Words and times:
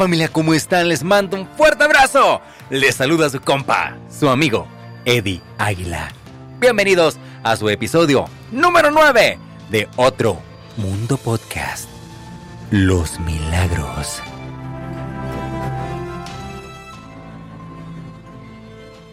familia? 0.00 0.28
¿Cómo 0.28 0.54
están? 0.54 0.88
Les 0.88 1.04
mando 1.04 1.36
un 1.36 1.46
fuerte 1.46 1.84
abrazo. 1.84 2.40
Les 2.70 2.94
saluda 2.94 3.28
su 3.28 3.38
compa, 3.38 3.98
su 4.08 4.30
amigo, 4.30 4.66
Eddie 5.04 5.42
Águila. 5.58 6.10
Bienvenidos 6.58 7.18
a 7.42 7.54
su 7.54 7.68
episodio 7.68 8.24
número 8.50 8.90
9 8.90 9.38
de 9.70 9.88
Otro 9.96 10.40
Mundo 10.78 11.18
Podcast. 11.18 11.86
Los 12.70 13.20
milagros. 13.20 14.22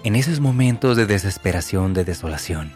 En 0.06 0.16
esos 0.16 0.40
momentos 0.40 0.96
de 0.96 1.06
desesperación, 1.06 1.94
de 1.94 2.06
desolación, 2.06 2.72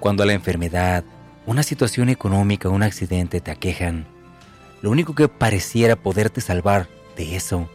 cuando 0.00 0.26
la 0.26 0.34
enfermedad, 0.34 1.02
una 1.46 1.62
situación 1.62 2.10
económica, 2.10 2.68
un 2.68 2.82
accidente 2.82 3.40
te 3.40 3.50
aquejan, 3.50 4.06
lo 4.82 4.90
único 4.90 5.14
que 5.14 5.28
pareciera 5.28 5.96
poderte 5.96 6.42
salvar 6.42 6.88
eso 7.22 7.68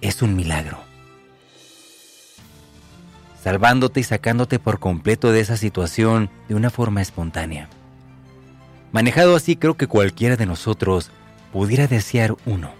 es 0.00 0.20
un 0.20 0.36
milagro. 0.36 0.78
Salvándote 3.42 4.00
y 4.00 4.04
sacándote 4.04 4.58
por 4.58 4.78
completo 4.78 5.32
de 5.32 5.40
esa 5.40 5.56
situación 5.56 6.30
de 6.48 6.54
una 6.54 6.70
forma 6.70 7.02
espontánea. 7.02 7.68
Manejado 8.92 9.34
así 9.34 9.56
creo 9.56 9.76
que 9.76 9.86
cualquiera 9.86 10.36
de 10.36 10.46
nosotros 10.46 11.10
pudiera 11.52 11.86
desear 11.86 12.36
uno. 12.46 12.70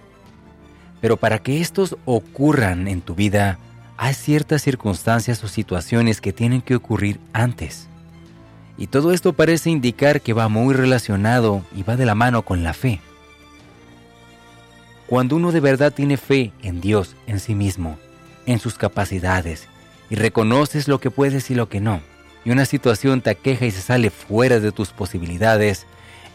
Pero 1.01 1.17
para 1.17 1.39
que 1.39 1.59
estos 1.59 1.97
ocurran 2.05 2.87
en 2.87 3.01
tu 3.01 3.15
vida, 3.15 3.57
hay 3.97 4.13
ciertas 4.13 4.61
circunstancias 4.61 5.43
o 5.43 5.47
situaciones 5.47 6.21
que 6.21 6.33
tienen 6.33 6.61
que 6.61 6.75
ocurrir 6.75 7.19
antes. 7.33 7.87
Y 8.77 8.87
todo 8.87 9.11
esto 9.11 9.33
parece 9.33 9.69
indicar 9.69 10.21
que 10.21 10.33
va 10.33 10.47
muy 10.47 10.73
relacionado 10.73 11.63
y 11.75 11.83
va 11.83 11.95
de 11.95 12.05
la 12.05 12.15
mano 12.15 12.43
con 12.43 12.63
la 12.63 12.73
fe. 12.73 13.01
Cuando 15.13 15.35
uno 15.35 15.51
de 15.51 15.59
verdad 15.59 15.93
tiene 15.93 16.17
fe 16.17 16.53
en 16.63 16.81
Dios, 16.81 17.15
en 17.27 17.39
sí 17.39 17.53
mismo, 17.53 17.99
en 18.47 18.57
sus 18.57 18.79
capacidades, 18.79 19.67
y 20.09 20.15
reconoces 20.15 20.87
lo 20.87 20.99
que 20.99 21.11
puedes 21.11 21.51
y 21.51 21.53
lo 21.53 21.69
que 21.69 21.79
no, 21.79 22.01
y 22.43 22.49
una 22.49 22.65
situación 22.65 23.21
te 23.21 23.29
aqueja 23.29 23.67
y 23.67 23.69
se 23.69 23.81
sale 23.81 24.09
fuera 24.09 24.59
de 24.59 24.71
tus 24.71 24.89
posibilidades, 24.89 25.85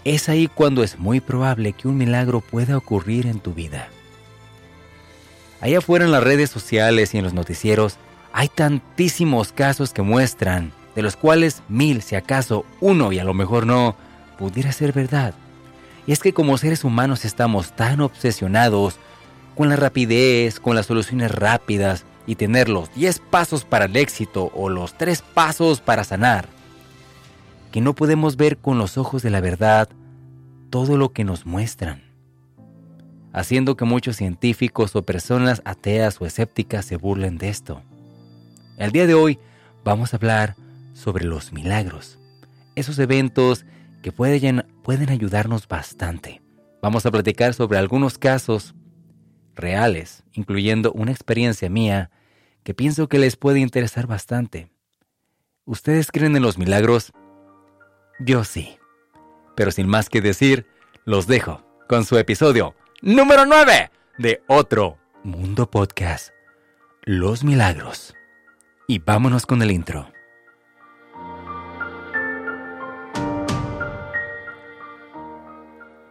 es 0.04 0.28
ahí 0.28 0.46
cuando 0.46 0.84
es 0.84 0.96
muy 0.96 1.18
probable 1.18 1.72
que 1.72 1.88
un 1.88 1.98
milagro 1.98 2.40
pueda 2.40 2.76
ocurrir 2.76 3.26
en 3.26 3.40
tu 3.40 3.52
vida. 3.52 3.88
Allá 5.60 5.78
afuera 5.78 6.04
en 6.04 6.12
las 6.12 6.22
redes 6.22 6.48
sociales 6.48 7.14
y 7.14 7.18
en 7.18 7.24
los 7.24 7.34
noticieros 7.34 7.96
hay 8.32 8.46
tantísimos 8.46 9.50
casos 9.50 9.92
que 9.92 10.02
muestran, 10.02 10.70
de 10.94 11.02
los 11.02 11.16
cuales 11.16 11.64
mil, 11.68 12.00
si 12.00 12.14
acaso 12.14 12.64
uno 12.80 13.10
y 13.10 13.18
a 13.18 13.24
lo 13.24 13.34
mejor 13.34 13.66
no, 13.66 13.96
pudiera 14.38 14.70
ser 14.70 14.92
verdad. 14.92 15.34
Y 16.08 16.12
es 16.12 16.20
que 16.20 16.32
como 16.32 16.56
seres 16.56 16.84
humanos 16.84 17.26
estamos 17.26 17.76
tan 17.76 18.00
obsesionados 18.00 18.96
con 19.54 19.68
la 19.68 19.76
rapidez, 19.76 20.58
con 20.58 20.74
las 20.74 20.86
soluciones 20.86 21.30
rápidas 21.30 22.06
y 22.26 22.36
tener 22.36 22.70
los 22.70 22.94
10 22.94 23.18
pasos 23.18 23.66
para 23.66 23.84
el 23.84 23.94
éxito 23.94 24.50
o 24.54 24.70
los 24.70 24.96
3 24.96 25.20
pasos 25.20 25.82
para 25.82 26.04
sanar, 26.04 26.48
que 27.70 27.82
no 27.82 27.94
podemos 27.94 28.38
ver 28.38 28.56
con 28.56 28.78
los 28.78 28.96
ojos 28.96 29.20
de 29.20 29.28
la 29.28 29.42
verdad 29.42 29.90
todo 30.70 30.96
lo 30.96 31.12
que 31.12 31.24
nos 31.24 31.44
muestran, 31.44 32.02
haciendo 33.34 33.76
que 33.76 33.84
muchos 33.84 34.16
científicos 34.16 34.96
o 34.96 35.02
personas 35.02 35.60
ateas 35.66 36.22
o 36.22 36.24
escépticas 36.24 36.86
se 36.86 36.96
burlen 36.96 37.36
de 37.36 37.50
esto. 37.50 37.82
El 38.78 38.92
día 38.92 39.06
de 39.06 39.12
hoy 39.12 39.38
vamos 39.84 40.14
a 40.14 40.16
hablar 40.16 40.56
sobre 40.94 41.26
los 41.26 41.52
milagros, 41.52 42.18
esos 42.76 42.98
eventos 42.98 43.66
que 44.02 44.12
pueden, 44.12 44.66
pueden 44.82 45.10
ayudarnos 45.10 45.68
bastante. 45.68 46.42
Vamos 46.80 47.06
a 47.06 47.10
platicar 47.10 47.54
sobre 47.54 47.78
algunos 47.78 48.18
casos 48.18 48.74
reales, 49.54 50.24
incluyendo 50.32 50.92
una 50.92 51.10
experiencia 51.10 51.68
mía 51.68 52.10
que 52.62 52.74
pienso 52.74 53.08
que 53.08 53.18
les 53.18 53.36
puede 53.36 53.60
interesar 53.60 54.06
bastante. 54.06 54.70
¿Ustedes 55.64 56.10
creen 56.12 56.36
en 56.36 56.42
los 56.42 56.58
milagros? 56.58 57.12
Yo 58.20 58.44
sí. 58.44 58.78
Pero 59.56 59.70
sin 59.70 59.88
más 59.88 60.08
que 60.08 60.20
decir, 60.20 60.66
los 61.04 61.26
dejo 61.26 61.64
con 61.88 62.04
su 62.04 62.16
episodio 62.18 62.74
número 63.02 63.44
9 63.46 63.90
de 64.18 64.42
Otro 64.46 64.98
Mundo 65.24 65.70
Podcast. 65.70 66.30
Los 67.02 67.42
milagros. 67.42 68.14
Y 68.86 68.98
vámonos 69.00 69.46
con 69.46 69.62
el 69.62 69.70
intro. 69.70 70.10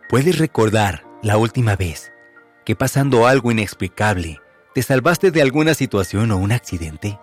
¿Puedes 0.10 0.38
recordar 0.38 1.04
la 1.22 1.36
última 1.36 1.76
vez 1.76 2.14
que 2.64 2.78
pasando 2.78 3.28
algo 3.28 3.52
inexplicable 3.52 4.40
te 4.74 4.82
salvaste 4.82 5.32
de 5.32 5.42
alguna 5.42 5.74
situación 5.74 6.32
o 6.32 6.38
un 6.38 6.54
accidente? 6.54 7.20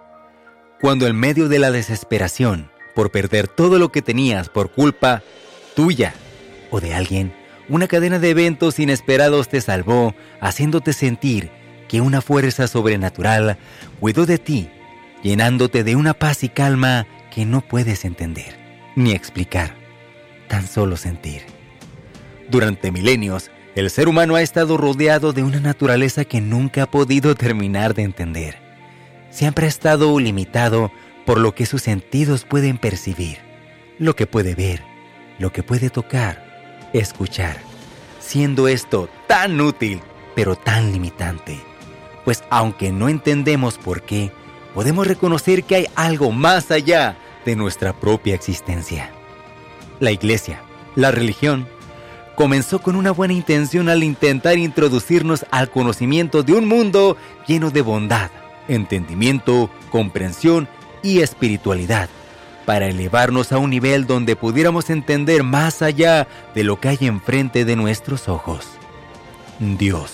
Cuando 0.83 1.07
en 1.07 1.17
medio 1.17 1.49
de 1.49 1.59
la 1.59 1.71
desesperación 1.71 2.71
por 2.95 3.11
perder 3.11 3.49
todo 3.49 3.79
lo 3.79 3.91
que 3.91 4.03
tenías 4.03 4.51
por 4.51 4.71
culpa 4.71 5.23
tuya 5.75 6.13
o 6.71 6.79
de 6.79 6.93
alguien, 6.93 7.33
una 7.71 7.89
cadena 7.89 8.19
de 8.19 8.29
eventos 8.29 8.79
inesperados 8.79 9.49
te 9.49 9.63
salvó, 9.63 10.15
haciéndote 10.43 10.93
sentir 10.93 11.51
que 11.89 12.03
una 12.03 12.21
fuerza 12.21 12.69
sobrenatural 12.69 13.57
cuidó 13.99 14.27
de 14.27 14.37
ti, 14.37 14.69
llenándote 15.23 15.85
de 15.85 15.97
una 15.97 16.13
paz 16.13 16.45
y 16.45 16.51
calma 16.51 17.07
que 17.35 17.47
no 17.47 17.63
puedes 17.63 18.05
entender 18.05 18.59
ni 18.95 19.13
explicar, 19.13 19.75
tan 20.49 20.67
solo 20.67 20.99
sentir. 20.99 21.54
Durante 22.49 22.93
milenios, 22.93 23.51
el 23.75 23.91
ser 23.91 24.09
humano 24.09 24.37
ha 24.37 24.43
estado 24.43 24.77
rodeado 24.77 25.33
de 25.33 25.43
una 25.43 25.61
naturaleza 25.61 26.25
que 26.25 26.41
nunca 26.41 26.85
ha 26.85 26.91
podido 26.91 27.35
terminar 27.35 27.95
de 27.95 28.03
entender. 28.03 28.57
Siempre 29.31 29.67
ha 29.67 29.69
estado 29.69 30.19
limitado 30.21 30.93
por 31.27 31.39
lo 31.39 31.55
que 31.55 31.67
sus 31.67 31.83
sentidos 31.83 32.45
pueden 32.45 32.79
percibir, 32.79 33.39
lo 33.99 34.15
que 34.15 34.27
puede 34.27 34.55
ver, 34.55 34.83
lo 35.39 35.53
que 35.53 35.63
puede 35.63 35.91
tocar, 35.91 36.89
escuchar, 36.93 37.57
siendo 38.21 38.69
esto 38.69 39.09
tan 39.27 39.61
útil, 39.61 40.01
pero 40.37 40.55
tan 40.55 40.93
limitante. 40.93 41.59
Pues 42.25 42.45
aunque 42.51 42.93
no 42.93 43.09
entendemos 43.09 43.79
por 43.79 44.03
qué, 44.03 44.31
podemos 44.75 45.07
reconocer 45.07 45.65
que 45.65 45.77
hay 45.77 45.87
algo 45.95 46.31
más 46.31 46.71
allá 46.71 47.17
de 47.45 47.57
nuestra 47.57 47.93
propia 47.93 48.35
existencia. 48.35 49.11
La 50.01 50.13
iglesia, 50.13 50.63
la 50.95 51.11
religión, 51.11 51.69
comenzó 52.35 52.81
con 52.81 52.97
una 52.97 53.11
buena 53.11 53.35
intención 53.35 53.89
al 53.89 54.03
intentar 54.03 54.59
introducirnos 54.59 55.47
al 55.51 55.71
conocimiento 55.71 56.43
de 56.43 56.55
un 56.55 56.67
mundo 56.67 57.17
lleno 57.47 57.71
de 57.71 57.83
bondad, 57.83 58.31
entendimiento, 58.69 59.71
comprensión 59.91 60.69
y 61.03 61.21
espiritualidad, 61.21 62.09
para 62.65 62.89
elevarnos 62.89 63.53
a 63.53 63.59
un 63.59 63.71
nivel 63.71 64.07
donde 64.07 64.37
pudiéramos 64.37 64.91
entender 64.91 65.43
más 65.43 65.83
allá 65.83 66.27
de 66.55 66.65
lo 66.65 66.81
que 66.81 66.89
hay 66.89 66.99
enfrente 67.03 67.65
de 67.65 67.77
nuestros 67.77 68.29
ojos. 68.29 68.67
Dios. 69.59 70.13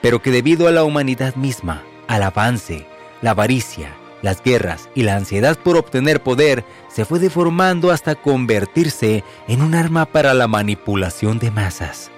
Pero 0.00 0.20
que 0.20 0.30
debido 0.30 0.66
a 0.66 0.72
la 0.72 0.84
humanidad 0.84 1.36
misma, 1.36 1.82
al 2.08 2.24
avance, 2.24 2.86
la 3.20 3.30
avaricia, 3.30 3.94
las 4.22 4.42
guerras 4.42 4.88
y 4.94 5.02
la 5.02 5.16
ansiedad 5.16 5.58
por 5.58 5.76
obtener 5.76 6.22
poder 6.22 6.64
se 6.88 7.04
fue 7.04 7.18
deformando 7.18 7.90
hasta 7.90 8.14
convertirse 8.14 9.24
en 9.48 9.62
un 9.62 9.74
arma 9.74 10.06
para 10.06 10.32
la 10.32 10.48
manipulación 10.48 11.38
de 11.38 11.50
masas, 11.50 12.10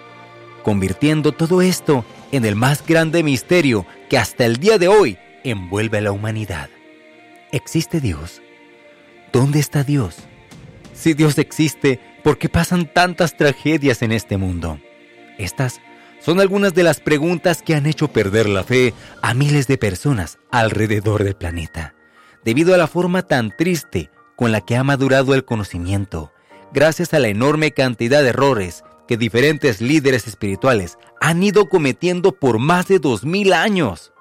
convirtiendo 0.63 1.33
todo 1.33 1.63
esto 1.63 2.05
en 2.31 2.45
el 2.45 2.57
más 2.57 2.87
grande 2.87 3.23
misterio 3.23 3.87
que 4.09 4.19
hasta 4.19 4.45
el 4.45 4.59
día 4.59 4.79
de 4.79 4.89
hoy 4.89 5.19
envuelve 5.43 5.99
a 5.99 6.03
la 6.03 6.13
humanidad. 6.13 6.69
¿Existe 7.53 8.01
Dios? 8.01 8.43
¿Dónde 9.33 9.59
está 9.59 9.85
Dios? 9.85 10.17
Si 10.93 11.15
Dios 11.15 11.39
existe, 11.39 12.01
¿por 12.23 12.39
qué 12.39 12.49
pasan 12.49 12.87
tantas 12.93 13.37
tragedias 13.37 14.03
en 14.03 14.13
este 14.13 14.37
mundo? 14.37 14.79
Estas 15.39 15.81
son 16.25 16.41
algunas 16.41 16.73
de 16.73 16.85
las 16.85 17.01
preguntas 17.01 17.63
que 17.63 17.75
han 17.75 17.87
hecho 17.87 18.09
perder 18.09 18.49
la 18.49 18.65
fe 18.65 18.95
a 19.21 19.35
miles 19.35 19.67
de 19.67 19.77
personas 19.77 20.39
alrededor 20.51 21.23
del 21.23 21.35
planeta, 21.35 21.94
debido 22.45 22.75
a 22.75 22.79
la 22.79 22.87
forma 22.87 23.23
tan 23.23 23.55
triste 23.57 24.11
con 24.37 24.53
la 24.53 24.61
que 24.61 24.77
ha 24.77 24.85
madurado 24.85 25.35
el 25.35 25.45
conocimiento, 25.45 26.33
gracias 26.73 27.15
a 27.15 27.19
la 27.19 27.29
enorme 27.29 27.73
cantidad 27.73 28.23
de 28.23 28.31
errores 28.31 28.85
que 29.07 29.17
diferentes 29.17 29.81
líderes 29.81 30.27
espirituales 30.27 30.99
han 31.21 31.43
ido 31.43 31.69
cometiendo 31.69 32.33
por 32.33 32.59
más 32.59 32.89
de 32.89 32.99
dos 32.99 33.25
mil 33.25 33.53
años. 33.53 34.13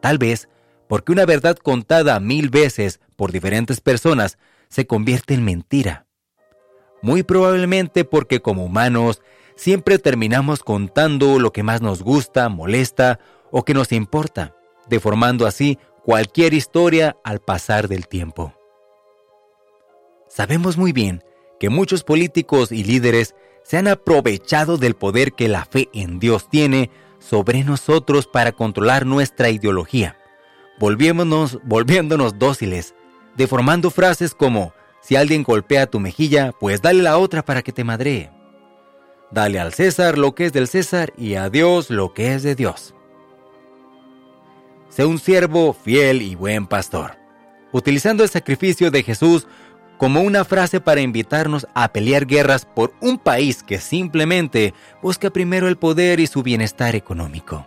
Tal 0.00 0.18
vez 0.18 0.48
porque 0.88 1.12
una 1.12 1.26
verdad 1.26 1.56
contada 1.56 2.18
mil 2.18 2.50
veces 2.50 3.00
por 3.16 3.32
diferentes 3.32 3.80
personas 3.80 4.38
se 4.68 4.86
convierte 4.86 5.34
en 5.34 5.44
mentira. 5.44 6.06
Muy 7.02 7.22
probablemente 7.22 8.04
porque 8.04 8.40
como 8.40 8.64
humanos 8.64 9.22
siempre 9.56 9.98
terminamos 9.98 10.60
contando 10.60 11.38
lo 11.38 11.52
que 11.52 11.62
más 11.62 11.80
nos 11.80 12.02
gusta, 12.02 12.48
molesta 12.48 13.20
o 13.50 13.64
que 13.64 13.74
nos 13.74 13.92
importa, 13.92 14.54
deformando 14.88 15.46
así 15.46 15.78
cualquier 16.08 16.54
historia 16.54 17.18
al 17.22 17.38
pasar 17.38 17.86
del 17.86 18.08
tiempo. 18.08 18.54
Sabemos 20.26 20.78
muy 20.78 20.92
bien 20.92 21.22
que 21.60 21.68
muchos 21.68 22.02
políticos 22.02 22.72
y 22.72 22.82
líderes 22.82 23.34
se 23.62 23.76
han 23.76 23.88
aprovechado 23.88 24.78
del 24.78 24.94
poder 24.94 25.34
que 25.34 25.48
la 25.48 25.66
fe 25.66 25.90
en 25.92 26.18
Dios 26.18 26.48
tiene 26.48 26.90
sobre 27.18 27.62
nosotros 27.62 28.26
para 28.26 28.52
controlar 28.52 29.04
nuestra 29.04 29.50
ideología, 29.50 30.16
volviéndonos, 30.80 31.58
volviéndonos 31.64 32.38
dóciles, 32.38 32.94
deformando 33.36 33.90
frases 33.90 34.34
como, 34.34 34.72
si 35.02 35.14
alguien 35.14 35.42
golpea 35.42 35.90
tu 35.90 36.00
mejilla, 36.00 36.52
pues 36.58 36.80
dale 36.80 37.02
la 37.02 37.18
otra 37.18 37.44
para 37.44 37.60
que 37.60 37.72
te 37.72 37.84
madree. 37.84 38.30
Dale 39.30 39.60
al 39.60 39.74
César 39.74 40.16
lo 40.16 40.34
que 40.34 40.46
es 40.46 40.54
del 40.54 40.68
César 40.68 41.12
y 41.18 41.34
a 41.34 41.50
Dios 41.50 41.90
lo 41.90 42.14
que 42.14 42.32
es 42.32 42.42
de 42.42 42.54
Dios. 42.54 42.94
Sé 44.98 45.06
un 45.06 45.20
siervo 45.20 45.74
fiel 45.74 46.22
y 46.22 46.34
buen 46.34 46.66
pastor, 46.66 47.16
utilizando 47.70 48.24
el 48.24 48.30
sacrificio 48.30 48.90
de 48.90 49.04
Jesús 49.04 49.46
como 49.96 50.22
una 50.22 50.44
frase 50.44 50.80
para 50.80 51.00
invitarnos 51.00 51.68
a 51.72 51.92
pelear 51.92 52.26
guerras 52.26 52.64
por 52.64 52.92
un 53.00 53.16
país 53.16 53.62
que 53.62 53.78
simplemente 53.78 54.74
busca 55.00 55.30
primero 55.30 55.68
el 55.68 55.76
poder 55.76 56.18
y 56.18 56.26
su 56.26 56.42
bienestar 56.42 56.96
económico. 56.96 57.64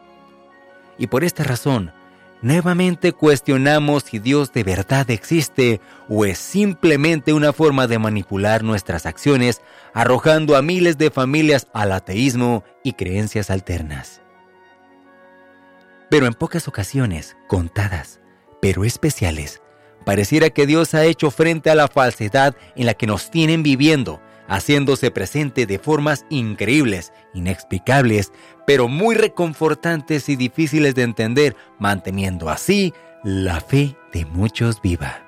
Y 0.97 1.07
por 1.07 1.23
esta 1.23 1.45
razón, 1.45 1.93
nuevamente 2.41 3.13
cuestionamos 3.13 4.03
si 4.03 4.19
Dios 4.19 4.51
de 4.51 4.65
verdad 4.65 5.09
existe 5.09 5.79
o 6.09 6.25
es 6.25 6.37
simplemente 6.37 7.31
una 7.31 7.53
forma 7.53 7.87
de 7.87 7.97
manipular 7.97 8.61
nuestras 8.61 9.05
acciones, 9.05 9.61
arrojando 9.93 10.57
a 10.57 10.61
miles 10.61 10.97
de 10.97 11.11
familias 11.11 11.67
al 11.71 11.93
ateísmo 11.93 12.65
y 12.83 12.91
creencias 12.91 13.49
alternas. 13.49 14.20
Pero 16.11 16.25
en 16.25 16.33
pocas 16.33 16.67
ocasiones, 16.67 17.37
contadas, 17.47 18.19
pero 18.61 18.83
especiales, 18.83 19.61
pareciera 20.03 20.49
que 20.49 20.67
Dios 20.67 20.93
ha 20.93 21.05
hecho 21.05 21.31
frente 21.31 21.69
a 21.69 21.75
la 21.75 21.87
falsedad 21.87 22.53
en 22.75 22.85
la 22.85 22.95
que 22.95 23.07
nos 23.07 23.31
tienen 23.31 23.63
viviendo, 23.63 24.19
haciéndose 24.49 25.09
presente 25.09 25.65
de 25.65 25.79
formas 25.79 26.25
increíbles, 26.29 27.13
inexplicables, 27.33 28.33
pero 28.67 28.89
muy 28.89 29.15
reconfortantes 29.15 30.27
y 30.27 30.35
difíciles 30.35 30.95
de 30.95 31.03
entender, 31.03 31.55
manteniendo 31.79 32.49
así 32.49 32.93
la 33.23 33.61
fe 33.61 33.95
de 34.11 34.25
muchos 34.25 34.81
viva. 34.81 35.25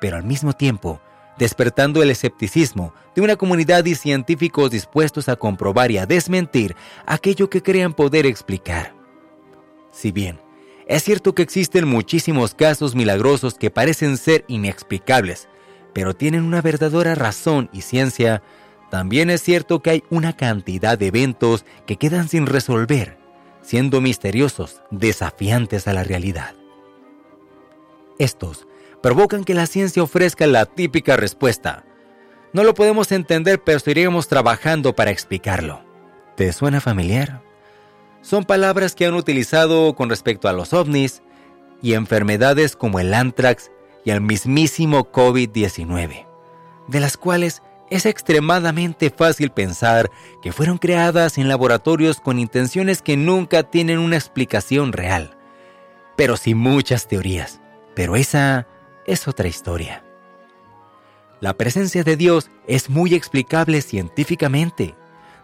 Pero 0.00 0.16
al 0.16 0.22
mismo 0.22 0.52
tiempo, 0.52 1.00
despertando 1.38 2.04
el 2.04 2.10
escepticismo 2.10 2.94
de 3.16 3.22
una 3.22 3.34
comunidad 3.34 3.82
de 3.82 3.96
científicos 3.96 4.70
dispuestos 4.70 5.28
a 5.28 5.34
comprobar 5.34 5.90
y 5.90 5.98
a 5.98 6.06
desmentir 6.06 6.76
aquello 7.04 7.50
que 7.50 7.64
crean 7.64 7.94
poder 7.94 8.26
explicar. 8.26 8.95
Si 9.96 10.12
bien 10.12 10.38
es 10.86 11.02
cierto 11.02 11.34
que 11.34 11.42
existen 11.42 11.88
muchísimos 11.88 12.54
casos 12.54 12.94
milagrosos 12.94 13.54
que 13.54 13.70
parecen 13.70 14.18
ser 14.18 14.44
inexplicables, 14.46 15.48
pero 15.94 16.14
tienen 16.14 16.44
una 16.44 16.60
verdadera 16.60 17.14
razón 17.14 17.70
y 17.72 17.80
ciencia, 17.80 18.42
también 18.90 19.30
es 19.30 19.42
cierto 19.42 19.80
que 19.82 19.90
hay 19.90 20.04
una 20.10 20.36
cantidad 20.36 20.96
de 20.96 21.08
eventos 21.08 21.64
que 21.86 21.96
quedan 21.96 22.28
sin 22.28 22.46
resolver, 22.46 23.16
siendo 23.62 24.00
misteriosos, 24.00 24.82
desafiantes 24.92 25.88
a 25.88 25.92
la 25.92 26.04
realidad. 26.04 26.54
Estos 28.18 28.68
provocan 29.02 29.44
que 29.44 29.54
la 29.54 29.66
ciencia 29.66 30.02
ofrezca 30.02 30.46
la 30.46 30.66
típica 30.66 31.16
respuesta. 31.16 31.84
No 32.52 32.64
lo 32.64 32.74
podemos 32.74 33.10
entender, 33.12 33.60
pero 33.64 33.80
seguiremos 33.80 34.28
trabajando 34.28 34.94
para 34.94 35.10
explicarlo. 35.10 35.82
¿Te 36.36 36.52
suena 36.52 36.80
familiar? 36.80 37.45
Son 38.26 38.44
palabras 38.44 38.96
que 38.96 39.06
han 39.06 39.14
utilizado 39.14 39.94
con 39.94 40.10
respecto 40.10 40.48
a 40.48 40.52
los 40.52 40.72
ovnis 40.72 41.22
y 41.80 41.92
enfermedades 41.92 42.74
como 42.74 42.98
el 42.98 43.14
anthrax 43.14 43.70
y 44.04 44.10
el 44.10 44.20
mismísimo 44.20 45.12
COVID-19, 45.12 46.26
de 46.88 47.00
las 47.00 47.16
cuales 47.16 47.62
es 47.88 48.04
extremadamente 48.04 49.10
fácil 49.10 49.50
pensar 49.50 50.10
que 50.42 50.50
fueron 50.50 50.78
creadas 50.78 51.38
en 51.38 51.46
laboratorios 51.46 52.18
con 52.18 52.40
intenciones 52.40 53.00
que 53.00 53.16
nunca 53.16 53.62
tienen 53.62 54.00
una 54.00 54.16
explicación 54.16 54.92
real, 54.92 55.36
pero 56.16 56.36
sí 56.36 56.56
muchas 56.56 57.06
teorías. 57.06 57.60
Pero 57.94 58.16
esa 58.16 58.66
es 59.06 59.28
otra 59.28 59.46
historia. 59.46 60.02
La 61.38 61.54
presencia 61.54 62.02
de 62.02 62.16
Dios 62.16 62.50
es 62.66 62.90
muy 62.90 63.14
explicable 63.14 63.82
científicamente, 63.82 64.96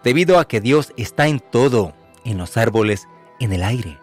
debido 0.03 0.41
a 0.41 0.49
que 0.49 0.61
Dios 0.61 0.93
está 0.97 1.29
en 1.29 1.39
todo 1.39 1.95
en 2.25 2.39
los 2.39 2.57
árboles, 2.57 3.09
en 3.41 3.53
el 3.53 3.63
aire, 3.63 3.99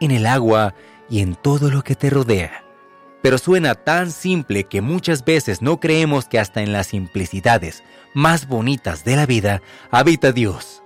en 0.00 0.10
el 0.10 0.26
agua 0.26 0.74
y 1.08 1.20
en 1.20 1.34
todo 1.34 1.70
lo 1.70 1.82
que 1.82 1.94
te 1.94 2.10
rodea. 2.10 2.64
Pero 3.22 3.38
suena 3.38 3.74
tan 3.74 4.10
simple 4.10 4.64
que 4.64 4.80
muchas 4.80 5.24
veces 5.24 5.62
no 5.62 5.78
creemos 5.78 6.26
que 6.26 6.38
hasta 6.38 6.62
en 6.62 6.72
las 6.72 6.88
simplicidades 6.88 7.84
más 8.14 8.48
bonitas 8.48 9.04
de 9.04 9.16
la 9.16 9.26
vida 9.26 9.62
habita 9.90 10.32
Dios, 10.32 10.82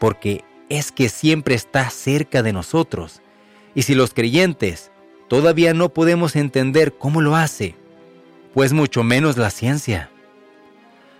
porque 0.00 0.44
es 0.68 0.90
que 0.90 1.08
siempre 1.08 1.54
está 1.54 1.88
cerca 1.90 2.42
de 2.42 2.52
nosotros. 2.52 3.22
Y 3.74 3.82
si 3.82 3.94
los 3.94 4.14
creyentes 4.14 4.90
todavía 5.28 5.74
no 5.74 5.90
podemos 5.90 6.34
entender 6.34 6.94
cómo 6.98 7.20
lo 7.20 7.36
hace, 7.36 7.76
pues 8.52 8.72
mucho 8.72 9.04
menos 9.04 9.36
la 9.36 9.50
ciencia. 9.50 10.10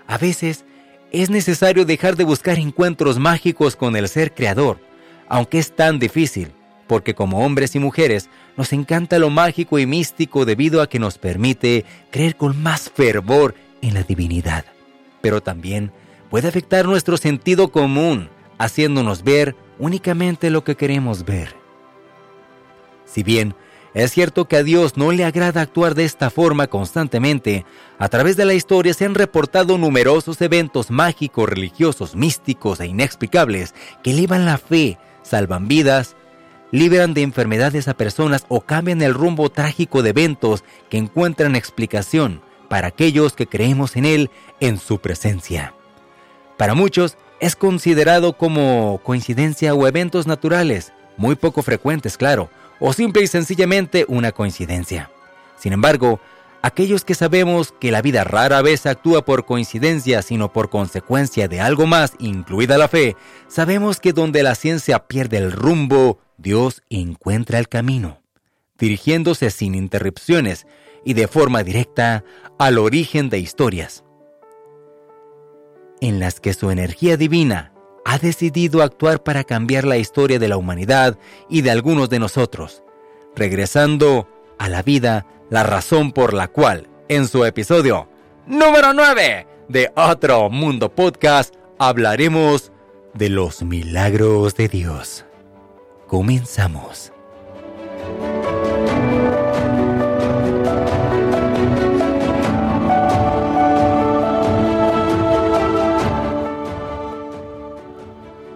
A 0.08 0.18
veces 0.18 0.64
es 1.12 1.30
necesario 1.30 1.84
dejar 1.84 2.16
de 2.16 2.24
buscar 2.24 2.58
encuentros 2.58 3.18
mágicos 3.18 3.76
con 3.76 3.94
el 3.94 4.08
ser 4.08 4.34
creador 4.34 4.80
aunque 5.28 5.58
es 5.58 5.74
tan 5.74 5.98
difícil, 5.98 6.52
porque 6.86 7.14
como 7.14 7.44
hombres 7.44 7.74
y 7.74 7.78
mujeres 7.78 8.28
nos 8.56 8.72
encanta 8.72 9.18
lo 9.18 9.30
mágico 9.30 9.78
y 9.78 9.86
místico 9.86 10.44
debido 10.44 10.80
a 10.80 10.88
que 10.88 10.98
nos 10.98 11.18
permite 11.18 11.84
creer 12.10 12.36
con 12.36 12.62
más 12.62 12.90
fervor 12.90 13.54
en 13.82 13.94
la 13.94 14.02
divinidad. 14.02 14.64
Pero 15.20 15.42
también 15.42 15.92
puede 16.30 16.48
afectar 16.48 16.86
nuestro 16.86 17.16
sentido 17.16 17.68
común, 17.68 18.28
haciéndonos 18.58 19.22
ver 19.22 19.56
únicamente 19.78 20.50
lo 20.50 20.64
que 20.64 20.76
queremos 20.76 21.24
ver. 21.24 21.54
Si 23.04 23.22
bien 23.22 23.54
es 23.96 24.12
cierto 24.12 24.46
que 24.46 24.56
a 24.56 24.62
Dios 24.62 24.98
no 24.98 25.10
le 25.10 25.24
agrada 25.24 25.62
actuar 25.62 25.94
de 25.94 26.04
esta 26.04 26.28
forma 26.28 26.66
constantemente. 26.66 27.64
A 27.98 28.10
través 28.10 28.36
de 28.36 28.44
la 28.44 28.52
historia 28.52 28.92
se 28.92 29.06
han 29.06 29.14
reportado 29.14 29.78
numerosos 29.78 30.38
eventos 30.42 30.90
mágicos, 30.90 31.48
religiosos, 31.48 32.14
místicos 32.14 32.78
e 32.80 32.88
inexplicables 32.88 33.74
que 34.02 34.10
elevan 34.10 34.44
la 34.44 34.58
fe, 34.58 34.98
salvan 35.26 35.68
vidas, 35.68 36.16
liberan 36.70 37.14
de 37.14 37.22
enfermedades 37.22 37.88
a 37.88 37.94
personas 37.94 38.44
o 38.48 38.60
cambian 38.60 39.02
el 39.02 39.14
rumbo 39.14 39.50
trágico 39.50 40.02
de 40.02 40.10
eventos 40.10 40.64
que 40.88 40.98
encuentran 40.98 41.56
explicación 41.56 42.42
para 42.68 42.88
aquellos 42.88 43.34
que 43.34 43.46
creemos 43.46 43.96
en 43.96 44.04
Él 44.04 44.30
en 44.60 44.78
su 44.78 44.98
presencia. 44.98 45.74
Para 46.56 46.74
muchos 46.74 47.16
es 47.40 47.54
considerado 47.54 48.36
como 48.36 49.00
coincidencia 49.04 49.74
o 49.74 49.86
eventos 49.86 50.26
naturales, 50.26 50.92
muy 51.16 51.34
poco 51.36 51.62
frecuentes, 51.62 52.16
claro, 52.16 52.50
o 52.80 52.92
simple 52.92 53.22
y 53.22 53.26
sencillamente 53.26 54.04
una 54.08 54.32
coincidencia. 54.32 55.10
Sin 55.56 55.72
embargo, 55.72 56.20
aquellos 56.66 57.04
que 57.04 57.14
sabemos 57.14 57.72
que 57.78 57.92
la 57.92 58.02
vida 58.02 58.24
rara 58.24 58.60
vez 58.60 58.86
actúa 58.86 59.24
por 59.24 59.46
coincidencia, 59.46 60.20
sino 60.22 60.52
por 60.52 60.68
consecuencia 60.68 61.46
de 61.46 61.60
algo 61.60 61.86
más, 61.86 62.14
incluida 62.18 62.76
la 62.76 62.88
fe, 62.88 63.16
sabemos 63.46 64.00
que 64.00 64.12
donde 64.12 64.42
la 64.42 64.56
ciencia 64.56 65.06
pierde 65.06 65.38
el 65.38 65.52
rumbo, 65.52 66.18
Dios 66.38 66.82
encuentra 66.90 67.60
el 67.60 67.68
camino, 67.68 68.20
dirigiéndose 68.78 69.50
sin 69.50 69.76
interrupciones 69.76 70.66
y 71.04 71.14
de 71.14 71.28
forma 71.28 71.62
directa 71.62 72.24
al 72.58 72.78
origen 72.78 73.28
de 73.28 73.38
historias, 73.38 74.02
en 76.00 76.18
las 76.18 76.40
que 76.40 76.52
su 76.52 76.72
energía 76.72 77.16
divina 77.16 77.72
ha 78.04 78.18
decidido 78.18 78.82
actuar 78.82 79.22
para 79.22 79.44
cambiar 79.44 79.84
la 79.84 79.98
historia 79.98 80.40
de 80.40 80.48
la 80.48 80.56
humanidad 80.56 81.16
y 81.48 81.62
de 81.62 81.70
algunos 81.70 82.10
de 82.10 82.18
nosotros, 82.18 82.82
regresando 83.36 84.28
a 84.58 84.68
la 84.68 84.82
vida 84.82 85.26
la 85.50 85.62
razón 85.62 86.12
por 86.12 86.34
la 86.34 86.48
cual 86.48 86.88
en 87.08 87.28
su 87.28 87.44
episodio 87.44 88.08
número 88.46 88.92
9 88.92 89.46
de 89.68 89.92
Otro 89.94 90.50
Mundo 90.50 90.92
Podcast 90.92 91.54
hablaremos 91.78 92.72
de 93.14 93.28
los 93.28 93.62
milagros 93.62 94.54
de 94.56 94.68
Dios. 94.68 95.24
Comenzamos. 96.06 97.12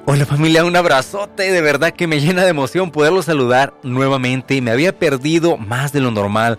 Hola 0.06 0.26
familia, 0.26 0.64
un 0.64 0.74
abrazote, 0.74 1.52
de 1.52 1.60
verdad 1.60 1.92
que 1.92 2.08
me 2.08 2.20
llena 2.20 2.42
de 2.42 2.50
emoción 2.50 2.90
poderlos 2.90 3.26
saludar 3.26 3.74
nuevamente. 3.84 4.60
Me 4.60 4.72
había 4.72 4.98
perdido 4.98 5.56
más 5.56 5.92
de 5.92 6.00
lo 6.00 6.10
normal 6.10 6.58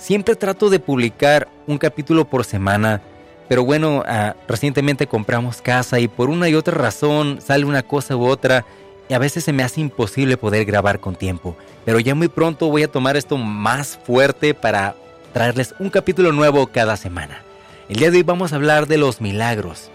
Siempre 0.00 0.34
trato 0.34 0.70
de 0.70 0.80
publicar 0.80 1.46
un 1.66 1.76
capítulo 1.76 2.24
por 2.24 2.46
semana, 2.46 3.02
pero 3.50 3.64
bueno, 3.64 4.02
ah, 4.06 4.34
recientemente 4.48 5.06
compramos 5.06 5.60
casa 5.60 6.00
y 6.00 6.08
por 6.08 6.30
una 6.30 6.48
y 6.48 6.54
otra 6.54 6.74
razón 6.74 7.38
sale 7.42 7.66
una 7.66 7.82
cosa 7.82 8.16
u 8.16 8.24
otra 8.24 8.64
y 9.10 9.14
a 9.14 9.18
veces 9.18 9.44
se 9.44 9.52
me 9.52 9.62
hace 9.62 9.82
imposible 9.82 10.38
poder 10.38 10.64
grabar 10.64 11.00
con 11.00 11.16
tiempo. 11.16 11.54
Pero 11.84 12.00
ya 12.00 12.14
muy 12.14 12.28
pronto 12.28 12.70
voy 12.70 12.82
a 12.82 12.90
tomar 12.90 13.18
esto 13.18 13.36
más 13.36 13.98
fuerte 13.98 14.54
para 14.54 14.94
traerles 15.34 15.74
un 15.78 15.90
capítulo 15.90 16.32
nuevo 16.32 16.66
cada 16.68 16.96
semana. 16.96 17.42
El 17.90 17.96
día 17.96 18.10
de 18.10 18.16
hoy 18.16 18.22
vamos 18.22 18.54
a 18.54 18.56
hablar 18.56 18.86
de 18.86 18.96
los 18.96 19.20
milagros. 19.20 19.90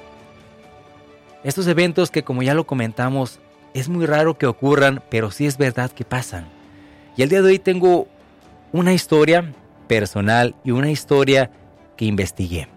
Estos 1.43 1.65
eventos 1.65 2.11
que 2.11 2.23
como 2.23 2.43
ya 2.43 2.53
lo 2.53 2.67
comentamos 2.67 3.39
es 3.73 3.89
muy 3.89 4.05
raro 4.05 4.37
que 4.37 4.45
ocurran, 4.45 5.01
pero 5.09 5.31
sí 5.31 5.47
es 5.47 5.57
verdad 5.57 5.89
que 5.89 6.05
pasan. 6.05 6.47
Y 7.17 7.23
el 7.23 7.29
día 7.29 7.41
de 7.41 7.49
hoy 7.49 7.59
tengo 7.59 8.07
una 8.71 8.93
historia 8.93 9.51
personal 9.87 10.55
y 10.63 10.71
una 10.71 10.91
historia 10.91 11.51
que 11.97 12.05
investigué. 12.05 12.67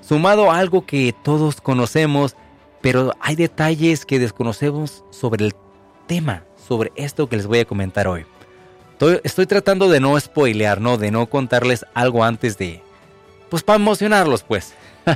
Sumado 0.00 0.50
a 0.50 0.58
algo 0.58 0.86
que 0.86 1.14
todos 1.24 1.60
conocemos, 1.60 2.36
pero 2.80 3.14
hay 3.20 3.34
detalles 3.34 4.06
que 4.06 4.18
desconocemos 4.18 5.04
sobre 5.10 5.46
el 5.46 5.54
tema, 6.06 6.44
sobre 6.56 6.92
esto 6.94 7.28
que 7.28 7.36
les 7.36 7.46
voy 7.46 7.60
a 7.60 7.64
comentar 7.64 8.06
hoy. 8.06 8.24
Estoy, 9.24 9.46
tratando 9.46 9.90
de 9.90 10.00
no 10.00 10.18
spoilear, 10.18 10.80
¿no? 10.80 10.96
De 10.96 11.10
no 11.10 11.26
contarles 11.26 11.84
algo 11.92 12.24
antes 12.24 12.56
de... 12.56 12.82
Pues 13.50 13.62
para 13.62 13.76
emocionarlos, 13.76 14.42
pues. 14.42 14.72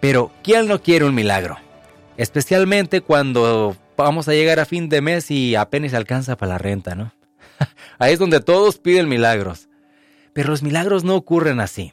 pero, 0.00 0.32
¿quién 0.42 0.66
no 0.66 0.82
quiere 0.82 1.04
un 1.04 1.14
milagro? 1.14 1.58
Especialmente 2.16 3.02
cuando 3.02 3.76
vamos 3.96 4.28
a 4.28 4.32
llegar 4.32 4.58
a 4.58 4.64
fin 4.64 4.88
de 4.88 5.00
mes 5.00 5.30
y 5.30 5.54
apenas 5.54 5.94
alcanza 5.94 6.36
para 6.36 6.52
la 6.52 6.58
renta, 6.58 6.94
¿no? 6.94 7.12
Ahí 7.98 8.12
es 8.12 8.18
donde 8.18 8.40
todos 8.40 8.78
piden 8.78 9.08
milagros. 9.08 9.68
Pero 10.32 10.50
los 10.50 10.62
milagros 10.62 11.04
no 11.04 11.16
ocurren 11.16 11.60
así. 11.60 11.92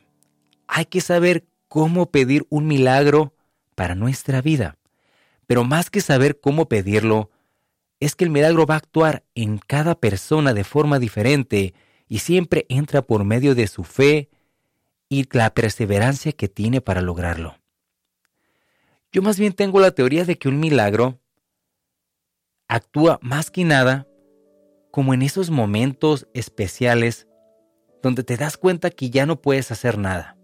Hay 0.67 0.86
que 0.86 1.01
saber 1.01 1.46
cómo 1.67 2.12
pedir 2.12 2.46
un 2.50 2.67
milagro 2.67 3.34
para 3.75 3.96
nuestra 3.96 4.41
vida. 4.41 4.77
Pero 5.48 5.63
más 5.63 5.89
que 5.89 6.01
saber 6.01 6.39
cómo 6.39 6.67
pedirlo, 6.67 7.29
es 8.00 8.15
que 8.15 8.25
el 8.25 8.29
milagro 8.29 8.65
va 8.65 8.75
a 8.75 8.77
actuar 8.77 9.24
en 9.36 9.58
cada 9.58 9.96
persona 9.96 10.53
de 10.53 10.63
forma 10.63 11.00
diferente 11.00 11.74
y 12.08 12.20
siempre 12.20 12.65
entra 12.70 13.01
por 13.01 13.24
medio 13.24 13.55
de 13.55 13.67
su 13.67 13.84
fe 13.84 14.29
y 15.10 15.27
la 15.36 15.53
perseverancia 15.53 16.32
que 16.32 16.48
tiene 16.48 16.82
para 16.82 17.01
lograrlo. 17.01 17.58
Yo 19.12 19.22
más 19.22 19.38
bien 19.38 19.53
tengo 19.53 19.79
la 19.79 19.91
teoría 19.91 20.25
de 20.25 20.38
que 20.38 20.50
un 20.50 20.60
milagro 20.60 21.20
actúa 22.67 23.20
más 23.22 23.51
que 23.51 23.63
nada 23.63 24.08
como 24.94 25.16
en 25.16 25.24
esos 25.24 25.50
momentos 25.50 26.28
especiales 26.36 27.28
donde 28.04 28.24
te 28.24 28.38
das 28.38 28.58
cuenta 28.58 28.92
que 28.92 29.10
ya 29.10 29.26
no 29.26 29.42
puedes 29.42 29.72
hacer 29.72 29.98
nada, 29.98 30.38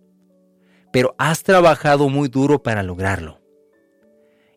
pero 0.91 1.13
has 1.19 1.43
trabajado 1.43 2.09
muy 2.09 2.29
duro 2.29 2.63
para 2.63 2.81
lograrlo. 2.81 3.39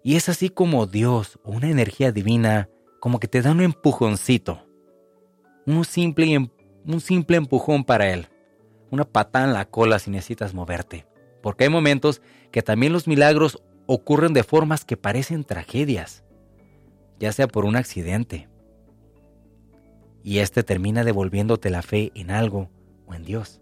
Y 0.03 0.17
es 0.17 0.31
así 0.31 0.49
como 0.49 0.87
Dios 0.87 1.39
una 1.45 1.69
energía 1.69 2.11
divina 2.11 2.71
como 3.01 3.21
que 3.21 3.29
te 3.29 3.43
da 3.43 3.51
un 3.51 3.61
empujoncito, 3.61 4.67
un 5.67 5.85
simple, 5.85 6.51
un 6.87 7.01
simple 7.03 7.37
empujón 7.37 7.85
para 7.85 8.11
Él, 8.15 8.29
una 8.91 9.05
patada 9.05 9.45
en 9.45 9.53
la 9.53 9.67
cola 9.67 9.99
si 9.99 10.11
necesitas 10.11 10.55
moverte. 10.55 11.07
Porque 11.43 11.65
hay 11.65 11.71
momentos 11.71 12.23
que 12.51 12.63
también 12.63 12.95
los 12.95 13.07
milagros 13.07 13.63
ocurren 13.85 14.33
de 14.33 14.43
formas 14.43 14.87
que 14.87 14.97
parecen 14.97 15.45
tragedias, 15.45 16.25
ya 17.19 17.31
sea 17.33 17.47
por 17.47 17.67
un 17.67 17.77
accidente. 17.77 18.49
Y 20.23 20.39
este 20.39 20.63
termina 20.63 21.05
devolviéndote 21.05 21.71
la 21.71 21.83
fe 21.83 22.13
en 22.15 22.31
algo 22.31 22.71
o 23.07 23.15
en 23.15 23.25
Dios. 23.25 23.61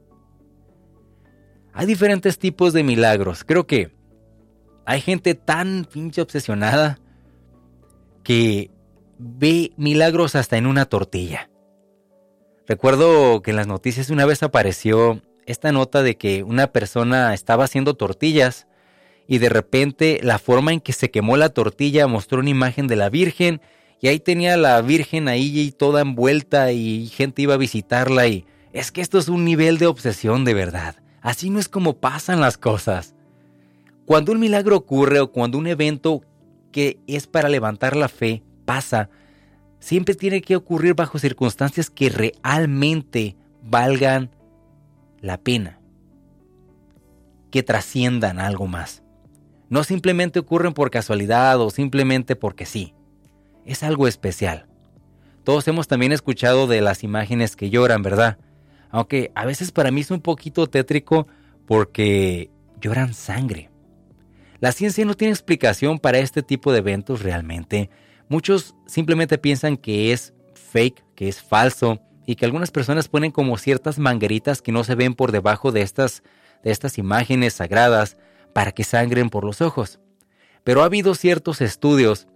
Hay 1.73 1.87
diferentes 1.87 2.39
tipos 2.39 2.73
de 2.73 2.83
milagros. 2.83 3.45
Creo 3.45 3.67
que 3.67 3.93
hay 4.85 5.01
gente 5.01 5.35
tan 5.35 5.87
pinche 5.91 6.21
obsesionada 6.21 6.99
que 8.23 8.71
ve 9.19 9.73
milagros 9.77 10.35
hasta 10.35 10.57
en 10.57 10.67
una 10.67 10.87
tortilla. 10.87 11.51
Recuerdo 12.67 13.43
que 13.43 13.51
en 13.51 13.57
las 13.57 13.67
noticias 13.67 14.11
una 14.11 14.27
vez 14.27 14.43
apareció 14.43 15.21
esta 15.47 15.73
nota 15.73 16.03
de 16.03 16.17
que 16.17 16.43
una 16.43 16.69
persona 16.69 17.35
estaba 17.35 17.65
haciendo 17.65 17.95
tortillas 17.95 18.67
y 19.27 19.39
de 19.39 19.49
repente 19.49 20.21
la 20.23 20.39
forma 20.39 20.73
en 20.73 20.81
que 20.81 20.93
se 20.93 21.11
quemó 21.11 21.37
la 21.37 21.51
tortilla 21.51 22.07
mostró 22.07 22.41
una 22.41 22.51
imagen 22.51 22.87
de 22.87 22.97
la 22.97 23.11
Virgen 23.11 23.61
y 24.01 24.09
ahí 24.09 24.19
tenía 24.19 24.57
la 24.57 24.81
Virgen 24.81 25.29
ahí 25.29 25.61
y 25.61 25.73
toda 25.73 26.01
envuelta 26.01 26.73
y 26.73 27.07
gente 27.09 27.43
iba 27.43 27.55
a 27.55 27.59
visitarla 27.59 28.27
y 28.27 28.47
es 28.73 28.91
que 28.93 29.01
esto 29.01 29.19
es 29.19 29.29
un 29.29 29.45
nivel 29.45 29.79
de 29.79 29.87
obsesión 29.87 30.45
de 30.45 30.55
verdad. 30.55 30.97
Así 31.21 31.51
no 31.51 31.59
es 31.59 31.69
como 31.69 31.99
pasan 31.99 32.41
las 32.41 32.57
cosas. 32.57 33.15
Cuando 34.07 34.33
un 34.33 34.41
milagro 34.41 34.77
ocurre 34.77 35.21
o 35.21 35.31
cuando 35.31 35.59
un 35.59 35.67
evento 35.67 36.23
que 36.73 36.99
es 37.07 37.27
para 37.27 37.49
levantar 37.49 37.95
la 37.95 38.09
fe 38.09 38.43
pasa, 38.65 39.11
siempre 39.81 40.15
tiene 40.15 40.41
que 40.41 40.57
ocurrir 40.57 40.95
bajo 40.95 41.19
circunstancias 41.19 41.91
que 41.91 42.09
realmente 42.09 43.37
valgan 43.63 44.31
la 45.21 45.37
pena, 45.39 45.79
que 47.51 47.63
trasciendan 47.63 48.39
algo 48.39 48.67
más. 48.67 49.03
No 49.69 49.85
simplemente 49.85 50.39
ocurren 50.39 50.73
por 50.73 50.91
casualidad 50.91 51.61
o 51.61 51.71
simplemente 51.71 52.35
porque 52.35 52.67
sí. 52.67 52.95
Es 53.65 53.83
algo 53.83 54.09
especial. 54.09 54.67
Todos 55.45 55.67
hemos 55.69 55.89
también 55.89 56.13
escuchado 56.13 56.67
de 56.67 56.81
las 56.81 57.03
imágenes 57.03 57.57
que 57.57 57.71
lloran, 57.71 58.03
¿verdad? 58.03 58.39
Aunque 58.91 59.31
a 59.35 59.45
veces 59.45 59.73
para 59.73 59.91
mí 59.91 60.01
es 60.03 60.11
un 60.11 60.21
poquito 60.21 60.69
tétrico 60.69 61.27
porque 61.67 62.51
lloran 62.81 63.15
sangre. 63.15 63.71
La 64.59 64.73
ciencia 64.73 65.05
no 65.05 65.15
tiene 65.15 65.33
explicación 65.33 65.99
para 65.99 66.19
este 66.19 66.43
tipo 66.43 66.73
de 66.73 66.79
eventos 66.79 67.23
realmente. 67.23 67.89
Muchos 68.29 68.75
simplemente 68.87 69.39
piensan 69.39 69.77
que 69.77 70.13
es 70.13 70.35
fake, 70.55 71.03
que 71.15 71.29
es 71.29 71.41
falso, 71.41 72.01
y 72.27 72.37
que 72.37 72.45
algunas 72.45 72.71
personas 72.71 73.09
ponen 73.09 73.33
como 73.33 73.59
ciertas 73.59 73.99
mangueritas 73.99 74.63
que 74.63 74.71
no 74.71 74.85
se 74.85 74.95
ven 74.95 75.15
por 75.15 75.33
debajo 75.33 75.73
de 75.73 75.83
estas, 75.83 76.23
de 76.63 76.71
estas 76.71 76.97
imágenes 76.97 77.55
sagradas 77.55 78.17
para 78.53 78.71
que 78.71 78.85
sangren 78.85 79.31
por 79.31 79.45
los 79.45 79.61
ojos. 79.61 79.99
Pero 80.63 80.83
ha 80.83 80.85
habido 80.85 81.15
ciertos 81.15 81.61
estudios 81.61 82.29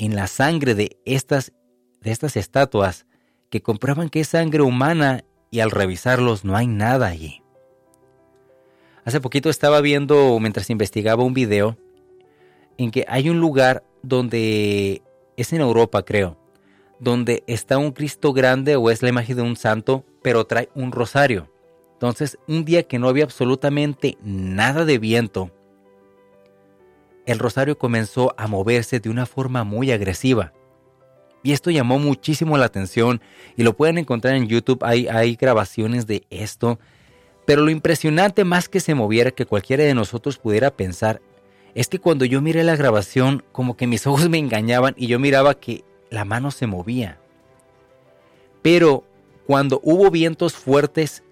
en 0.00 0.16
la 0.16 0.28
sangre 0.28 0.74
de 0.74 0.98
estas, 1.04 1.52
de 2.00 2.10
estas 2.10 2.38
estatuas 2.38 3.04
que 3.50 3.60
comprueban 3.60 4.08
que 4.08 4.20
es 4.20 4.28
sangre 4.28 4.62
humana 4.62 5.24
y 5.50 5.60
al 5.60 5.70
revisarlos 5.70 6.42
no 6.42 6.56
hay 6.56 6.66
nada 6.66 7.08
allí. 7.08 7.42
Hace 9.04 9.20
poquito 9.20 9.50
estaba 9.50 9.82
viendo, 9.82 10.38
mientras 10.40 10.70
investigaba 10.70 11.22
un 11.22 11.34
video, 11.34 11.76
en 12.78 12.90
que 12.90 13.04
hay 13.08 13.28
un 13.28 13.40
lugar 13.40 13.84
donde, 14.02 15.02
es 15.36 15.52
en 15.52 15.60
Europa 15.60 16.02
creo, 16.02 16.38
donde 16.98 17.44
está 17.46 17.76
un 17.76 17.92
Cristo 17.92 18.32
grande 18.32 18.76
o 18.76 18.90
es 18.90 19.02
la 19.02 19.10
imagen 19.10 19.36
de 19.36 19.42
un 19.42 19.56
santo, 19.56 20.06
pero 20.22 20.46
trae 20.46 20.70
un 20.74 20.92
rosario. 20.92 21.52
Entonces, 21.92 22.38
un 22.48 22.64
día 22.64 22.84
que 22.84 22.98
no 22.98 23.06
había 23.06 23.24
absolutamente 23.24 24.16
nada 24.22 24.86
de 24.86 24.98
viento, 24.98 25.50
el 27.30 27.38
rosario 27.38 27.78
comenzó 27.78 28.34
a 28.36 28.46
moverse 28.46 29.00
de 29.00 29.10
una 29.10 29.26
forma 29.26 29.64
muy 29.64 29.90
agresiva. 29.90 30.52
Y 31.42 31.52
esto 31.52 31.70
llamó 31.70 31.98
muchísimo 31.98 32.58
la 32.58 32.66
atención 32.66 33.20
y 33.56 33.62
lo 33.62 33.76
pueden 33.76 33.98
encontrar 33.98 34.34
en 34.34 34.46
YouTube, 34.46 34.84
hay, 34.84 35.36
grabaciones 35.36 36.06
de 36.06 36.24
esto. 36.30 36.78
Pero 37.46 37.62
lo 37.62 37.70
impresionante 37.70 38.44
más 38.44 38.68
que 38.68 38.80
se 38.80 38.94
moviera, 38.94 39.30
que 39.30 39.46
cualquiera 39.46 39.84
de 39.84 39.94
nosotros 39.94 40.38
pudiera 40.38 40.70
pensar, 40.70 41.20
es 41.74 41.88
que 41.88 41.98
cuando 41.98 42.24
yo 42.24 42.42
miré 42.42 42.62
la 42.64 42.76
grabación, 42.76 43.42
como 43.52 43.76
que 43.76 43.86
mis 43.86 44.06
ojos 44.06 44.28
me 44.28 44.38
engañaban 44.38 44.94
y 44.96 45.06
yo 45.06 45.18
miraba 45.18 45.54
que 45.54 45.84
la 46.10 46.24
mano 46.24 46.50
se 46.50 46.66
movía. 46.66 47.18
Pero 48.62 49.04
cuando 49.46 49.80
hubo 49.82 50.10
vientos 50.10 50.54
fuertes, 50.54 51.22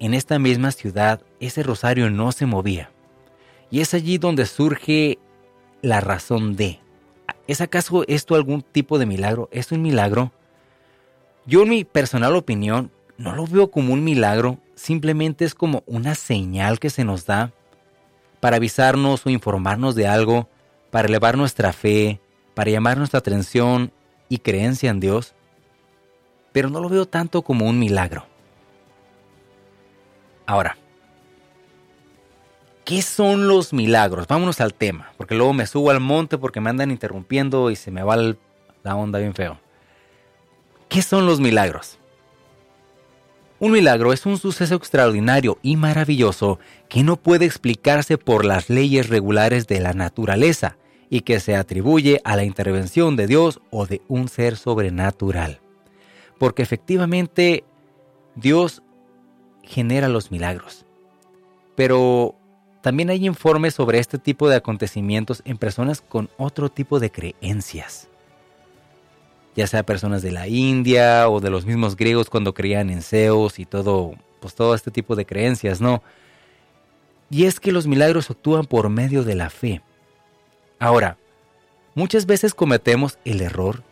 en 0.00 0.12
esta 0.14 0.38
misma 0.38 0.72
ciudad 0.72 1.22
ese 1.38 1.62
rosario 1.62 2.10
no 2.10 2.32
se 2.32 2.46
movía. 2.46 2.90
Y 3.70 3.80
es 3.80 3.94
allí 3.94 4.18
donde 4.18 4.46
surge 4.46 5.18
la 5.84 6.00
razón 6.00 6.56
de. 6.56 6.80
¿Es 7.46 7.60
acaso 7.60 8.04
esto 8.08 8.34
algún 8.34 8.62
tipo 8.62 8.98
de 8.98 9.04
milagro? 9.04 9.50
¿Es 9.52 9.70
un 9.70 9.82
milagro? 9.82 10.32
Yo 11.46 11.62
en 11.62 11.68
mi 11.68 11.84
personal 11.84 12.34
opinión 12.36 12.90
no 13.18 13.36
lo 13.36 13.46
veo 13.46 13.70
como 13.70 13.92
un 13.92 14.02
milagro, 14.02 14.58
simplemente 14.74 15.44
es 15.44 15.54
como 15.54 15.82
una 15.86 16.14
señal 16.14 16.80
que 16.80 16.88
se 16.88 17.04
nos 17.04 17.26
da 17.26 17.52
para 18.40 18.56
avisarnos 18.56 19.26
o 19.26 19.30
informarnos 19.30 19.94
de 19.94 20.06
algo, 20.06 20.48
para 20.90 21.08
elevar 21.08 21.36
nuestra 21.36 21.72
fe, 21.74 22.18
para 22.54 22.70
llamar 22.70 22.96
nuestra 22.96 23.18
atención 23.18 23.92
y 24.30 24.38
creencia 24.38 24.90
en 24.90 25.00
Dios. 25.00 25.34
Pero 26.52 26.70
no 26.70 26.80
lo 26.80 26.88
veo 26.88 27.06
tanto 27.06 27.42
como 27.42 27.66
un 27.66 27.78
milagro. 27.78 28.26
Ahora, 30.46 30.78
¿qué 32.84 33.02
son 33.02 33.48
los 33.48 33.72
milagros? 33.72 34.26
Vámonos 34.26 34.60
al 34.60 34.74
tema, 34.74 35.12
porque 35.16 35.34
luego 35.34 35.52
me 35.52 35.66
subo 35.66 35.90
al 35.90 36.00
monte 36.00 36.38
porque 36.38 36.60
me 36.60 36.70
andan 36.70 36.90
interrumpiendo 36.90 37.70
y 37.70 37.76
se 37.76 37.90
me 37.90 38.02
va 38.02 38.16
la 38.16 38.96
onda 38.96 39.18
bien 39.18 39.34
feo. 39.34 39.58
¿Qué 40.88 41.02
son 41.02 41.26
los 41.26 41.40
milagros? 41.40 41.98
Un 43.58 43.72
milagro 43.72 44.12
es 44.12 44.26
un 44.26 44.36
suceso 44.36 44.74
extraordinario 44.74 45.58
y 45.62 45.76
maravilloso 45.76 46.58
que 46.88 47.02
no 47.02 47.16
puede 47.16 47.46
explicarse 47.46 48.18
por 48.18 48.44
las 48.44 48.68
leyes 48.68 49.08
regulares 49.08 49.66
de 49.66 49.80
la 49.80 49.92
naturaleza 49.92 50.76
y 51.08 51.20
que 51.20 51.40
se 51.40 51.56
atribuye 51.56 52.20
a 52.24 52.36
la 52.36 52.44
intervención 52.44 53.16
de 53.16 53.26
Dios 53.26 53.60
o 53.70 53.86
de 53.86 54.02
un 54.08 54.28
ser 54.28 54.56
sobrenatural. 54.56 55.60
Porque 56.38 56.62
efectivamente 56.62 57.64
Dios 58.34 58.82
genera 59.62 60.08
los 60.08 60.30
milagros. 60.30 60.84
Pero 61.76 62.36
también 62.84 63.08
hay 63.08 63.24
informes 63.24 63.72
sobre 63.72 63.98
este 63.98 64.18
tipo 64.18 64.46
de 64.46 64.56
acontecimientos 64.56 65.40
en 65.46 65.56
personas 65.56 66.02
con 66.02 66.28
otro 66.36 66.68
tipo 66.68 67.00
de 67.00 67.10
creencias. 67.10 68.08
Ya 69.56 69.66
sea 69.66 69.86
personas 69.86 70.20
de 70.20 70.30
la 70.30 70.48
India 70.48 71.30
o 71.30 71.40
de 71.40 71.48
los 71.48 71.64
mismos 71.64 71.96
griegos 71.96 72.28
cuando 72.28 72.52
creían 72.52 72.90
en 72.90 73.00
Zeus 73.00 73.58
y 73.58 73.64
todo, 73.64 74.12
pues 74.38 74.54
todo 74.54 74.74
este 74.74 74.90
tipo 74.90 75.16
de 75.16 75.24
creencias, 75.24 75.80
¿no? 75.80 76.02
Y 77.30 77.46
es 77.46 77.58
que 77.58 77.72
los 77.72 77.86
milagros 77.86 78.28
actúan 78.28 78.66
por 78.66 78.90
medio 78.90 79.24
de 79.24 79.34
la 79.34 79.48
fe. 79.48 79.80
Ahora, 80.78 81.16
muchas 81.94 82.26
veces 82.26 82.52
cometemos 82.52 83.16
el 83.24 83.40
error 83.40 83.82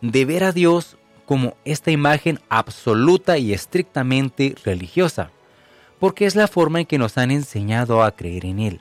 de 0.00 0.24
ver 0.24 0.42
a 0.42 0.50
Dios 0.50 0.96
como 1.24 1.56
esta 1.64 1.92
imagen 1.92 2.40
absoluta 2.48 3.38
y 3.38 3.52
estrictamente 3.52 4.56
religiosa, 4.64 5.30
porque 6.02 6.26
es 6.26 6.34
la 6.34 6.48
forma 6.48 6.80
en 6.80 6.86
que 6.86 6.98
nos 6.98 7.16
han 7.16 7.30
enseñado 7.30 8.02
a 8.02 8.16
creer 8.16 8.44
en 8.44 8.58
Él. 8.58 8.80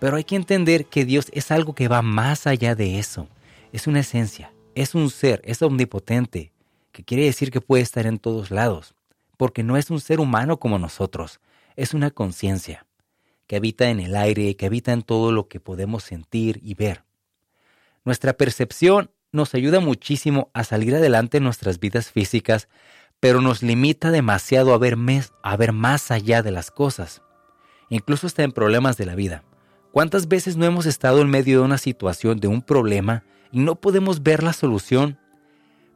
Pero 0.00 0.16
hay 0.16 0.24
que 0.24 0.34
entender 0.34 0.86
que 0.86 1.04
Dios 1.04 1.28
es 1.32 1.52
algo 1.52 1.72
que 1.72 1.86
va 1.86 2.02
más 2.02 2.48
allá 2.48 2.74
de 2.74 2.98
eso. 2.98 3.28
Es 3.72 3.86
una 3.86 4.00
esencia, 4.00 4.52
es 4.74 4.96
un 4.96 5.08
ser, 5.08 5.40
es 5.44 5.62
omnipotente, 5.62 6.50
que 6.90 7.04
quiere 7.04 7.22
decir 7.26 7.52
que 7.52 7.60
puede 7.60 7.84
estar 7.84 8.06
en 8.06 8.18
todos 8.18 8.50
lados, 8.50 8.96
porque 9.36 9.62
no 9.62 9.76
es 9.76 9.88
un 9.88 10.00
ser 10.00 10.18
humano 10.18 10.58
como 10.58 10.80
nosotros, 10.80 11.38
es 11.76 11.94
una 11.94 12.10
conciencia 12.10 12.86
que 13.46 13.54
habita 13.54 13.88
en 13.90 14.00
el 14.00 14.16
aire, 14.16 14.56
que 14.56 14.66
habita 14.66 14.90
en 14.90 15.02
todo 15.02 15.30
lo 15.30 15.46
que 15.46 15.60
podemos 15.60 16.02
sentir 16.02 16.58
y 16.64 16.74
ver. 16.74 17.04
Nuestra 18.04 18.32
percepción 18.32 19.12
nos 19.30 19.54
ayuda 19.54 19.78
muchísimo 19.78 20.50
a 20.54 20.64
salir 20.64 20.96
adelante 20.96 21.36
en 21.36 21.44
nuestras 21.44 21.78
vidas 21.78 22.10
físicas, 22.10 22.66
pero 23.20 23.40
nos 23.40 23.62
limita 23.62 24.10
demasiado 24.10 24.72
a 24.72 24.78
ver, 24.78 24.96
a 25.42 25.56
ver 25.56 25.72
más 25.72 26.10
allá 26.10 26.42
de 26.42 26.50
las 26.50 26.70
cosas, 26.70 27.22
incluso 27.88 28.26
hasta 28.26 28.42
en 28.42 28.52
problemas 28.52 28.96
de 28.96 29.06
la 29.06 29.14
vida. 29.14 29.42
¿Cuántas 29.92 30.28
veces 30.28 30.56
no 30.56 30.66
hemos 30.66 30.86
estado 30.86 31.20
en 31.20 31.30
medio 31.30 31.58
de 31.58 31.64
una 31.64 31.78
situación, 31.78 32.38
de 32.38 32.48
un 32.48 32.62
problema, 32.62 33.24
y 33.50 33.60
no 33.60 33.76
podemos 33.76 34.22
ver 34.22 34.42
la 34.42 34.52
solución? 34.52 35.18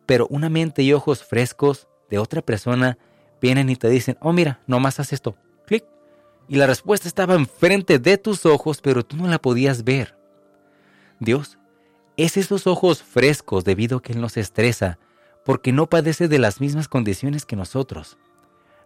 Pero 0.07 0.27
una 0.29 0.49
mente 0.49 0.83
y 0.83 0.93
ojos 0.93 1.23
frescos 1.23 1.87
de 2.11 2.19
otra 2.19 2.43
persona 2.43 2.99
vienen 3.41 3.71
y 3.71 3.77
te 3.77 3.89
dicen, 3.89 4.17
oh 4.21 4.33
mira, 4.33 4.61
nomás 4.67 4.99
haz 4.99 5.13
esto, 5.13 5.37
clic. 5.67 5.85
Y 6.49 6.57
la 6.57 6.67
respuesta 6.67 7.07
estaba 7.07 7.35
enfrente 7.35 7.99
de 7.99 8.19
tus 8.19 8.47
ojos, 8.47 8.81
pero 8.81 9.05
tú 9.05 9.17
no 9.17 9.29
la 9.29 9.39
podías 9.39 9.85
ver. 9.85 10.17
Dios 11.21 11.59
es 12.17 12.37
esos 12.37 12.67
ojos 12.67 13.03
frescos 13.03 13.65
debido 13.65 13.99
a 13.99 14.03
que 14.03 14.13
Él 14.13 14.21
nos 14.21 14.37
estresa, 14.37 14.99
porque 15.45 15.73
no 15.73 15.89
padece 15.89 16.29
de 16.29 16.39
las 16.39 16.61
mismas 16.61 16.89
condiciones 16.89 17.47
que 17.47 17.57
nosotros. 17.57 18.19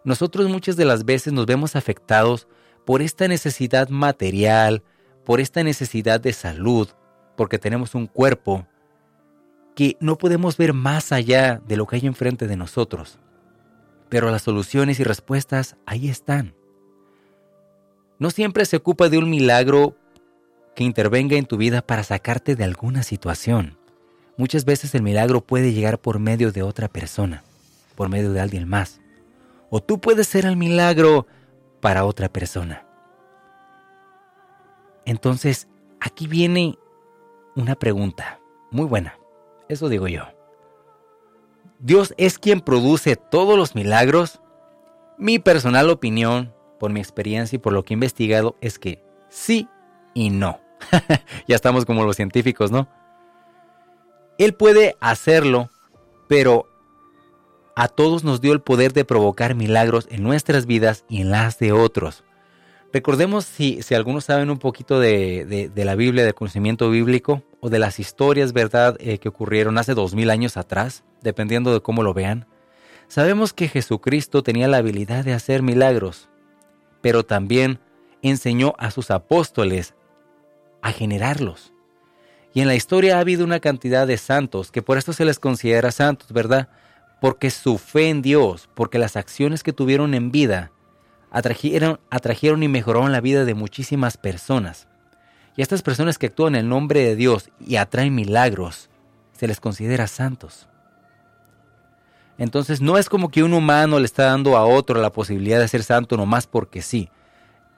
Nosotros 0.05 0.49
muchas 0.49 0.77
de 0.77 0.85
las 0.85 1.05
veces 1.05 1.33
nos 1.33 1.47
vemos 1.47 1.77
afectados 1.77 2.47
por 2.85 3.03
esta 3.03 3.29
necesidad 3.29 3.89
material, 3.89 4.83
por 5.25 5.41
esta 5.41 5.63
necesidad 5.63 6.21
de 6.21 6.33
salud, 6.33 6.89
porque 7.37 7.59
tenemos 7.59 7.95
un 7.95 8.07
cuerpo 8.07 8.67
que 9.75 9.97
no 10.01 10.17
podemos 10.17 10.57
ver 10.57 10.73
más 10.73 11.13
allá 11.13 11.61
de 11.67 11.77
lo 11.77 11.87
que 11.87 11.97
hay 11.97 12.07
enfrente 12.07 12.47
de 12.47 12.57
nosotros. 12.57 13.19
Pero 14.09 14.31
las 14.31 14.43
soluciones 14.43 15.01
y 15.01 15.05
respuestas 15.05 15.77
ahí 15.85 16.09
están. 16.09 16.55
No 18.19 18.31
siempre 18.31 18.65
se 18.65 18.77
ocupa 18.77 19.09
de 19.09 19.19
un 19.19 19.29
milagro 19.29 19.97
que 20.75 20.85
intervenga 20.85 21.37
en 21.37 21.47
tu 21.47 21.57
vida 21.57 21.83
para 21.83 22.05
sacarte 22.05 22.55
de 22.55 22.65
alguna 22.65 23.03
situación. 23.03 23.77
Muchas 24.37 24.65
veces 24.65 24.95
el 24.95 25.03
milagro 25.03 25.41
puede 25.41 25.73
llegar 25.73 25.99
por 25.99 26.19
medio 26.19 26.53
de 26.53 26.63
otra 26.63 26.89
persona, 26.89 27.43
por 27.95 28.09
medio 28.09 28.33
de 28.33 28.41
alguien 28.41 28.69
más. 28.69 29.01
O 29.71 29.81
tú 29.81 29.99
puedes 29.99 30.29
ser 30.29 30.45
el 30.45 30.57
milagro 30.57 31.27
para 31.81 32.05
otra 32.05 32.29
persona. 32.29 32.87
Entonces, 35.07 35.69
aquí 36.01 36.27
viene 36.27 36.79
una 37.55 37.77
pregunta 37.77 38.39
muy 38.71 38.85
buena. 38.85 39.19
Eso 39.69 39.89
digo 39.89 40.07
yo. 40.07 40.25
¿Dios 41.79 42.15
es 42.19 42.39
quien 42.39 42.61
produce 42.61 43.17
todos 43.17 43.57
los 43.57 43.75
milagros? 43.75 44.41
Mi 45.19 45.39
personal 45.39 45.89
opinión, 45.89 46.53
por 46.79 46.91
mi 46.91 47.01
experiencia 47.01 47.57
y 47.57 47.59
por 47.59 47.73
lo 47.73 47.85
que 47.85 47.95
he 47.95 47.97
investigado, 47.97 48.57
es 48.61 48.79
que 48.79 49.03
sí 49.31 49.69
y 50.13 50.31
no. 50.31 50.61
ya 51.49 51.57
estamos 51.57 51.87
como 51.87 52.05
los 52.05 52.17
científicos, 52.17 52.71
¿no? 52.71 52.89
Él 54.39 54.55
puede 54.55 54.97
hacerlo, 55.01 55.71
pero 56.29 56.69
a 57.75 57.89
todos 57.89 58.25
nos 58.25 58.41
dio 58.41 58.53
el 58.53 58.61
poder 58.61 58.93
de 58.93 59.05
provocar 59.05 59.55
milagros 59.55 60.09
en 60.11 60.23
nuestras 60.23 60.67
vidas 60.67 61.05
y 61.09 61.21
en 61.21 61.31
las 61.31 61.59
de 61.59 61.73
otros. 61.73 62.25
Recordemos 62.93 63.45
si, 63.45 63.83
si 63.83 63.95
algunos 63.95 64.25
saben 64.25 64.49
un 64.51 64.59
poquito 64.59 64.99
de, 64.99 65.71
la 65.75 65.95
Biblia, 65.95 66.25
del 66.25 66.35
conocimiento 66.35 66.89
bíblico 66.89 67.43
o 67.61 67.69
de 67.69 67.79
las 67.79 67.99
historias, 67.99 68.53
¿verdad?, 68.53 68.97
eh, 69.01 69.19
que 69.19 69.29
ocurrieron 69.29 69.77
hace 69.77 69.95
dos 69.95 70.15
mil 70.15 70.31
años 70.31 70.57
atrás, 70.57 71.05
dependiendo 71.23 71.73
de 71.73 71.81
cómo 71.81 72.03
lo 72.03 72.15
vean. 72.15 72.47
Sabemos 73.09 73.53
que 73.53 73.69
Jesucristo 73.69 74.43
tenía 74.43 74.69
la 74.69 74.79
habilidad 74.79 75.25
de 75.25 75.35
hacer 75.35 75.63
milagros, 75.63 76.29
pero 77.03 77.25
también 77.25 77.81
enseñó 78.23 78.75
a 78.79 78.91
sus 78.91 79.11
apóstoles 79.11 79.95
a 80.81 80.93
generarlos. 80.93 81.75
Y 82.57 82.63
en 82.63 82.69
la 82.69 82.75
historia 82.75 83.19
ha 83.19 83.21
habido 83.21 83.45
una 83.45 83.61
cantidad 83.61 84.07
de 84.07 84.17
santos, 84.17 84.71
que 84.71 84.81
por 84.81 84.97
esto 84.97 85.13
se 85.13 85.27
les 85.27 85.39
considera 85.39 85.93
santos, 85.93 86.33
¿verdad? 86.33 86.71
Porque 87.21 87.51
su 87.51 87.77
fe 87.77 88.09
en 88.09 88.23
Dios, 88.23 88.71
porque 88.73 88.99
las 88.99 89.15
acciones 89.15 89.63
que 89.63 89.75
tuvieron 89.75 90.15
en 90.15 90.31
vida, 90.31 90.73
atrajeron, 91.31 92.01
atrajeron 92.09 92.63
y 92.63 92.69
mejoraron 92.69 93.13
la 93.13 93.21
vida 93.21 93.45
de 93.45 93.53
muchísimas 93.53 94.17
personas. 94.17 94.89
Y 95.55 95.61
a 95.61 95.65
estas 95.65 95.83
personas 95.83 96.17
que 96.17 96.29
actúan 96.29 96.55
en 96.55 96.63
el 96.63 96.69
nombre 96.71 97.01
de 97.01 97.15
Dios 97.15 97.51
y 97.61 97.77
atraen 97.77 98.15
milagros, 98.15 98.89
se 99.33 99.47
les 99.47 99.61
considera 99.61 100.07
santos. 100.07 100.67
Entonces 102.39 102.81
no 102.81 102.97
es 102.97 103.11
como 103.11 103.31
que 103.31 103.43
un 103.43 103.53
humano 103.53 103.99
le 103.99 104.07
está 104.07 104.25
dando 104.29 104.57
a 104.57 104.65
otro 104.65 105.03
la 105.03 105.13
posibilidad 105.13 105.61
de 105.61 105.69
ser 105.69 105.83
santo 105.83 106.17
nomás 106.17 106.47
porque 106.47 106.81
sí. 106.81 107.11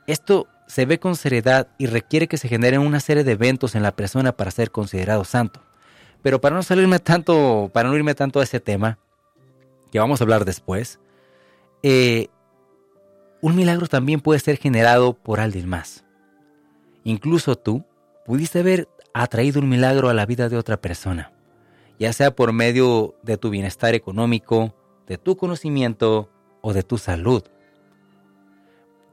Esto 0.06 0.46
se 0.68 0.84
ve 0.84 1.00
con 1.00 1.16
seriedad 1.16 1.68
y 1.78 1.86
requiere 1.86 2.28
que 2.28 2.36
se 2.36 2.46
generen 2.46 2.82
una 2.82 3.00
serie 3.00 3.24
de 3.24 3.32
eventos 3.32 3.74
en 3.74 3.82
la 3.82 3.96
persona 3.96 4.36
para 4.36 4.50
ser 4.50 4.70
considerado 4.70 5.24
santo. 5.24 5.60
Pero 6.22 6.40
para 6.40 6.54
no 6.54 6.62
salirme 6.62 6.98
tanto, 6.98 7.70
para 7.72 7.88
no 7.88 7.96
irme 7.96 8.14
tanto 8.14 8.38
a 8.38 8.44
ese 8.44 8.60
tema, 8.60 8.98
que 9.90 9.98
vamos 9.98 10.20
a 10.20 10.24
hablar 10.24 10.44
después, 10.44 11.00
eh, 11.82 12.28
un 13.40 13.56
milagro 13.56 13.86
también 13.86 14.20
puede 14.20 14.40
ser 14.40 14.58
generado 14.58 15.14
por 15.14 15.40
alguien 15.40 15.68
más. 15.68 16.04
Incluso 17.02 17.56
tú 17.56 17.84
pudiste 18.26 18.58
haber 18.58 18.88
atraído 19.14 19.60
un 19.60 19.70
milagro 19.70 20.10
a 20.10 20.14
la 20.14 20.26
vida 20.26 20.50
de 20.50 20.58
otra 20.58 20.76
persona, 20.76 21.32
ya 21.98 22.12
sea 22.12 22.36
por 22.36 22.52
medio 22.52 23.14
de 23.22 23.38
tu 23.38 23.48
bienestar 23.48 23.94
económico, 23.94 24.74
de 25.06 25.16
tu 25.16 25.38
conocimiento 25.38 26.30
o 26.60 26.74
de 26.74 26.82
tu 26.82 26.98
salud. 26.98 27.42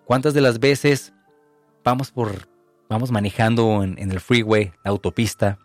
¿Cuántas 0.03 0.33
de 0.33 0.41
las 0.41 0.59
veces 0.59 1.14
vamos 1.85 2.11
por, 2.11 2.49
vamos 2.89 3.11
manejando 3.11 3.83
en, 3.83 4.11
el 4.11 4.19
freeway, 4.19 4.73
la 4.83 4.91
autopista, 4.91 5.59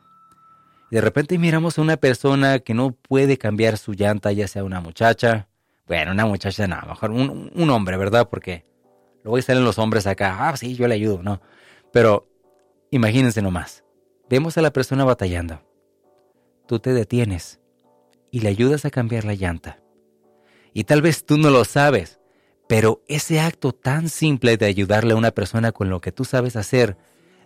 y 0.91 0.97
de 0.97 1.01
repente 1.01 1.39
miramos 1.39 1.79
a 1.79 1.83
una 1.83 1.97
persona 1.97 2.59
que 2.61 2.75
no 2.75 2.93
puede 2.93 3.39
cambiar 3.39 3.79
su 3.79 3.95
llanta, 3.95 4.31
ya 4.31 4.47
sea 4.47 4.63
una 4.63 4.81
muchacha, 4.81 5.49
bueno, 5.89 6.13
una 6.13 6.27
muchacha 6.27 6.69
no, 6.69 6.81
mejor 6.87 7.11
un, 7.11 7.51
un 7.55 7.71
hombre, 7.71 7.97
¿verdad? 7.97 8.29
Porque 8.29 8.65
luego 9.25 9.41
salen 9.41 9.65
los 9.65 9.79
hombres 9.79 10.07
acá, 10.07 10.49
ah, 10.49 10.57
sí, 10.57 10.77
yo 10.77 10.87
le 10.87 10.95
ayudo, 10.95 11.23
¿no? 11.23 11.41
Pero 11.93 12.29
imagínense 12.91 13.41
nomás, 13.41 13.83
vemos 14.29 14.59
a 14.59 14.63
la 14.63 14.73
persona 14.73 15.05
batallando, 15.05 15.63
tú 16.67 16.79
te 16.81 16.93
detienes 16.93 17.61
y 18.31 18.41
le 18.41 18.51
ayudas 18.51 18.85
a 18.85 18.91
cambiar 18.91 19.25
la 19.25 19.35
llanta. 19.35 19.81
Y 20.73 20.85
tal 20.85 21.03
vez 21.03 21.25
tú 21.25 21.37
no 21.37 21.51
lo 21.51 21.65
sabes, 21.65 22.20
pero 22.71 23.03
ese 23.09 23.41
acto 23.41 23.73
tan 23.73 24.09
simple 24.09 24.57
de 24.57 24.67
ayudarle 24.67 25.15
a 25.15 25.17
una 25.17 25.33
persona 25.33 25.73
con 25.73 25.91
lo 25.91 26.01
que 26.01 26.13
tú 26.13 26.25
sabes 26.25 26.55
hacer, 26.55 26.97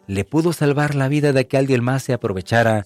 le 0.06 0.26
pudo 0.26 0.52
salvar 0.52 0.94
la 0.94 1.08
vida 1.08 1.32
de 1.32 1.46
que 1.48 1.56
alguien 1.56 1.82
más 1.82 2.02
se 2.02 2.12
aprovechara, 2.12 2.84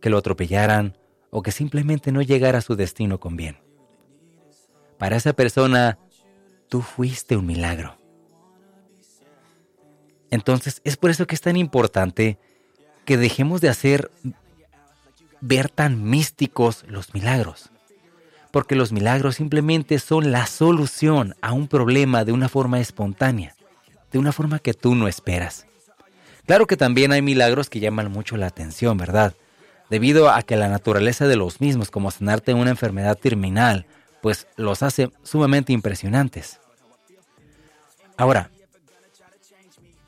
que 0.00 0.08
lo 0.08 0.16
atropellaran 0.16 0.96
o 1.28 1.42
que 1.42 1.52
simplemente 1.52 2.10
no 2.10 2.22
llegara 2.22 2.60
a 2.60 2.62
su 2.62 2.74
destino 2.74 3.20
con 3.20 3.36
bien. 3.36 3.58
Para 4.96 5.16
esa 5.16 5.34
persona, 5.34 5.98
tú 6.70 6.80
fuiste 6.80 7.36
un 7.36 7.44
milagro. 7.44 7.98
Entonces, 10.30 10.80
es 10.84 10.96
por 10.96 11.10
eso 11.10 11.26
que 11.26 11.34
es 11.34 11.42
tan 11.42 11.58
importante 11.58 12.38
que 13.04 13.18
dejemos 13.18 13.60
de 13.60 13.68
hacer 13.68 14.10
ver 15.42 15.68
tan 15.68 16.02
místicos 16.02 16.86
los 16.88 17.12
milagros 17.12 17.73
porque 18.54 18.76
los 18.76 18.92
milagros 18.92 19.34
simplemente 19.34 19.98
son 19.98 20.30
la 20.30 20.46
solución 20.46 21.34
a 21.42 21.52
un 21.52 21.66
problema 21.66 22.24
de 22.24 22.30
una 22.30 22.48
forma 22.48 22.78
espontánea, 22.78 23.56
de 24.12 24.20
una 24.20 24.30
forma 24.30 24.60
que 24.60 24.74
tú 24.74 24.94
no 24.94 25.08
esperas. 25.08 25.66
Claro 26.46 26.68
que 26.68 26.76
también 26.76 27.10
hay 27.10 27.20
milagros 27.20 27.68
que 27.68 27.80
llaman 27.80 28.12
mucho 28.12 28.36
la 28.36 28.46
atención, 28.46 28.96
¿verdad? 28.96 29.34
Debido 29.90 30.30
a 30.30 30.40
que 30.44 30.54
la 30.54 30.68
naturaleza 30.68 31.26
de 31.26 31.34
los 31.34 31.60
mismos, 31.60 31.90
como 31.90 32.12
sanarte 32.12 32.54
una 32.54 32.70
enfermedad 32.70 33.18
terminal, 33.18 33.86
pues 34.22 34.46
los 34.54 34.84
hace 34.84 35.10
sumamente 35.24 35.72
impresionantes. 35.72 36.60
Ahora, 38.16 38.52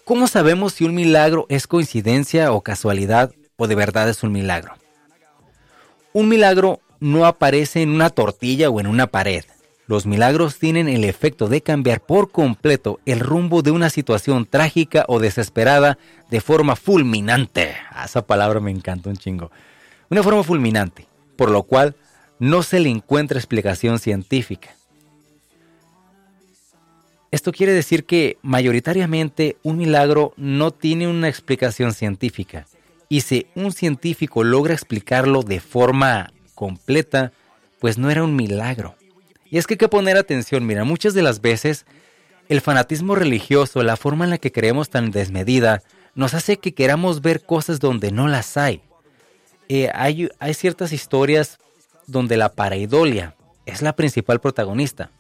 ¿Cómo 0.05 0.29
sabemos 0.29 0.75
si 0.75 0.85
un 0.85 0.95
milagro 0.95 1.47
es 1.49 1.67
coincidencia 1.67 2.53
o 2.53 2.61
casualidad 2.61 3.33
o 3.57 3.67
de 3.67 3.75
verdad 3.75 4.09
es 4.09 4.23
un 4.23 4.31
milagro? 4.31 4.75
Un 6.13 6.29
milagro 6.29 6.81
no 7.01 7.27
aparece 7.27 7.83
en 7.83 7.91
una 7.91 8.11
tortilla 8.11 8.71
o 8.71 8.81
en 8.81 8.87
una 8.87 9.07
pared. 9.07 9.45
Los 9.87 10.05
milagros 10.05 10.59
tienen 10.59 10.89
el 10.89 11.05
efecto 11.05 11.49
de 11.49 11.61
cambiar 11.61 12.01
por 12.01 12.33
completo 12.33 12.99
el 13.07 13.21
rumbo 13.21 13.63
de 13.63 13.71
una 13.71 13.89
situación 13.89 14.45
trágica 14.45 15.05
o 15.07 15.21
desesperada 15.21 15.97
de 16.29 16.41
forma 16.41 16.75
fulminante. 16.75 17.75
Ah, 17.91 18.05
esa 18.05 18.27
palabra 18.27 18.59
me 18.59 18.73
encanta 18.73 19.11
un 19.11 19.17
chingo. 19.17 19.53
Una 20.11 20.25
forma 20.25 20.43
fulminante, 20.43 21.07
por 21.37 21.51
lo 21.51 21.63
cual 21.63 21.95
no 22.41 22.65
se 22.65 22.81
le 22.81 22.89
encuentra 22.89 23.39
explicación 23.39 24.01
científica. 24.01 24.71
Esto 27.31 27.53
quiere 27.53 27.73
decir 27.73 28.05
que 28.07 28.39
mayoritariamente 28.43 29.57
un 29.63 29.77
milagro 29.77 30.33
no 30.37 30.73
tiene 30.73 31.07
una 31.07 31.29
explicación 31.29 31.93
científica. 31.93 32.67
Y 33.09 33.21
si 33.21 33.47
un 33.55 33.73
científico 33.73 34.43
logra 34.43 34.75
explicarlo 34.75 35.43
de 35.43 35.61
forma 35.61 36.33
completa, 36.57 37.33
pues 37.79 37.99
no 37.99 38.11
era 38.11 38.25
un 38.25 38.35
milagro. 38.35 38.97
Y 39.49 39.59
es 39.59 39.69
que 39.69 39.75
hay 39.75 39.79
que 39.79 39.89
poner 39.89 40.17
atención, 40.17 40.67
mira, 40.67 40.83
muchas 40.83 41.15
de 41.15 41.23
las 41.23 41.41
veces 41.41 41.87
el 42.49 42.61
fanatismo 42.61 43.15
religioso, 43.15 43.85
la 43.85 43.97
forma 43.97 44.25
en 44.25 44.31
la 44.31 44.39
que 44.39 44.51
creemos 44.51 44.91
tan 44.91 45.13
desmedida, 45.13 45.83
nos 46.15 46.35
hace 46.35 46.57
que 46.57 46.75
queramos 46.75 47.23
ver 47.23 47.45
cosas 47.45 47.79
donde 47.79 48.11
no 48.11 48.27
las 48.27 48.57
hay. 48.57 48.81
Eh, 49.69 49.91
hay, 49.95 50.29
hay 50.39 50.55
ciertas 50.55 50.93
historias 50.93 51.59
donde 52.07 52.37
la 52.37 52.53
pareidolia 52.53 53.35
es 53.67 53.83
la 53.83 53.95
principal 53.95 54.41
protagonista. 54.41 55.11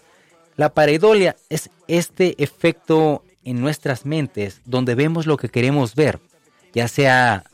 La 0.56 0.72
pareidolia 0.72 1.36
es 1.50 1.70
este 1.88 2.42
efecto 2.42 3.24
en 3.44 3.60
nuestras 3.60 4.06
mentes 4.06 4.60
donde 4.64 4.94
vemos 4.94 5.26
lo 5.26 5.36
que 5.36 5.48
queremos 5.48 5.94
ver, 5.94 6.20
ya 6.72 6.88
sea 6.88 7.44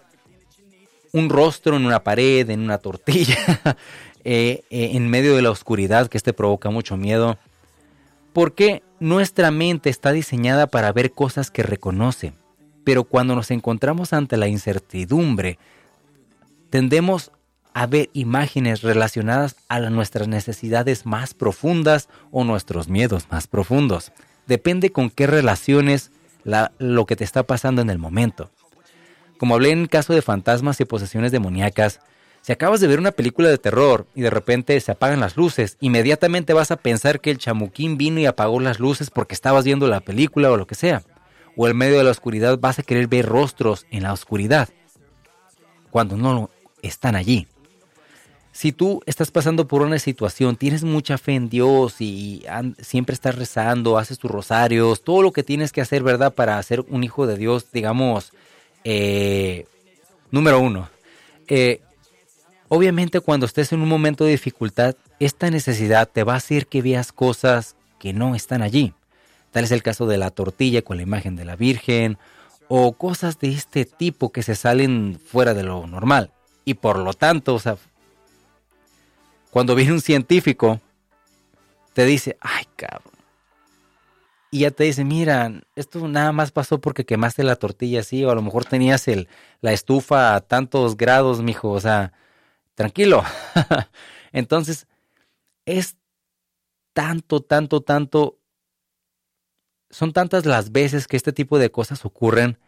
un 1.13 1.29
rostro 1.29 1.77
en 1.77 1.87
una 1.87 2.03
pared, 2.03 2.49
en 2.51 2.61
una 2.61 2.79
tortilla, 2.79 3.37
eh, 4.25 4.65
eh, 4.71 4.91
en 4.95 5.09
medio 5.09 5.37
de 5.37 5.43
la 5.43 5.51
oscuridad, 5.51 6.09
que 6.09 6.17
este 6.17 6.33
provoca 6.33 6.71
mucho 6.71 6.97
miedo. 6.97 7.39
Porque 8.33 8.83
nuestra 8.99 9.51
mente 9.51 9.91
está 9.91 10.13
diseñada 10.13 10.67
para 10.67 10.93
ver 10.93 11.13
cosas 11.13 11.51
que 11.51 11.63
reconoce, 11.63 12.33
pero 12.85 13.05
cuando 13.05 13.35
nos 13.35 13.51
encontramos 13.51 14.13
ante 14.13 14.39
la 14.39 14.49
incertidumbre, 14.49 15.59
tendemos 16.71 17.31
a 17.75 17.87
ver 17.87 18.11
imágenes 18.13 18.83
relacionadas 18.83 19.57
a 19.69 19.81
nuestras 19.81 20.29
necesidades 20.29 21.07
más 21.07 21.35
profundas 21.35 22.09
o 22.31 22.45
nuestros 22.45 22.89
miedos 22.89 23.27
más 23.31 23.47
profundos. 23.47 24.13
Depende 24.47 24.91
con 24.91 25.11
qué 25.11 25.27
relaciones 25.27 26.11
lo 26.79 27.07
que 27.07 27.17
te 27.17 27.25
está 27.25 27.45
pasando 27.45 27.83
en 27.83 27.91
el 27.91 27.99
momento. 27.99 28.51
Como 29.43 29.57
hablé 29.57 29.73
en 29.73 29.81
el 29.81 29.89
caso 29.89 30.13
de 30.15 30.23
fantasmas 30.23 30.81
y 30.81 30.85
posesiones 30.85 31.33
demoníacas, 31.33 31.99
si 32.43 32.53
acabas 32.53 32.79
de 32.79 32.87
ver 32.87 33.01
una 33.01 33.11
película 33.11 33.49
de 33.49 33.59
terror 33.59 34.07
y 34.15 34.21
de 34.21 34.31
repente 34.31 34.79
se 34.79 34.93
apagan 34.93 35.19
las 35.19 35.37
luces, 35.37 35.79
inmediatamente 35.81 36.53
vas 36.53 36.71
a 36.71 36.77
pensar 36.77 37.21
que 37.21 37.33
el 37.33 37.39
chamuquín 37.39 37.99
vino 37.99 38.21
y 38.21 38.27
apagó 38.27 38.61
las 38.61 38.79
luces 38.79 39.11
porque 39.11 39.35
estabas 39.35 39.65
viendo 39.65 39.89
la 39.89 39.99
película 39.99 40.49
o 40.53 40.57
lo 40.57 40.69
que 40.69 40.77
sea. 40.77 41.03
O 41.57 41.67
en 41.67 41.77
medio 41.77 41.99
de 41.99 42.05
la 42.05 42.13
oscuridad 42.13 42.57
vas 42.61 42.79
a 42.79 42.85
querer 42.85 43.09
ver 43.09 43.27
rostros 43.27 43.85
en 43.91 44.05
la 44.05 44.13
oscuridad, 44.13 44.69
cuando 45.91 46.17
no 46.17 46.51
están 46.81 47.17
allí 47.17 47.49
si 48.53 48.71
tú 48.71 49.01
estás 49.07 49.31
pasando 49.31 49.67
por 49.67 49.81
una 49.81 49.99
situación, 49.99 50.57
tienes 50.57 50.85
mucha 50.85 51.17
fe 51.17 51.33
en 51.33 51.49
Dios 51.49 52.01
y 52.01 52.45
siempre 52.79 53.15
estás 53.15 53.35
rezando, 53.35 53.97
haces 53.97 54.19
tus 54.19 54.31
rosarios, 54.31 55.03
todo 55.03 55.23
lo 55.23 55.33
que 55.33 55.43
tienes 55.43 55.73
que 55.73 55.81
hacer, 55.81 56.03
¿verdad? 56.03 56.35
Para 56.35 56.63
ser 56.63 56.85
un 56.89 57.03
hijo 57.03 57.27
de 57.27 57.39
Dios, 57.39 57.67
digamos, 57.73 58.33
eh, 58.85 59.67
número 60.31 60.61
uno. 60.61 60.89
Eh, 61.49 61.81
obviamente 62.69 63.21
cuando 63.21 63.47
estés 63.47 63.73
en 63.73 63.81
un 63.81 63.89
momento 63.89 64.25
de 64.25 64.33
dificultad, 64.33 64.97
esta 65.21 65.51
necesidad 65.51 66.09
te 66.09 66.25
va 66.25 66.35
a 66.35 66.39
hacer 66.39 66.67
que 66.67 66.83
veas 66.83 67.13
cosas 67.13 67.77
que 67.99 68.13
no 68.13 68.35
están 68.35 68.63
allí. 68.63 68.95
Tal 69.51 69.65
es 69.65 69.71
el 69.71 69.83
caso 69.83 70.07
de 70.07 70.19
la 70.19 70.31
tortilla 70.31 70.83
con 70.83 70.97
la 70.97 71.03
imagen 71.03 71.37
de 71.37 71.45
la 71.45 71.57
Virgen 71.57 72.19
o 72.69 72.93
cosas 72.93 73.39
de 73.39 73.51
este 73.51 73.85
tipo 73.85 74.33
que 74.33 74.43
se 74.43 74.55
salen 74.55 75.21
fuera 75.25 75.55
de 75.55 75.63
lo 75.63 75.87
normal. 75.87 76.31
Y 76.65 76.75
por 76.75 76.99
lo 76.99 77.13
tanto, 77.13 77.55
o 77.55 77.59
sea, 77.59 77.77
cuando 79.51 79.75
viene 79.75 79.93
un 79.93 80.01
científico, 80.01 80.81
te 81.93 82.07
dice, 82.07 82.37
ay 82.41 82.65
cabrón. 82.77 83.12
Y 84.53 84.61
ya 84.61 84.71
te 84.71 84.85
dice, 84.85 85.05
mira, 85.05 85.51
esto 85.75 86.07
nada 86.07 86.31
más 86.31 86.53
pasó 86.53 86.81
porque 86.81 87.05
quemaste 87.05 87.43
la 87.43 87.57
tortilla 87.57 88.01
así, 88.01 88.25
o 88.25 88.31
a 88.31 88.37
lo 88.37 88.43
mejor 88.43 88.65
tenías 88.65 89.09
el, 89.09 89.29
la 89.61 89.73
estufa 89.73 90.37
a 90.37 90.41
tantos 90.43 90.97
grados, 90.97 91.43
mijo, 91.43 91.71
o 91.71 91.81
sea, 91.81 92.13
tranquilo. 92.77 93.25
Entonces, 94.33 94.87
es 95.67 95.97
tanto, 96.93 97.41
tanto, 97.41 97.81
tanto, 97.81 98.39
son 99.91 100.13
tantas 100.13 100.47
las 100.47 100.71
veces 100.71 101.09
que 101.09 101.17
este 101.17 101.33
tipo 101.33 101.59
de 101.59 101.73
cosas 101.73 102.05
ocurren 102.05 102.59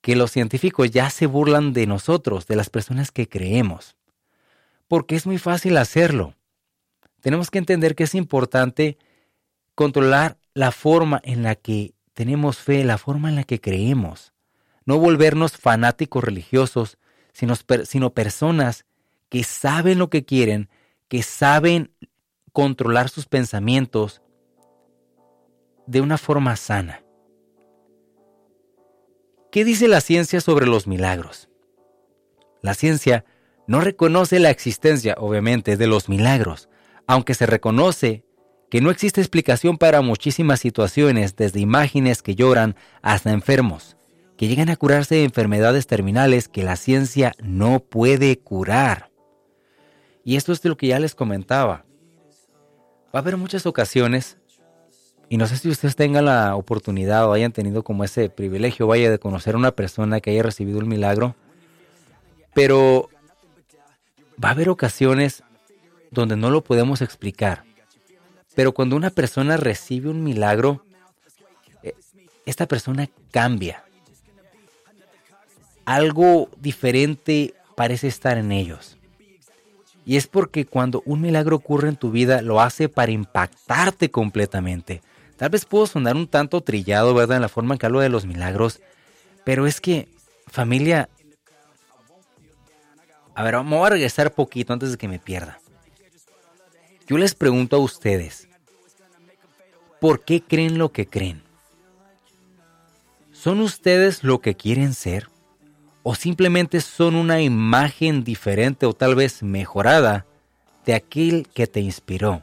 que 0.00 0.14
los 0.14 0.30
científicos 0.30 0.90
ya 0.92 1.10
se 1.10 1.26
burlan 1.26 1.72
de 1.72 1.88
nosotros, 1.88 2.46
de 2.46 2.54
las 2.54 2.70
personas 2.70 3.10
que 3.10 3.28
creemos 3.28 3.96
porque 4.92 5.16
es 5.16 5.24
muy 5.24 5.38
fácil 5.38 5.78
hacerlo. 5.78 6.34
Tenemos 7.22 7.50
que 7.50 7.56
entender 7.56 7.94
que 7.94 8.04
es 8.04 8.14
importante 8.14 8.98
controlar 9.74 10.36
la 10.54 10.72
forma 10.72 11.20
en 11.24 11.42
la 11.42 11.54
que 11.54 11.94
tenemos 12.14 12.58
fe, 12.58 12.84
la 12.84 12.98
forma 12.98 13.28
en 13.28 13.36
la 13.36 13.44
que 13.44 13.60
creemos. 13.60 14.32
No 14.84 14.98
volvernos 14.98 15.56
fanáticos 15.56 16.22
religiosos, 16.22 16.98
sino, 17.32 17.54
sino 17.84 18.10
personas 18.10 18.84
que 19.28 19.44
saben 19.44 19.98
lo 19.98 20.10
que 20.10 20.24
quieren, 20.24 20.68
que 21.08 21.22
saben 21.22 21.92
controlar 22.52 23.08
sus 23.08 23.26
pensamientos 23.26 24.22
de 25.86 26.00
una 26.00 26.18
forma 26.18 26.56
sana. 26.56 27.02
¿Qué 29.50 29.64
dice 29.64 29.88
la 29.88 30.00
ciencia 30.00 30.40
sobre 30.40 30.66
los 30.66 30.86
milagros? 30.86 31.48
La 32.62 32.74
ciencia 32.74 33.24
no 33.66 33.80
reconoce 33.80 34.38
la 34.38 34.50
existencia, 34.50 35.14
obviamente, 35.18 35.76
de 35.76 35.86
los 35.86 36.08
milagros, 36.08 36.68
aunque 37.06 37.34
se 37.34 37.46
reconoce 37.46 38.24
que 38.72 38.80
no 38.80 38.90
existe 38.90 39.20
explicación 39.20 39.76
para 39.76 40.00
muchísimas 40.00 40.58
situaciones, 40.58 41.36
desde 41.36 41.60
imágenes 41.60 42.22
que 42.22 42.34
lloran 42.34 42.74
hasta 43.02 43.30
enfermos, 43.30 43.98
que 44.38 44.48
llegan 44.48 44.70
a 44.70 44.76
curarse 44.76 45.16
de 45.16 45.24
enfermedades 45.24 45.86
terminales 45.86 46.48
que 46.48 46.62
la 46.62 46.76
ciencia 46.76 47.34
no 47.42 47.80
puede 47.80 48.38
curar. 48.38 49.10
Y 50.24 50.36
esto 50.36 50.54
es 50.54 50.62
de 50.62 50.70
lo 50.70 50.78
que 50.78 50.86
ya 50.86 50.98
les 50.98 51.14
comentaba. 51.14 51.84
Va 53.14 53.18
a 53.18 53.18
haber 53.18 53.36
muchas 53.36 53.66
ocasiones, 53.66 54.38
y 55.28 55.36
no 55.36 55.46
sé 55.46 55.58
si 55.58 55.68
ustedes 55.68 55.94
tengan 55.94 56.24
la 56.24 56.56
oportunidad 56.56 57.28
o 57.28 57.34
hayan 57.34 57.52
tenido 57.52 57.84
como 57.84 58.04
ese 58.04 58.30
privilegio, 58.30 58.86
vaya, 58.86 59.10
de 59.10 59.18
conocer 59.18 59.54
a 59.54 59.58
una 59.58 59.72
persona 59.72 60.22
que 60.22 60.30
haya 60.30 60.44
recibido 60.44 60.78
un 60.78 60.88
milagro, 60.88 61.36
pero 62.54 63.10
va 64.42 64.48
a 64.48 64.52
haber 64.52 64.70
ocasiones 64.70 65.42
donde 66.10 66.38
no 66.38 66.48
lo 66.48 66.64
podemos 66.64 67.02
explicar. 67.02 67.70
Pero 68.54 68.72
cuando 68.72 68.96
una 68.96 69.10
persona 69.10 69.56
recibe 69.56 70.10
un 70.10 70.22
milagro, 70.22 70.84
eh, 71.82 71.94
esta 72.44 72.66
persona 72.66 73.08
cambia. 73.30 73.84
Algo 75.84 76.48
diferente 76.58 77.54
parece 77.74 78.08
estar 78.08 78.38
en 78.38 78.52
ellos. 78.52 78.98
Y 80.04 80.16
es 80.16 80.26
porque 80.26 80.66
cuando 80.66 81.02
un 81.06 81.20
milagro 81.20 81.56
ocurre 81.56 81.88
en 81.88 81.96
tu 81.96 82.10
vida, 82.10 82.42
lo 82.42 82.60
hace 82.60 82.88
para 82.88 83.12
impactarte 83.12 84.10
completamente. 84.10 85.00
Tal 85.36 85.50
vez 85.50 85.64
puedo 85.64 85.86
sonar 85.86 86.16
un 86.16 86.26
tanto 86.26 86.60
trillado, 86.60 87.14
¿verdad? 87.14 87.36
En 87.36 87.42
la 87.42 87.48
forma 87.48 87.74
en 87.74 87.78
que 87.78 87.86
hablo 87.86 88.00
de 88.00 88.08
los 88.08 88.26
milagros. 88.26 88.80
Pero 89.44 89.66
es 89.66 89.80
que, 89.80 90.08
familia, 90.46 91.08
a 93.34 93.42
ver, 93.42 93.54
vamos 93.54 93.86
a 93.86 93.90
regresar 93.90 94.32
poquito 94.32 94.72
antes 94.72 94.90
de 94.92 94.98
que 94.98 95.08
me 95.08 95.18
pierda. 95.18 95.58
Yo 97.06 97.18
les 97.18 97.34
pregunto 97.34 97.76
a 97.76 97.80
ustedes, 97.80 98.48
¿por 100.00 100.24
qué 100.24 100.40
creen 100.40 100.78
lo 100.78 100.92
que 100.92 101.06
creen? 101.06 101.42
¿Son 103.32 103.60
ustedes 103.60 104.22
lo 104.22 104.40
que 104.40 104.54
quieren 104.54 104.94
ser? 104.94 105.28
¿O 106.04 106.14
simplemente 106.14 106.80
son 106.80 107.16
una 107.16 107.40
imagen 107.42 108.24
diferente 108.24 108.86
o 108.86 108.92
tal 108.92 109.14
vez 109.14 109.42
mejorada 109.42 110.26
de 110.86 110.94
aquel 110.94 111.48
que 111.52 111.66
te 111.66 111.80
inspiró? 111.80 112.42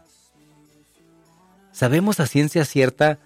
¿Sabemos 1.72 2.20
a 2.20 2.28
ciencia 2.28 2.66
cierta 2.66 3.20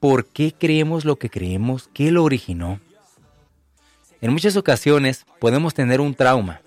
por 0.00 0.26
qué 0.26 0.54
creemos 0.58 1.04
lo 1.04 1.16
que 1.16 1.30
creemos? 1.30 1.88
¿Qué 1.94 2.10
lo 2.10 2.24
originó? 2.24 2.78
En 4.20 4.32
muchas 4.32 4.56
ocasiones 4.56 5.24
podemos 5.40 5.72
tener 5.72 6.00
un 6.00 6.14
trauma 6.14 6.60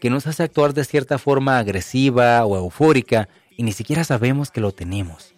que 0.00 0.10
nos 0.10 0.26
hace 0.26 0.42
actuar 0.42 0.74
de 0.74 0.84
cierta 0.84 1.18
forma 1.18 1.58
agresiva 1.58 2.44
o 2.44 2.56
eufórica 2.56 3.28
y 3.56 3.62
ni 3.62 3.72
siquiera 3.72 4.02
sabemos 4.04 4.50
que 4.50 4.60
lo 4.60 4.72
tenemos. 4.72 5.34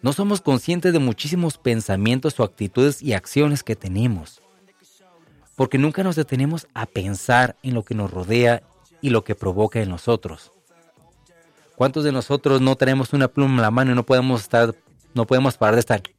No 0.00 0.12
somos 0.12 0.40
conscientes 0.40 0.92
de 0.92 0.98
muchísimos 0.98 1.58
pensamientos 1.58 2.40
o 2.40 2.42
actitudes 2.42 3.02
y 3.02 3.12
acciones 3.12 3.62
que 3.62 3.76
tenemos, 3.76 4.42
porque 5.54 5.78
nunca 5.78 6.02
nos 6.02 6.16
detenemos 6.16 6.66
a 6.74 6.86
pensar 6.86 7.56
en 7.62 7.74
lo 7.74 7.84
que 7.84 7.94
nos 7.94 8.10
rodea 8.10 8.62
y 9.00 9.10
lo 9.10 9.22
que 9.22 9.34
provoca 9.34 9.80
en 9.80 9.90
nosotros. 9.90 10.52
¿Cuántos 11.76 12.04
de 12.04 12.12
nosotros 12.12 12.60
no 12.60 12.76
tenemos 12.76 13.12
una 13.12 13.28
pluma 13.28 13.56
en 13.56 13.62
la 13.62 13.70
mano 13.70 13.92
y 13.92 13.94
no 13.94 14.04
podemos 14.04 14.40
estar, 14.40 14.74
no 15.14 15.26
podemos 15.26 15.56
parar 15.56 15.74
de 15.74 15.80
estar, 15.80 16.02
de 16.02 16.10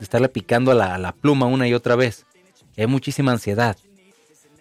estarle 0.00 0.28
picando 0.28 0.70
a 0.70 0.74
la, 0.74 0.94
a 0.94 0.98
la 0.98 1.12
pluma 1.12 1.46
una 1.46 1.68
y 1.68 1.74
otra 1.74 1.96
vez? 1.96 2.24
Hay 2.76 2.86
muchísima 2.86 3.32
ansiedad. 3.32 3.76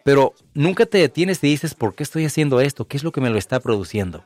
Pero 0.06 0.36
nunca 0.54 0.86
te 0.86 1.00
detienes 1.00 1.44
y 1.44 1.48
dices, 1.48 1.74
¿por 1.74 1.96
qué 1.96 2.04
estoy 2.04 2.26
haciendo 2.26 2.62
esto? 2.62 2.86
¿Qué 2.86 2.96
es 2.96 3.04
lo 3.04 3.12
que 3.12 3.22
me 3.22 3.32
lo 3.32 3.40
está 3.40 3.60
produciendo? 3.60 4.24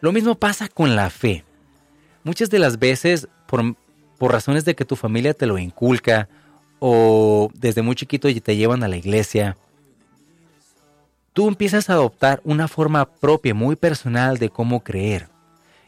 Lo 0.00 0.12
mismo 0.12 0.36
pasa 0.36 0.68
con 0.68 0.94
la 0.94 1.10
fe. 1.10 1.42
Muchas 2.22 2.48
de 2.48 2.60
las 2.60 2.78
veces, 2.78 3.26
por, 3.48 3.74
por 4.18 4.30
razones 4.30 4.64
de 4.64 4.76
que 4.76 4.84
tu 4.84 4.94
familia 4.94 5.34
te 5.34 5.46
lo 5.46 5.58
inculca 5.58 6.28
o 6.78 7.50
desde 7.54 7.82
muy 7.82 7.96
chiquito 7.96 8.28
te 8.40 8.54
llevan 8.54 8.84
a 8.84 8.88
la 8.88 8.98
iglesia, 8.98 9.56
tú 11.32 11.48
empiezas 11.48 11.90
a 11.90 11.94
adoptar 11.94 12.40
una 12.44 12.68
forma 12.68 13.04
propia, 13.04 13.52
muy 13.52 13.74
personal 13.74 14.38
de 14.38 14.48
cómo 14.48 14.84
creer. 14.84 15.26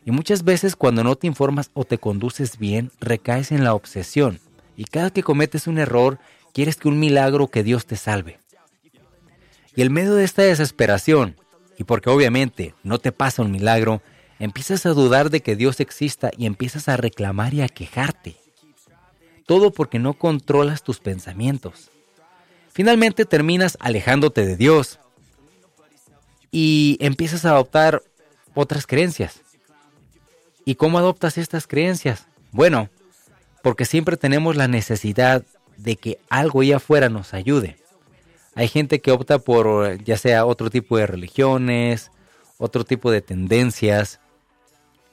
Y 0.05 0.11
muchas 0.11 0.43
veces 0.43 0.75
cuando 0.75 1.05
no 1.05 1.15
te 1.15 1.29
informas 1.29 1.71
o 1.75 1.85
te 1.85 1.97
conduces 1.97 2.59
bien, 2.59 2.91
recaes 2.99 3.53
en 3.53 3.63
la 3.63 3.75
obsesión. 3.75 4.41
Y 4.77 4.83
cada 4.83 5.11
que 5.11 5.23
cometes 5.23 5.69
un 5.69 5.79
error, 5.79 6.19
quieres 6.53 6.75
que 6.75 6.89
un 6.89 6.99
milagro 6.99 7.47
que 7.47 7.63
Dios 7.63 7.87
te 7.87 7.95
salve. 7.95 8.42
Y 9.75 9.83
en 9.83 9.93
medio 9.93 10.15
de 10.15 10.25
esta 10.25 10.43
desesperación, 10.43 11.37
y 11.79 11.85
porque 11.85 12.11
obviamente 12.11 12.75
no 12.83 12.99
te 12.99 13.13
pasa 13.13 13.43
un 13.43 13.51
milagro, 13.51 14.03
empiezas 14.39 14.87
a 14.87 14.91
dudar 14.91 15.31
de 15.31 15.41
que 15.41 15.57
Dios 15.57 15.81
exista 15.81 16.31
y 16.37 16.47
empiezas 16.47 16.89
a 16.89 16.97
reclamar 16.97 17.55
y 17.55 17.63
a 17.63 17.69
quejarte. 17.69 18.37
Todo 19.47 19.73
porque 19.73 19.99
no 19.99 20.15
controlas 20.15 20.83
tus 20.83 21.01
pensamientos. 21.01 21.91
Finalmente 22.73 23.25
terminas 23.25 23.77
alejándote 23.81 24.47
de 24.47 24.57
Dios 24.57 24.99
y 26.51 26.97
empiezas 27.01 27.45
a 27.45 27.51
adoptar 27.51 28.03
otras 28.55 28.87
creencias. 28.87 29.41
¿Y 30.65 30.77
cómo 30.77 30.99
adoptas 30.99 31.39
estas 31.39 31.67
creencias? 31.67 32.27
Bueno, 32.53 32.89
porque 33.63 33.85
siempre 33.85 34.17
tenemos 34.17 34.57
la 34.57 34.69
necesidad 34.69 35.45
de 35.77 35.97
que 35.97 36.19
algo 36.29 36.61
allá 36.61 36.77
afuera 36.77 37.09
nos 37.09 37.35
ayude. 37.35 37.82
Hay 38.55 38.69
gente 38.69 39.01
que 39.01 39.13
opta 39.13 39.39
por 39.39 40.03
ya 40.05 40.17
sea 40.17 40.45
otro 40.45 40.69
tipo 40.69 40.97
de 40.97 41.07
religiones, 41.07 42.11
otro 42.59 42.85
tipo 42.85 43.11
de 43.11 43.23
tendencias, 43.23 44.21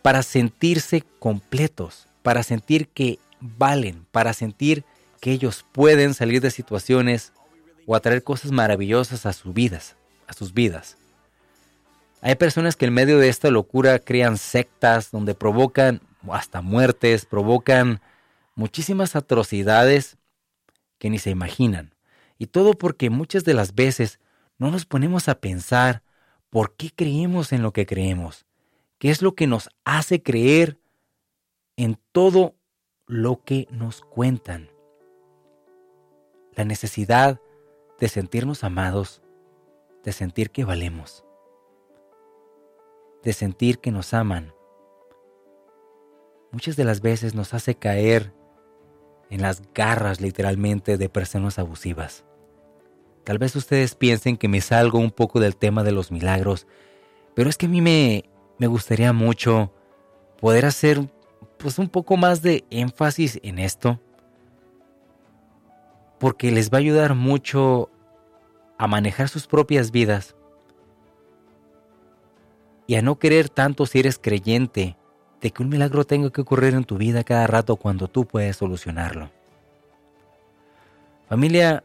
para 0.02 0.23
sentirse 0.23 1.04
completos, 1.19 2.08
para 2.21 2.43
sentir 2.43 2.89
que 2.89 3.19
valen, 3.39 4.06
para 4.12 4.34
sentir 4.34 4.84
que 5.21 5.32
ellos 5.32 5.65
pueden 5.71 6.13
salir 6.13 6.41
de 6.41 6.52
situaciones 6.52 7.34
o 7.86 7.95
atraer 7.95 8.23
cosas 8.23 8.52
maravillosas 8.52 9.25
a 9.25 9.34
sus 9.34 9.54
vidas, 9.54 9.95
a 10.28 10.34
sus 10.34 10.54
vidas. 10.54 10.97
Hay 12.21 12.36
personas 12.36 12.75
que 12.75 12.86
en 12.86 12.93
medio 12.93 13.17
de 13.19 13.30
esta 13.30 13.49
locura 13.49 13.99
crean 13.99 14.38
sectas 14.38 15.12
donde 15.12 15.36
provocan 15.36 16.02
hasta 16.30 16.62
muertes, 16.62 17.25
provocan 17.25 18.02
muchísimas 18.56 19.15
atrocidades 19.15 20.17
que 20.97 21.10
ni 21.10 21.17
se 21.17 21.30
imaginan. 21.30 21.93
Y 22.39 22.47
todo 22.47 22.73
porque 22.73 23.10
muchas 23.12 23.43
de 23.43 23.54
las 23.54 23.75
veces 23.75 24.19
no 24.58 24.71
nos 24.71 24.86
ponemos 24.86 25.28
a 25.28 25.39
pensar 25.39 26.02
por 26.49 26.75
qué 26.75 26.89
creemos 26.95 27.52
en 27.54 27.62
lo 27.62 27.73
que 27.73 27.86
creemos, 27.86 28.47
qué 28.97 29.12
es 29.12 29.21
lo 29.21 29.36
que 29.36 29.45
nos 29.45 29.69
hace 29.84 30.23
creer 30.23 30.80
en 31.75 31.99
todo 32.12 32.56
lo 33.06 33.43
que 33.43 33.67
nos 33.71 34.02
cuentan. 34.02 34.69
La 36.56 36.63
necesidad 36.63 37.39
de 37.99 38.08
sentirnos 38.08 38.63
amados, 38.63 39.21
de 40.04 40.13
sentir 40.13 40.49
que 40.49 40.63
valemos, 40.63 41.25
de 43.21 43.34
sentir 43.34 43.80
que 43.80 43.91
nos 43.91 44.13
aman, 44.13 44.54
muchas 46.52 46.78
de 46.78 46.86
las 46.86 47.02
veces 47.02 47.36
nos 47.36 47.54
hace 47.54 47.75
caer 47.75 48.34
en 49.30 49.41
las 49.41 49.62
garras 49.73 50.21
literalmente 50.21 50.97
de 50.97 51.10
personas 51.10 51.60
abusivas. 51.60 52.25
Tal 53.24 53.38
vez 53.38 53.56
ustedes 53.56 53.96
piensen 53.96 54.38
que 54.38 54.48
me 54.48 54.62
salgo 54.62 55.00
un 55.00 55.12
poco 55.12 55.40
del 55.40 55.56
tema 55.56 55.84
de 55.84 55.92
los 55.92 56.12
milagros, 56.12 56.68
pero 57.36 57.50
es 57.50 57.58
que 57.58 57.68
a 57.68 57.70
mí 57.70 57.82
me, 57.82 58.26
me 58.58 58.68
gustaría 58.68 59.14
mucho 59.14 59.72
poder 60.40 60.66
hacer 60.66 61.10
pues 61.58 61.78
un 61.78 61.90
poco 61.90 62.18
más 62.18 62.42
de 62.42 62.66
énfasis 62.70 63.40
en 63.44 63.60
esto, 63.60 64.00
porque 66.18 66.52
les 66.52 66.72
va 66.72 66.78
a 66.78 66.80
ayudar 66.80 67.16
mucho 67.16 67.90
a 68.78 68.88
manejar 68.88 69.28
sus 69.30 69.46
propias 69.46 69.92
vidas 69.92 70.36
y 72.88 72.96
a 72.96 73.02
no 73.02 73.20
querer 73.20 73.50
tanto 73.50 73.86
si 73.86 74.00
eres 74.00 74.18
creyente 74.18 74.98
de 75.42 75.52
que 75.52 75.62
un 75.62 75.70
milagro 75.70 76.06
tenga 76.06 76.32
que 76.32 76.42
ocurrir 76.42 76.74
en 76.74 76.86
tu 76.86 76.98
vida 76.98 77.24
cada 77.24 77.46
rato 77.46 77.76
cuando 77.76 78.08
tú 78.08 78.26
puedes 78.26 78.58
solucionarlo. 78.58 79.30
Familia, 81.28 81.84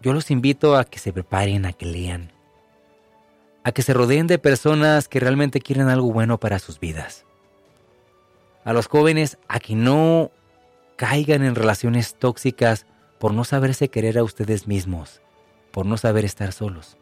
yo 0.00 0.12
los 0.12 0.30
invito 0.30 0.76
a 0.76 0.84
que 0.84 0.98
se 0.98 1.12
preparen, 1.12 1.66
a 1.66 1.72
que 1.72 1.86
lean, 1.86 2.32
a 3.64 3.72
que 3.72 3.82
se 3.82 3.92
rodeen 3.92 4.26
de 4.26 4.38
personas 4.38 5.08
que 5.08 5.20
realmente 5.20 5.60
quieren 5.60 5.88
algo 5.88 6.12
bueno 6.12 6.38
para 6.38 6.58
sus 6.58 6.80
vidas. 6.80 7.26
A 8.64 8.72
los 8.72 8.86
jóvenes 8.86 9.38
a 9.48 9.60
que 9.60 9.74
no 9.74 10.30
caigan 10.96 11.42
en 11.42 11.54
relaciones 11.54 12.14
tóxicas 12.14 12.86
por 13.18 13.34
no 13.34 13.44
saberse 13.44 13.88
querer 13.88 14.18
a 14.18 14.24
ustedes 14.24 14.66
mismos, 14.66 15.20
por 15.70 15.86
no 15.86 15.96
saber 15.96 16.24
estar 16.24 16.52
solos. 16.52 16.96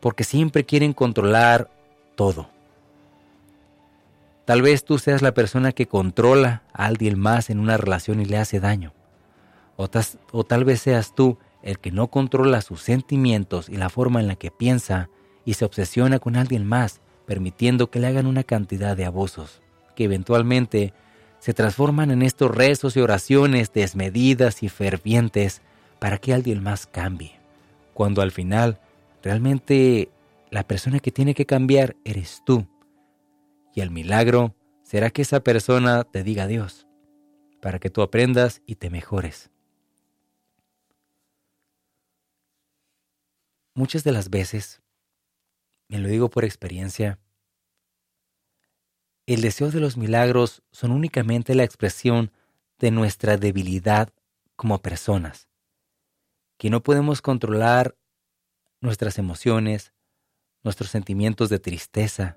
Porque 0.00 0.22
siempre 0.22 0.64
quieren 0.64 0.92
controlar 0.92 1.70
todo. 2.14 2.48
Tal 4.44 4.62
vez 4.62 4.84
tú 4.84 4.98
seas 4.98 5.22
la 5.22 5.34
persona 5.34 5.72
que 5.72 5.86
controla 5.86 6.62
a 6.72 6.86
alguien 6.86 7.18
más 7.18 7.50
en 7.50 7.58
una 7.58 7.76
relación 7.76 8.20
y 8.20 8.24
le 8.24 8.38
hace 8.38 8.60
daño. 8.60 8.92
O, 9.80 9.88
tal 10.44 10.64
vez 10.64 10.80
seas 10.80 11.14
tú 11.14 11.38
el 11.62 11.78
que 11.78 11.92
no 11.92 12.08
controla 12.08 12.62
sus 12.62 12.82
sentimientos 12.82 13.68
y 13.68 13.76
la 13.76 13.90
forma 13.90 14.18
en 14.18 14.26
la 14.26 14.34
que 14.34 14.50
piensa 14.50 15.08
y 15.44 15.54
se 15.54 15.64
obsesiona 15.64 16.18
con 16.18 16.34
alguien 16.34 16.66
más, 16.66 17.00
permitiendo 17.26 17.88
que 17.88 18.00
le 18.00 18.08
hagan 18.08 18.26
una 18.26 18.42
cantidad 18.42 18.96
de 18.96 19.04
abusos, 19.04 19.62
que 19.94 20.04
eventualmente 20.04 20.94
se 21.38 21.54
transforman 21.54 22.10
en 22.10 22.22
estos 22.22 22.52
rezos 22.52 22.96
y 22.96 23.00
oraciones 23.00 23.72
desmedidas 23.72 24.64
y 24.64 24.68
fervientes 24.68 25.62
para 26.00 26.18
que 26.18 26.34
alguien 26.34 26.60
más 26.60 26.88
cambie, 26.88 27.38
cuando 27.94 28.20
al 28.20 28.32
final 28.32 28.80
realmente 29.22 30.10
la 30.50 30.66
persona 30.66 30.98
que 30.98 31.12
tiene 31.12 31.34
que 31.34 31.46
cambiar 31.46 31.94
eres 32.04 32.42
tú. 32.44 32.66
Y 33.76 33.80
el 33.80 33.92
milagro 33.92 34.56
será 34.82 35.10
que 35.10 35.22
esa 35.22 35.38
persona 35.38 36.02
te 36.02 36.24
diga 36.24 36.48
Dios, 36.48 36.88
para 37.62 37.78
que 37.78 37.90
tú 37.90 38.02
aprendas 38.02 38.60
y 38.66 38.74
te 38.74 38.90
mejores. 38.90 39.52
Muchas 43.78 44.02
de 44.02 44.10
las 44.10 44.28
veces, 44.28 44.82
me 45.86 46.00
lo 46.00 46.08
digo 46.08 46.30
por 46.30 46.44
experiencia, 46.44 47.20
el 49.24 49.40
deseo 49.40 49.70
de 49.70 49.78
los 49.78 49.96
milagros 49.96 50.64
son 50.72 50.90
únicamente 50.90 51.54
la 51.54 51.62
expresión 51.62 52.32
de 52.80 52.90
nuestra 52.90 53.36
debilidad 53.36 54.12
como 54.56 54.82
personas, 54.82 55.48
que 56.56 56.70
no 56.70 56.82
podemos 56.82 57.22
controlar 57.22 57.96
nuestras 58.80 59.16
emociones, 59.16 59.92
nuestros 60.64 60.90
sentimientos 60.90 61.48
de 61.48 61.60
tristeza, 61.60 62.36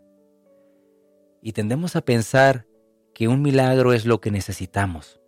y 1.41 1.54
tendemos 1.54 1.95
a 1.95 2.06
pensar 2.06 2.67
que 3.15 3.27
un 3.27 3.41
milagro 3.41 3.93
es 3.93 4.06
lo 4.06 4.21
que 4.21 4.30
necesitamos, 4.30 5.19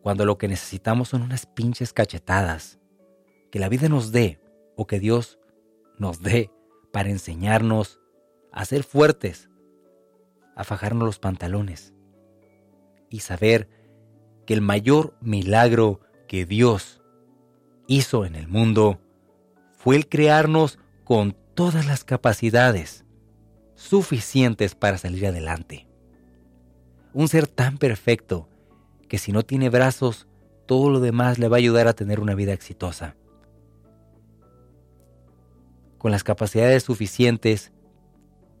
cuando 0.00 0.24
lo 0.24 0.38
que 0.38 0.48
necesitamos 0.48 1.10
son 1.10 1.20
unas 1.20 1.44
pinches 1.44 1.92
cachetadas, 1.92 2.78
que 3.50 3.58
la 3.58 3.68
vida 3.68 3.90
nos 3.90 4.10
dé 4.10 4.40
o 4.80 4.86
que 4.86 4.98
Dios 4.98 5.38
nos 5.98 6.22
dé 6.22 6.50
para 6.90 7.10
enseñarnos 7.10 8.00
a 8.50 8.64
ser 8.64 8.82
fuertes, 8.82 9.50
a 10.56 10.64
fajarnos 10.64 11.04
los 11.04 11.18
pantalones 11.18 11.92
y 13.10 13.20
saber 13.20 13.68
que 14.46 14.54
el 14.54 14.62
mayor 14.62 15.18
milagro 15.20 16.00
que 16.26 16.46
Dios 16.46 17.02
hizo 17.88 18.24
en 18.24 18.34
el 18.34 18.48
mundo 18.48 19.02
fue 19.76 19.96
el 19.96 20.08
crearnos 20.08 20.78
con 21.04 21.36
todas 21.52 21.84
las 21.84 22.02
capacidades 22.02 23.04
suficientes 23.74 24.74
para 24.74 24.96
salir 24.96 25.26
adelante. 25.26 25.86
Un 27.12 27.28
ser 27.28 27.46
tan 27.46 27.76
perfecto 27.76 28.48
que 29.08 29.18
si 29.18 29.30
no 29.30 29.42
tiene 29.42 29.68
brazos, 29.68 30.26
todo 30.64 30.88
lo 30.88 31.00
demás 31.00 31.38
le 31.38 31.48
va 31.48 31.56
a 31.56 31.58
ayudar 31.58 31.86
a 31.86 31.92
tener 31.92 32.18
una 32.18 32.34
vida 32.34 32.54
exitosa 32.54 33.14
con 36.00 36.10
las 36.10 36.24
capacidades 36.24 36.82
suficientes 36.82 37.72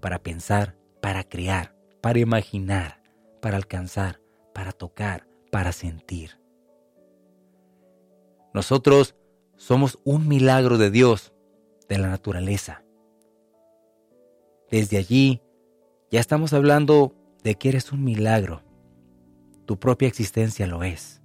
para 0.00 0.22
pensar, 0.22 0.76
para 1.00 1.24
crear, 1.24 1.74
para 2.02 2.18
imaginar, 2.18 3.02
para 3.40 3.56
alcanzar, 3.56 4.20
para 4.52 4.72
tocar, 4.72 5.26
para 5.50 5.72
sentir. 5.72 6.38
Nosotros 8.52 9.16
somos 9.56 9.98
un 10.04 10.28
milagro 10.28 10.76
de 10.76 10.90
Dios, 10.90 11.32
de 11.88 11.96
la 11.96 12.08
naturaleza. 12.08 12.84
Desde 14.70 14.98
allí 14.98 15.40
ya 16.10 16.20
estamos 16.20 16.52
hablando 16.52 17.14
de 17.42 17.54
que 17.54 17.70
eres 17.70 17.90
un 17.90 18.04
milagro. 18.04 18.62
Tu 19.64 19.78
propia 19.78 20.08
existencia 20.08 20.66
lo 20.66 20.82
es. 20.82 21.22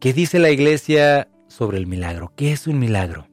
¿Qué 0.00 0.12
dice 0.12 0.38
la 0.38 0.50
iglesia 0.50 1.30
sobre 1.46 1.78
el 1.78 1.86
milagro? 1.86 2.34
¿Qué 2.36 2.52
es 2.52 2.66
un 2.66 2.78
milagro? 2.78 3.27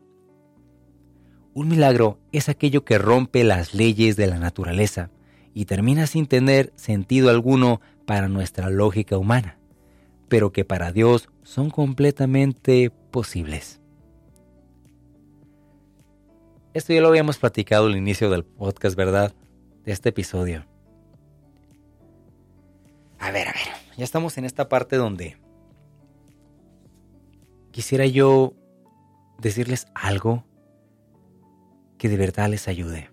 Un 1.55 1.69
milagro 1.69 2.19
es 2.33 2.49
aquello 2.49 2.83
que 2.83 2.97
rompe 2.97 3.45
las 3.45 3.73
leyes 3.73 4.17
de 4.17 4.27
la 4.27 4.39
naturaleza 4.39 5.09
y 5.53 5.63
termina 5.63 6.05
sin 6.05 6.27
tener 6.27 6.73
sentido 6.75 7.29
alguno 7.29 7.79
para 8.05 8.27
nuestra 8.27 8.69
lógica 8.69 9.17
humana, 9.17 9.57
pero 10.27 10.51
que 10.51 10.65
para 10.65 10.91
Dios 10.91 11.29
son 11.43 11.69
completamente 11.69 12.91
posibles. 13.09 13.79
Esto 16.73 16.91
ya 16.91 16.99
lo 16.99 17.07
habíamos 17.07 17.37
platicado 17.37 17.87
al 17.87 17.95
inicio 17.95 18.29
del 18.29 18.43
podcast, 18.43 18.97
¿verdad? 18.97 19.33
De 19.85 19.93
este 19.93 20.09
episodio. 20.09 20.65
A 23.17 23.31
ver, 23.31 23.47
a 23.47 23.53
ver, 23.53 23.95
ya 23.95 24.03
estamos 24.03 24.37
en 24.37 24.43
esta 24.43 24.67
parte 24.67 24.97
donde 24.97 25.37
quisiera 27.71 28.05
yo 28.07 28.53
decirles 29.39 29.87
algo 29.93 30.43
que 31.97 32.09
de 32.09 32.17
verdad 32.17 32.49
les 32.49 32.67
ayude. 32.67 33.09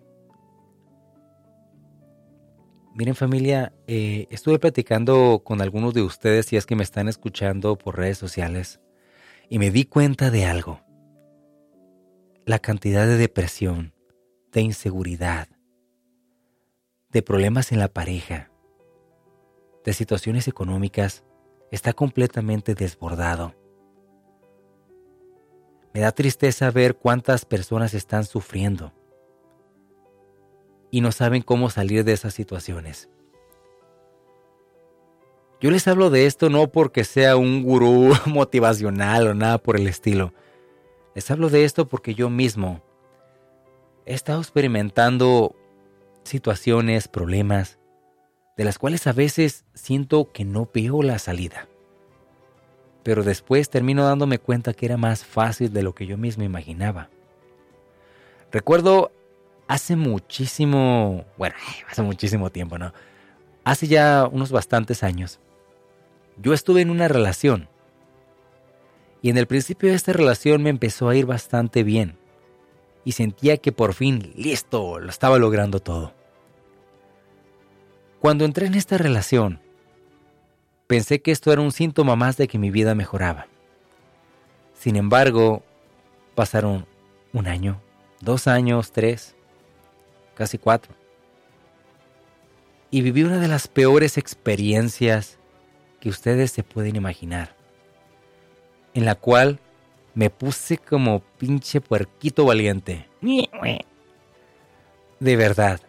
Miren 2.95 3.15
familia, 3.15 3.73
eh, 3.87 4.27
estuve 4.31 4.59
platicando 4.59 5.43
con 5.45 5.63
algunos 5.63 5.95
de 5.95 6.03
ustedes 6.03 6.47
si 6.47 6.57
es 6.57 6.67
que 6.67 6.77
me 6.77 6.83
están 6.83 7.09
escuchando 7.09 7.79
por 7.79 7.97
redes 7.97 8.19
sociales 8.19 8.81
y 9.49 9.59
me 9.59 9.71
di 9.71 9.85
cuenta 9.85 10.31
de 10.31 10.45
algo. 10.45 10.81
La 12.45 12.59
cantidad 12.59 13.07
de 13.07 13.17
depresión, 13.17 13.95
de 14.53 14.61
inseguridad, 14.61 15.49
de 17.11 17.23
problemas 17.23 17.73
en 17.73 17.79
la 17.79 17.89
pareja, 17.89 18.51
de 19.85 19.93
situaciones 19.95 20.47
económicas 20.47 21.25
está 21.71 21.95
completamente 21.95 22.75
desbordado. 22.75 23.55
Me 25.93 26.01
da 26.01 26.13
tristeza 26.13 26.71
ver 26.71 26.97
cuántas 26.97 27.45
personas 27.45 27.93
están 27.93 28.25
sufriendo 28.25 28.93
y 30.91 31.01
no 31.01 31.13
saben 31.13 31.43
cómo 31.43 31.71
salir 31.71 32.05
de 32.05 32.13
esas 32.13 32.35
situaciones. 32.35 33.09
Yo 35.61 35.71
les 35.71 35.87
hablo 35.87 36.11
de 36.11 36.27
esto 36.27 36.51
no 36.51 36.69
porque 36.73 37.05
sea 37.05 37.37
un 37.37 37.63
gurú 37.63 38.13
motivacional 38.27 39.29
o 39.29 39.35
nada 39.35 39.59
por 39.59 39.77
el 39.77 39.87
estilo. 39.87 40.33
Les 41.15 41.31
hablo 41.31 41.51
de 41.51 41.65
esto 41.65 41.89
porque 41.89 42.15
yo 42.15 42.31
mismo 42.31 42.83
he 44.07 44.15
estado 44.15 44.41
experimentando 44.41 45.55
situaciones, 46.25 47.07
problemas, 47.09 47.79
de 48.57 48.65
las 48.65 48.79
cuales 48.79 49.07
a 49.07 49.13
veces 49.13 49.65
siento 49.75 50.33
que 50.33 50.45
no 50.45 50.69
veo 50.73 51.03
la 51.03 51.19
salida 51.19 51.69
pero 53.03 53.23
después 53.23 53.71
termino 53.71 54.05
dándome 54.05 54.39
cuenta 54.39 54.75
que 54.75 54.87
era 54.87 54.97
más 54.97 55.25
fácil 55.25 55.73
de 55.73 55.83
lo 55.83 55.95
que 55.95 56.07
yo 56.07 56.17
mismo 56.17 56.45
imaginaba. 56.45 57.09
Recuerdo 58.51 59.11
hace 59.67 59.97
muchísimo, 59.97 61.25
bueno, 61.37 61.55
hace 61.89 62.03
muchísimo 62.03 62.51
tiempo, 62.51 62.79
¿no? 62.79 62.93
Hace 63.65 63.87
ya 63.87 64.29
unos 64.31 64.53
bastantes 64.53 65.03
años, 65.03 65.41
yo 66.37 66.53
estuve 66.53 66.81
en 66.81 66.91
una 66.91 67.09
relación. 67.09 67.69
Y 69.23 69.31
en 69.31 69.39
el 69.39 69.47
principio 69.47 69.89
de 69.89 69.95
esta 69.95 70.13
relación 70.13 70.63
me 70.63 70.71
empezó 70.71 71.09
a 71.09 71.17
ir 71.17 71.27
bastante 71.27 71.85
bien. 71.85 72.19
Y 73.05 73.13
sentía 73.13 73.57
que 73.57 73.73
por 73.73 73.95
fin, 73.95 74.33
listo, 74.37 74.99
lo 74.99 75.09
estaba 75.09 75.39
logrando 75.39 75.81
todo. 75.81 76.13
Cuando 78.21 78.45
entré 78.45 78.67
en 78.67 78.75
esta 78.75 78.99
relación, 78.99 79.61
Pensé 80.93 81.23
que 81.23 81.31
esto 81.31 81.51
era 81.51 81.63
un 81.63 81.73
síntoma 81.73 82.17
más 82.17 82.37
de 82.37 82.47
que 82.47 82.59
mi 82.59 82.71
vida 82.71 82.95
mejoraba. 82.95 83.47
Sin 84.75 84.97
embargo, 84.97 85.63
pasaron 86.35 86.85
un 87.33 87.47
año, 87.47 87.81
dos 88.21 88.47
años, 88.47 88.93
tres, 88.93 89.35
casi 90.35 90.59
cuatro. 90.59 90.93
Y 92.91 93.01
viví 93.01 93.23
una 93.23 93.39
de 93.39 93.49
las 93.49 93.69
peores 93.69 94.19
experiencias 94.19 95.39
que 95.99 96.11
ustedes 96.11 96.51
se 96.51 96.63
pueden 96.63 96.95
imaginar, 96.95 97.57
en 98.93 99.07
la 99.07 99.15
cual 99.15 99.61
me 100.13 100.29
puse 100.29 100.77
como 100.77 101.21
pinche 101.39 101.81
puerquito 101.81 102.45
valiente. 102.45 103.09
De 105.21 105.37
verdad. 105.37 105.81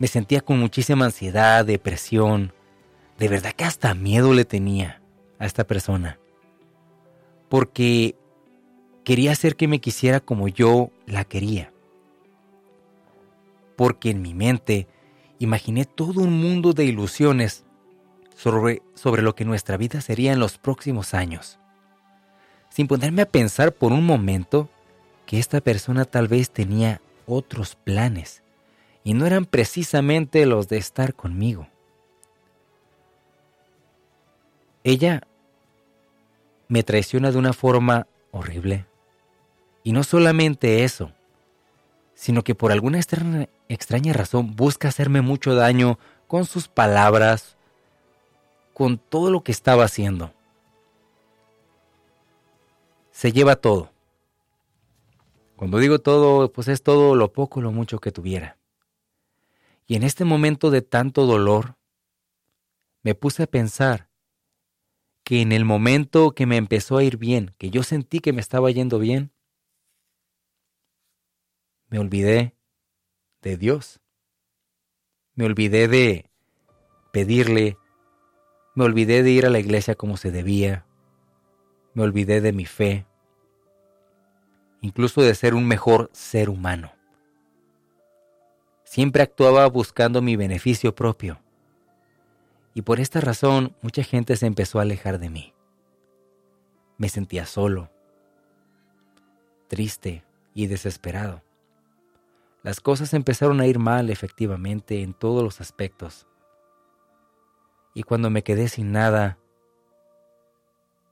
Me 0.00 0.08
sentía 0.08 0.40
con 0.40 0.58
muchísima 0.58 1.04
ansiedad, 1.04 1.64
depresión, 1.64 2.52
de 3.18 3.28
verdad 3.28 3.52
que 3.52 3.64
hasta 3.64 3.94
miedo 3.94 4.34
le 4.34 4.44
tenía 4.44 5.00
a 5.38 5.46
esta 5.46 5.64
persona. 5.64 6.18
Porque 7.48 8.16
quería 9.04 9.32
hacer 9.32 9.56
que 9.56 9.68
me 9.68 9.80
quisiera 9.80 10.20
como 10.20 10.48
yo 10.48 10.90
la 11.06 11.24
quería. 11.24 11.72
Porque 13.76 14.10
en 14.10 14.22
mi 14.22 14.34
mente 14.34 14.88
imaginé 15.38 15.84
todo 15.84 16.22
un 16.22 16.40
mundo 16.40 16.72
de 16.72 16.84
ilusiones 16.84 17.64
sobre, 18.34 18.82
lo 19.22 19.34
que 19.34 19.44
nuestra 19.44 19.76
vida 19.76 20.00
sería 20.00 20.32
en 20.32 20.40
los 20.40 20.58
próximos 20.58 21.14
años. 21.14 21.58
Sin 22.68 22.86
ponerme 22.86 23.22
a 23.22 23.30
pensar 23.30 23.72
por 23.72 23.92
un 23.92 24.04
momento 24.04 24.68
que 25.24 25.38
esta 25.38 25.60
persona 25.60 26.04
tal 26.04 26.28
vez 26.28 26.50
tenía 26.50 27.00
otros 27.26 27.76
planes 27.76 28.42
y 29.02 29.14
no 29.14 29.26
eran 29.26 29.46
precisamente 29.46 30.44
los 30.46 30.68
de 30.68 30.76
estar 30.76 31.14
conmigo. 31.14 31.68
Ella 34.86 35.26
me 36.68 36.84
traiciona 36.84 37.32
de 37.32 37.38
una 37.38 37.52
forma 37.52 38.06
horrible. 38.30 38.86
Y 39.82 39.90
no 39.90 40.04
solamente 40.04 40.84
eso, 40.84 41.10
sino 42.14 42.44
que 42.44 42.54
por 42.54 42.70
alguna 42.70 43.00
extraña, 43.00 44.12
razón 44.12 44.54
busca 44.54 44.86
hacerme 44.86 45.22
mucho 45.22 45.56
daño 45.56 45.98
con 46.28 46.44
sus 46.44 46.68
palabras, 46.68 47.56
con 48.74 48.96
todo 48.96 49.32
lo 49.32 49.42
que 49.42 49.50
estaba 49.50 49.82
haciendo. 49.82 50.32
Se 53.10 53.32
lleva 53.32 53.56
todo. 53.56 53.90
Cuando 55.56 55.78
digo 55.78 55.98
todo, 55.98 56.52
pues 56.52 56.68
es 56.68 56.84
todo 56.84 57.16
lo 57.16 57.32
poco 57.32 57.60
lo 57.60 57.72
mucho 57.72 57.98
que 57.98 58.12
tuviera. 58.12 58.56
Y 59.88 59.96
en 59.96 60.04
este 60.04 60.24
momento 60.24 60.70
de 60.70 60.82
tanto 60.82 61.26
dolor, 61.26 61.74
me 63.02 63.16
puse 63.16 63.42
a 63.42 63.46
pensar 63.48 64.05
que 65.26 65.40
en 65.40 65.50
el 65.50 65.64
momento 65.64 66.36
que 66.36 66.46
me 66.46 66.56
empezó 66.56 66.98
a 66.98 67.02
ir 67.02 67.16
bien, 67.16 67.52
que 67.58 67.68
yo 67.68 67.82
sentí 67.82 68.20
que 68.20 68.32
me 68.32 68.40
estaba 68.40 68.70
yendo 68.70 69.00
bien, 69.00 69.32
me 71.88 71.98
olvidé 71.98 72.54
de 73.42 73.56
Dios. 73.56 74.00
Me 75.34 75.44
olvidé 75.44 75.88
de 75.88 76.30
pedirle, 77.12 77.76
me 78.76 78.84
olvidé 78.84 79.24
de 79.24 79.32
ir 79.32 79.46
a 79.46 79.50
la 79.50 79.58
iglesia 79.58 79.96
como 79.96 80.16
se 80.16 80.30
debía, 80.30 80.86
me 81.92 82.04
olvidé 82.04 82.40
de 82.40 82.52
mi 82.52 82.64
fe, 82.64 83.04
incluso 84.80 85.22
de 85.22 85.34
ser 85.34 85.54
un 85.56 85.66
mejor 85.66 86.08
ser 86.12 86.48
humano. 86.48 86.92
Siempre 88.84 89.24
actuaba 89.24 89.66
buscando 89.66 90.22
mi 90.22 90.36
beneficio 90.36 90.94
propio 90.94 91.40
y 92.76 92.82
por 92.82 93.00
esta 93.00 93.22
razón 93.22 93.74
mucha 93.80 94.02
gente 94.02 94.36
se 94.36 94.44
empezó 94.44 94.78
a 94.78 94.82
alejar 94.82 95.18
de 95.18 95.30
mí. 95.30 95.54
Me 96.98 97.08
sentía 97.08 97.46
solo, 97.46 97.90
triste 99.66 100.26
y 100.52 100.66
desesperado. 100.66 101.42
Las 102.62 102.80
cosas 102.80 103.14
empezaron 103.14 103.62
a 103.62 103.66
ir 103.66 103.78
mal 103.78 104.10
efectivamente 104.10 105.02
en 105.02 105.14
todos 105.14 105.42
los 105.42 105.62
aspectos. 105.62 106.26
Y 107.94 108.02
cuando 108.02 108.28
me 108.28 108.42
quedé 108.42 108.68
sin 108.68 108.92
nada, 108.92 109.38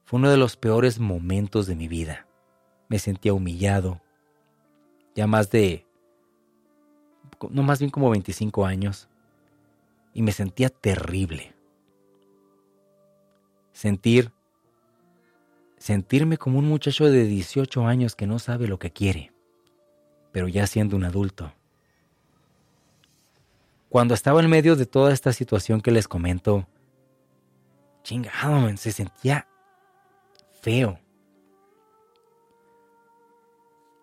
fue 0.05 0.19
uno 0.19 0.29
de 0.29 0.37
los 0.37 0.59
peores 0.59 0.99
momentos 0.99 1.67
de 1.67 1.77
mi 1.77 1.89
vida. 1.89 2.27
Me 2.89 2.99
sentía 2.99 3.33
humillado. 3.33 4.03
Ya 5.15 5.27
más 5.27 5.49
de, 5.49 5.87
no 7.49 7.63
más 7.63 7.79
bien 7.79 7.91
como 7.91 8.11
25 8.11 8.67
años. 8.67 9.09
Y 10.13 10.21
me 10.21 10.33
sentía 10.33 10.69
terrible 10.69 11.54
sentir 13.75 14.33
sentirme 15.77 16.39
como 16.39 16.59
un 16.59 16.67
muchacho 16.67 17.11
de 17.11 17.27
18 17.27 17.87
años 17.87 18.17
que 18.17 18.27
no 18.27 18.39
sabe 18.39 18.69
lo 18.69 18.79
que 18.79 18.91
quiere, 18.91 19.35
pero 20.33 20.49
ya 20.49 20.67
siendo 20.67 20.97
un 20.97 21.05
adulto. 21.05 21.53
cuando 23.91 24.15
estaba 24.15 24.41
en 24.41 24.51
medio 24.51 24.75
de 24.75 24.87
toda 24.87 25.13
esta 25.13 25.33
situación 25.33 25.81
que 25.81 25.93
les 25.93 26.09
comento, 26.09 26.67
chingado, 28.03 28.77
se 28.77 28.91
sentía 28.91 29.47
feo. 30.63 30.99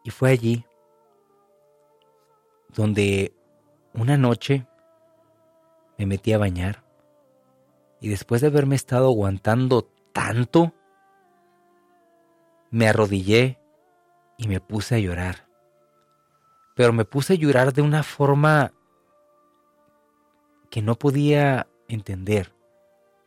Y 0.06 0.10
fue 0.12 0.30
allí 0.30 0.66
donde 2.70 3.34
una 3.94 4.16
noche 4.18 4.66
me 5.98 6.06
metí 6.06 6.32
a 6.32 6.38
bañar 6.38 6.81
y 8.02 8.10
después 8.10 8.42
de 8.42 8.48
haberme 8.48 8.76
estado 8.76 9.08
aguantando 9.08 9.88
tanto, 10.12 10.74
me 12.72 12.88
arrodillé 12.88 13.60
y 14.38 14.48
me 14.48 14.60
puse 14.60 14.96
a 14.96 15.00
llorar. 15.00 15.48
Pero 16.76 16.94
me 16.94 17.06
puse 17.06 17.34
a 17.34 17.36
llorar 17.36 17.74
de 17.74 17.84
una 17.84 18.02
forma 18.02 18.74
que 20.72 20.82
no 20.82 20.96
podía 20.96 21.68
entender. 21.88 22.54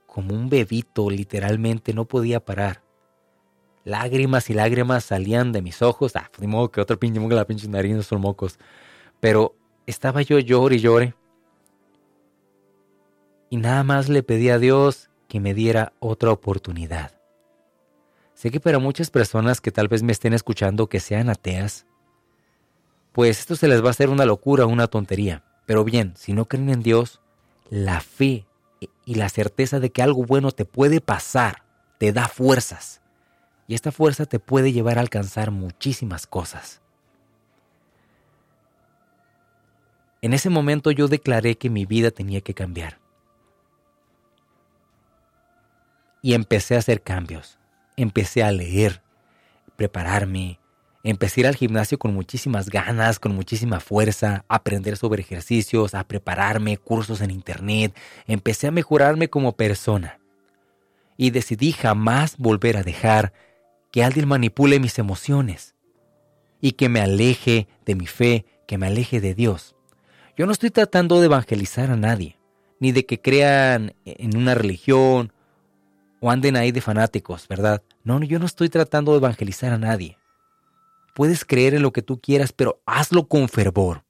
Como 0.07 0.35
un 0.35 0.49
bebito, 0.49 1.09
literalmente, 1.09 1.95
no 1.95 2.07
podía 2.07 2.45
parar. 2.45 2.83
Lágrimas 3.85 4.49
y 4.51 4.55
lágrimas 4.55 5.05
salían 5.05 5.53
de 5.53 5.62
mis 5.62 5.83
ojos. 5.83 6.16
Ah, 6.16 6.31
de 6.37 6.47
modo 6.49 6.70
que 6.70 6.81
otro 6.81 6.99
pinche 6.99 7.20
la 7.20 7.47
pinche 7.47 7.68
nariz 7.68 8.07
son 8.07 8.22
mocos. 8.22 8.59
Pero 9.20 9.55
estaba 9.87 10.22
yo 10.22 10.39
llore 10.39 10.77
y 10.77 10.81
llore. 10.81 11.14
Y 13.55 13.57
nada 13.57 13.85
más 13.85 14.09
le 14.09 14.25
pedí 14.25 14.51
a 14.51 14.59
Dios 14.59 15.11
que 15.29 15.39
me 15.39 15.55
diera 15.55 15.93
otra 16.01 16.33
oportunidad. 16.33 17.13
Sé 18.35 18.51
que 18.51 18.59
para 18.59 18.81
muchas 18.81 19.11
personas 19.11 19.61
que 19.61 19.71
tal 19.71 19.87
vez 19.87 20.03
me 20.03 20.11
estén 20.11 20.33
escuchando 20.33 20.89
que 20.89 20.99
sean 20.99 21.31
ateas, 21.31 21.87
pues 23.13 23.39
esto 23.39 23.55
se 23.55 23.69
les 23.69 23.81
va 23.81 23.87
a 23.87 23.91
hacer 23.91 24.11
una 24.11 24.25
locura, 24.25 24.67
una 24.67 24.89
tontería. 24.89 25.45
Pero 25.67 25.85
bien, 25.85 26.15
si 26.17 26.33
no 26.33 26.47
creen 26.47 26.69
en 26.69 26.83
Dios, 26.83 27.21
la 27.71 28.01
fe 28.01 28.45
y 29.05 29.15
la 29.15 29.29
certeza 29.29 29.79
de 29.79 29.91
que 29.91 30.03
algo 30.03 30.25
bueno 30.25 30.51
te 30.51 30.65
puede 30.65 31.01
pasar 31.01 31.63
te 31.99 32.13
da 32.13 32.27
fuerzas. 32.27 33.03
Y 33.69 33.77
esta 33.77 33.93
fuerza 33.93 34.27
te 34.27 34.41
puede 34.41 34.73
llevar 34.73 34.99
a 34.99 35.03
alcanzar 35.03 35.53
muchísimas 35.53 36.27
cosas. 36.27 36.81
En 40.23 40.33
ese 40.33 40.51
momento 40.51 40.91
yo 40.91 41.07
declaré 41.07 41.57
que 41.57 41.71
mi 41.71 41.87
vida 41.87 42.11
tenía 42.11 42.41
que 42.41 42.53
cambiar. 42.55 43.04
Y 46.25 46.33
empecé 46.33 46.75
a 46.75 46.79
hacer 46.79 47.03
cambios. 47.03 47.59
Empecé 47.99 48.43
a 48.43 48.51
leer, 48.51 49.03
prepararme, 49.77 50.59
Empecé 51.03 51.41
a 51.41 51.43
ir 51.43 51.47
al 51.49 51.57
gimnasio 51.57 51.99
con 51.99 52.14
muchísimas 52.14 52.70
ganas, 52.70 53.18
con 53.18 53.35
muchísima 53.35 53.79
fuerza, 53.79 54.47
aprender 54.49 54.97
sobre 54.97 55.20
ejercicios, 55.20 55.95
a 55.95 56.05
prepararme, 56.05 56.79
cursos 56.79 57.20
en 57.20 57.31
internet. 57.31 57.95
Empecé 58.27 58.68
a 58.68 58.70
mejorarme 58.70 59.29
como 59.29 59.55
persona. 59.55 60.18
Y 61.18 61.29
decidí 61.29 61.72
jamás 61.72 62.39
volver 62.39 62.79
a 62.79 62.83
dejar 62.83 63.35
que 63.93 64.03
alguien 64.03 64.27
manipule 64.27 64.81
mis 64.81 64.99
emociones 64.99 65.75
y 66.59 66.72
que 66.72 66.89
me 66.89 67.03
aleje 67.03 67.68
de 67.85 67.97
mi 67.97 68.07
fe, 68.07 68.47
que 68.66 68.79
me 68.79 68.87
aleje 68.87 69.20
de 69.20 69.35
Dios. 69.35 69.77
Yo 70.39 70.47
no 70.47 70.53
estoy 70.53 70.70
tratando 70.70 71.20
de 71.20 71.27
evangelizar 71.27 71.91
a 71.91 71.97
nadie, 71.97 72.39
ni 72.81 72.93
de 72.93 73.05
que 73.05 73.20
crean 73.20 73.95
en 74.07 74.39
una 74.39 74.55
religión 74.55 75.35
o 76.25 76.31
anden 76.31 76.57
ahí 76.57 76.72
de 76.72 76.81
fanáticos, 76.81 77.47
¿verdad? 77.49 77.83
No, 78.03 78.18
yo 78.22 78.39
no 78.39 78.47
estoy 78.47 78.70
tratando 78.70 79.12
de 79.12 79.18
evangelizar 79.18 79.75
a 79.75 79.79
nadie. 79.79 80.16
Puedes 81.14 81.45
creer 81.45 81.75
en 81.75 81.83
lo 81.83 81.93
que 81.93 82.01
tú 82.01 82.18
quieras, 82.18 82.51
pero 82.51 82.81
hazlo 82.87 83.29
con 83.29 83.47
fervor. 83.47 84.07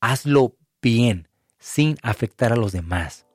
Hazlo 0.00 0.54
bien, 0.80 1.26
sin 1.58 1.98
afectar 2.04 2.52
a 2.52 2.56
los 2.56 2.70
demás. 2.70 3.26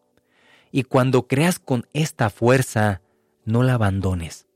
Y 0.72 0.84
cuando 0.84 1.28
creas 1.28 1.60
con 1.60 1.86
esta 1.92 2.30
fuerza, 2.30 3.02
no 3.44 3.64
la 3.64 3.74
abandones. 3.74 4.48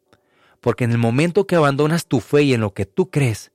Porque 0.62 0.86
en 0.86 0.92
el 0.92 0.98
momento 0.98 1.46
que 1.46 1.58
abandonas 1.58 2.08
tu 2.08 2.22
fe 2.22 2.44
y 2.44 2.54
en 2.54 2.62
lo 2.62 2.74
que 2.74 2.86
tú 2.86 3.10
crees, 3.10 3.52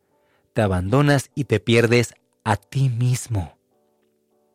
te 0.53 0.61
abandonas 0.61 1.31
y 1.35 1.45
te 1.45 1.61
pierdes 1.61 2.13
a 2.45 2.57
ti 2.57 2.91
mismo. 2.91 3.57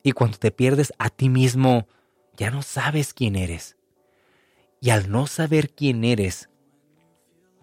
Y 0.04 0.12
cuando 0.12 0.38
te 0.38 0.52
pierdes 0.52 0.94
a 1.00 1.10
ti 1.10 1.28
mismo, 1.28 1.88
ya 2.38 2.52
no 2.52 2.62
sabes 2.62 3.16
quién 3.16 3.36
eres. 3.36 3.75
Y 4.82 4.90
al 4.90 5.10
no 5.10 5.28
saber 5.28 5.70
quién 5.70 6.04
eres, 6.04 6.50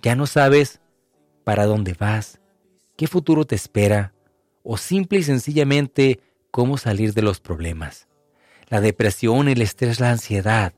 ya 0.03 0.17
no 0.17 0.27
sabes 0.27 0.81
para 1.45 1.67
dónde 1.67 1.95
vas, 1.95 2.41
qué 2.97 3.07
futuro 3.07 3.45
te 3.45 3.55
espera 3.55 4.13
o 4.63 4.77
simple 4.77 5.19
y 5.19 5.23
sencillamente 5.23 6.21
cómo 6.51 6.79
salir 6.79 7.15
de 7.15 7.23
los 7.23 7.41
problemas. 7.41 8.09
La 8.69 8.81
depresión, 8.81 9.49
el 9.49 9.63
estrés, 9.63 10.01
la 10.01 10.11
ansiedad 10.11 10.73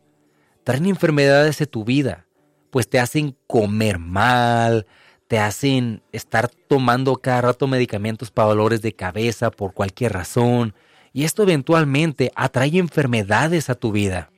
traen 0.64 0.86
enfermedades 0.86 1.58
de 1.58 1.66
tu 1.66 1.84
vida, 1.84 2.26
pues 2.70 2.88
te 2.88 2.98
hacen 2.98 3.36
comer 3.46 3.98
mal, 3.98 4.86
te 5.28 5.38
hacen 5.38 6.02
estar 6.12 6.48
tomando 6.48 7.16
cada 7.16 7.42
rato 7.42 7.66
medicamentos 7.66 8.30
para 8.30 8.48
dolores 8.48 8.82
de 8.82 8.94
cabeza 8.94 9.50
por 9.50 9.74
cualquier 9.74 10.12
razón, 10.12 10.74
y 11.12 11.24
esto 11.24 11.42
eventualmente 11.42 12.32
atrae 12.34 12.78
enfermedades 12.78 13.70
a 13.70 13.74
tu 13.74 13.92
vida. 13.92 14.30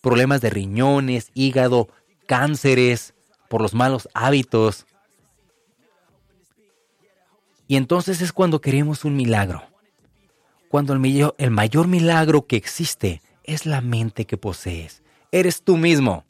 Problemas 0.00 0.40
de 0.40 0.50
riñones, 0.50 1.30
hígado, 1.34 1.88
cánceres, 2.26 3.14
por 3.48 3.62
los 3.62 3.74
malos 3.74 4.08
hábitos, 4.14 4.86
y 7.68 7.76
entonces 7.76 8.22
es 8.22 8.32
cuando 8.32 8.62
queremos 8.62 9.04
un 9.04 9.14
milagro. 9.14 9.62
Cuando 10.70 10.94
el, 10.94 11.50
mayor 11.50 11.86
milagro 11.86 12.46
que 12.46 12.56
existe 12.56 13.22
es 13.44 13.66
la 13.66 13.82
mente 13.82 14.24
que 14.24 14.38
posees. 14.38 15.02
Eres 15.30 15.62
tú 15.62 15.76
mismo. 15.76 16.24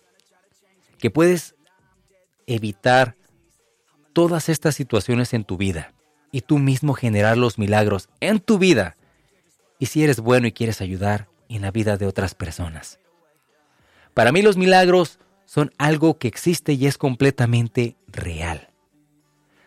Que 0.99 1.11
puedes 1.11 1.55
evitar 2.47 3.17
todas 4.13 4.49
estas 4.49 4.75
situaciones 4.75 5.33
en 5.33 5.45
tu 5.45 5.57
vida 5.57 5.95
y 6.33 6.41
tú 6.41 6.59
mismo 6.59 6.95
generar 6.95 7.39
los 7.39 7.57
milagros 7.57 8.09
en 8.21 8.41
tu 8.41 8.59
vida. 8.59 8.97
Y 9.79 9.87
si 9.87 10.03
eres 10.03 10.19
bueno 10.19 10.49
y 10.49 10.53
quieres 10.53 10.81
ayudar 10.81 11.29
en 11.49 11.63
la 11.63 11.71
vida 11.71 11.97
de 11.97 12.07
otras 12.07 12.35
personas. 12.35 12.99
Para 14.19 14.33
mí 14.33 14.43
los 14.43 14.57
milagros 14.57 15.21
son 15.45 15.71
algo 15.79 16.19
que 16.19 16.27
existe 16.27 16.73
y 16.73 16.89
es 16.89 16.99
completamente 16.99 17.97
real. 18.09 18.71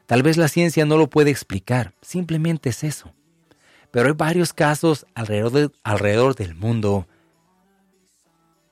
Tal 0.08 0.24
vez 0.24 0.36
la 0.36 0.50
ciencia 0.50 0.86
no 0.86 0.98
lo 0.98 1.10
puede 1.10 1.32
explicar, 1.32 1.94
simplemente 2.02 2.68
es 2.68 2.84
eso. 2.84 3.14
Pero 3.92 4.08
hay 4.10 4.14
varios 4.14 4.52
casos 4.52 5.06
alrededor, 5.16 6.36
del 6.36 6.54
mundo 6.54 7.08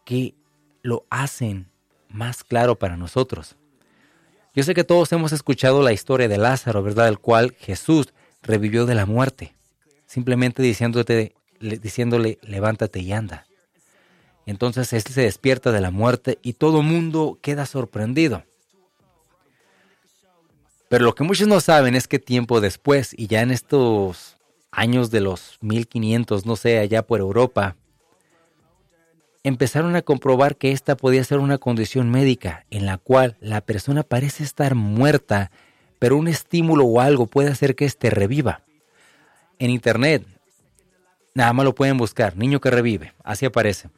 que 0.04 0.36
lo 0.82 1.06
hacen 1.10 1.70
más 2.10 2.44
claro 2.44 2.78
para 2.78 2.98
nosotros. 2.98 3.56
Yo 4.54 4.64
sé 4.64 4.74
que 4.74 4.84
todos 4.84 5.10
hemos 5.14 5.32
escuchado 5.32 5.82
la 5.82 5.94
historia 5.94 6.28
de 6.28 6.38
Lázaro, 6.38 6.84
¿verdad? 6.84 7.08
El 7.08 7.20
cual 7.20 7.56
Jesús 7.58 8.14
revivió 8.42 8.86
de 8.86 8.96
la 8.96 9.06
muerte, 9.06 9.56
simplemente 10.06 10.62
diciéndote, 10.62 11.36
diciéndole, 11.62 12.38
levántate 12.42 13.00
y 13.00 13.14
anda. 13.14 13.46
Entonces 14.46 14.92
él 14.94 15.02
se 15.02 15.22
despierta 15.22 15.72
de 15.72 15.82
la 15.82 15.92
muerte 15.92 16.40
y 16.42 16.54
todo 16.54 16.82
mundo 16.82 17.38
queda 17.42 17.66
sorprendido. 17.66 18.44
Pero 20.90 21.06
lo 21.06 21.14
que 21.14 21.24
muchos 21.24 21.48
no 21.48 21.62
saben 21.62 21.96
es 21.96 22.08
que 22.08 22.18
tiempo 22.18 22.62
después, 22.62 23.14
y 23.16 23.28
ya 23.28 23.42
en 23.42 23.52
estos 23.52 24.38
años 24.72 25.12
de 25.12 25.22
los 25.22 25.58
1500, 25.62 26.48
no 26.48 26.56
sé, 26.56 26.80
allá 26.80 27.06
por 27.06 27.20
Europa, 27.20 27.76
empezaron 29.44 29.96
a 29.96 30.02
comprobar 30.02 30.56
que 30.56 30.72
esta 30.72 30.98
podía 30.98 31.24
ser 31.24 31.40
una 31.40 31.60
condición 31.60 32.10
médica 32.10 32.66
en 32.72 32.86
la 32.86 32.98
cual 32.98 33.38
la 33.40 33.62
persona 33.62 34.04
parece 34.04 34.44
estar 34.44 34.74
muerta, 34.74 35.52
pero 36.00 36.18
un 36.18 36.28
estímulo 36.28 36.86
o 36.86 37.00
algo 37.00 37.28
puede 37.28 37.50
hacer 37.50 37.76
que 37.76 37.86
éste 37.86 38.10
reviva. 38.10 38.64
En 39.60 39.70
internet, 39.70 40.26
nada 41.36 41.54
más 41.54 41.66
lo 41.66 41.76
pueden 41.76 41.98
buscar, 41.98 42.36
niño 42.36 42.60
que 42.60 42.72
revive, 42.72 43.14
así 43.24 43.46
aparece. 43.46 43.90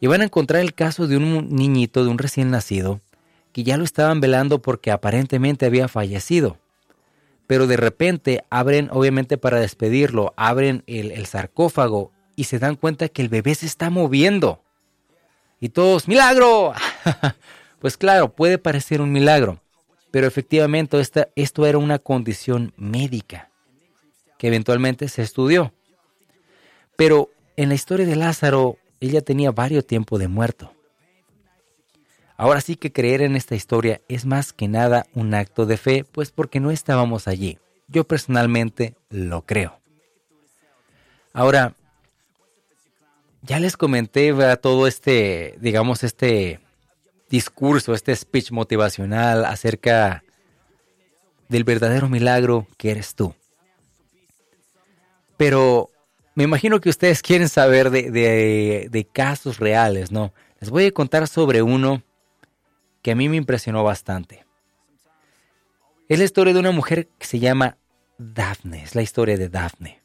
Y 0.00 0.06
van 0.06 0.20
a 0.20 0.24
encontrar 0.24 0.62
el 0.62 0.74
caso 0.74 1.06
de 1.06 1.16
un 1.16 1.54
niñito, 1.54 2.04
de 2.04 2.10
un 2.10 2.18
recién 2.18 2.50
nacido, 2.50 3.00
que 3.52 3.64
ya 3.64 3.76
lo 3.76 3.84
estaban 3.84 4.20
velando 4.20 4.62
porque 4.62 4.90
aparentemente 4.90 5.66
había 5.66 5.88
fallecido. 5.88 6.58
Pero 7.46 7.66
de 7.66 7.76
repente 7.76 8.44
abren, 8.50 8.88
obviamente 8.92 9.38
para 9.38 9.58
despedirlo, 9.58 10.34
abren 10.36 10.84
el, 10.86 11.26
sarcófago 11.26 12.12
y 12.36 12.44
se 12.44 12.58
dan 12.58 12.76
cuenta 12.76 13.08
que 13.08 13.22
el 13.22 13.28
bebé 13.28 13.54
se 13.54 13.66
está 13.66 13.90
moviendo. 13.90 14.62
Y 15.60 15.70
todos, 15.70 16.06
¡milagro! 16.06 16.74
pues 17.80 17.96
claro, 17.96 18.32
puede 18.32 18.58
parecer 18.58 19.00
un 19.00 19.10
milagro, 19.10 19.60
pero 20.10 20.26
efectivamente 20.26 21.00
esta, 21.00 21.28
esto 21.34 21.66
era 21.66 21.78
una 21.78 21.98
condición 21.98 22.72
médica 22.76 23.50
que 24.38 24.46
eventualmente 24.46 25.08
se 25.08 25.22
estudió. 25.22 25.72
Pero 26.96 27.30
en 27.56 27.70
la 27.70 27.74
historia 27.74 28.06
de 28.06 28.16
Lázaro, 28.16 28.76
ella 29.00 29.20
tenía 29.20 29.50
varios 29.50 29.86
tiempos 29.86 30.18
de 30.20 30.28
muerto. 30.28 30.72
Ahora 32.36 32.60
sí 32.60 32.76
que 32.76 32.92
creer 32.92 33.22
en 33.22 33.34
esta 33.34 33.56
historia 33.56 34.00
es 34.08 34.24
más 34.24 34.52
que 34.52 34.68
nada 34.68 35.06
un 35.12 35.34
acto 35.34 35.66
de 35.66 35.76
fe, 35.76 36.04
pues 36.04 36.30
porque 36.30 36.60
no 36.60 36.70
estábamos 36.70 37.26
allí. 37.26 37.58
Yo 37.88 38.04
personalmente 38.04 38.94
lo 39.10 39.42
creo. 39.42 39.80
Ahora, 41.32 41.74
ya 43.42 43.58
les 43.58 43.76
comenté 43.76 44.32
todo 44.56 44.86
este, 44.86 45.56
digamos, 45.60 46.04
este 46.04 46.60
discurso, 47.28 47.94
este 47.94 48.14
speech 48.14 48.52
motivacional 48.52 49.44
acerca 49.44 50.22
del 51.48 51.64
verdadero 51.64 52.08
milagro 52.08 52.66
que 52.76 52.90
eres 52.90 53.14
tú. 53.14 53.34
Pero 55.36 55.90
me 56.38 56.44
imagino 56.44 56.80
que 56.80 56.88
ustedes 56.88 57.20
quieren 57.20 57.48
saber 57.48 57.90
de, 57.90 59.08
casos 59.12 59.58
reales, 59.58 60.12
¿no? 60.12 60.32
Les 60.60 60.70
voy 60.70 60.86
a 60.86 60.92
contar 60.92 61.26
sobre 61.26 61.62
uno 61.62 62.04
que 63.02 63.10
a 63.10 63.16
mí 63.16 63.28
me 63.28 63.34
impresionó 63.34 63.82
bastante. 63.82 64.46
Es 66.08 66.20
la 66.20 66.24
historia 66.24 66.54
de 66.54 66.60
una 66.60 66.70
mujer 66.70 67.08
que 67.18 67.26
se 67.26 67.40
llama 67.40 67.76
Daphne, 68.18 68.84
es 68.84 68.94
la 68.94 69.02
historia 69.02 69.36
de 69.36 69.48
Daphne. 69.48 70.00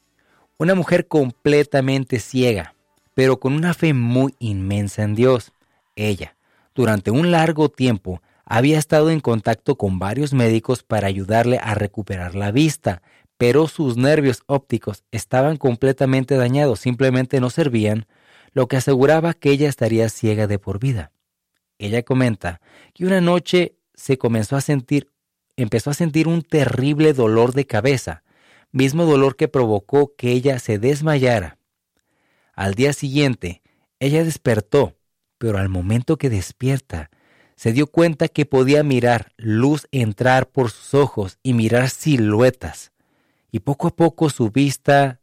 Una 0.58 0.74
mujer 0.74 1.06
completamente 1.06 2.18
ciega, 2.18 2.74
pero 3.14 3.38
con 3.38 3.52
una 3.52 3.72
fe 3.72 3.94
muy 3.94 4.34
inmensa 4.40 5.04
en 5.04 5.14
Dios. 5.14 5.52
Ella, 5.94 6.34
durante 6.74 7.12
un 7.12 7.30
largo 7.30 7.68
tiempo, 7.68 8.22
había 8.44 8.80
estado 8.80 9.10
en 9.10 9.20
contacto 9.20 9.76
con 9.76 10.00
varios 10.00 10.34
médicos 10.34 10.82
para 10.82 11.06
ayudarle 11.06 11.60
a 11.62 11.76
recuperar 11.76 12.34
la 12.34 12.50
vista, 12.50 13.02
pero 13.46 13.68
sus 13.68 13.98
nervios 13.98 14.42
ópticos 14.46 15.04
estaban 15.12 15.58
completamente 15.58 16.34
dañados, 16.34 16.80
simplemente 16.80 17.40
no 17.40 17.50
servían, 17.50 18.06
lo 18.52 18.68
que 18.68 18.78
aseguraba 18.78 19.34
que 19.34 19.50
ella 19.50 19.68
estaría 19.68 20.08
ciega 20.08 20.46
de 20.46 20.58
por 20.58 20.78
vida. 20.78 21.12
Ella 21.76 22.02
comenta 22.04 22.62
que 22.94 23.04
una 23.04 23.20
noche 23.20 23.76
se 23.92 24.16
comenzó 24.16 24.56
a 24.56 24.62
sentir, 24.62 25.10
empezó 25.58 25.90
a 25.90 25.94
sentir 25.94 26.26
un 26.26 26.40
terrible 26.40 27.12
dolor 27.12 27.52
de 27.52 27.66
cabeza, 27.66 28.22
mismo 28.72 29.04
dolor 29.04 29.36
que 29.36 29.46
provocó 29.46 30.14
que 30.16 30.30
ella 30.32 30.58
se 30.58 30.78
desmayara. 30.78 31.58
Al 32.54 32.72
día 32.72 32.94
siguiente, 32.94 33.60
ella 34.00 34.24
despertó, 34.24 34.96
pero 35.36 35.58
al 35.58 35.68
momento 35.68 36.16
que 36.16 36.30
despierta, 36.30 37.10
se 37.56 37.74
dio 37.74 37.88
cuenta 37.88 38.28
que 38.28 38.46
podía 38.46 38.82
mirar 38.82 39.32
luz 39.36 39.86
entrar 39.92 40.48
por 40.48 40.70
sus 40.70 40.94
ojos 40.94 41.38
y 41.42 41.52
mirar 41.52 41.90
siluetas, 41.90 42.93
y 43.54 43.60
poco 43.60 43.86
a 43.86 43.94
poco 43.94 44.30
su 44.30 44.50
vista 44.50 45.20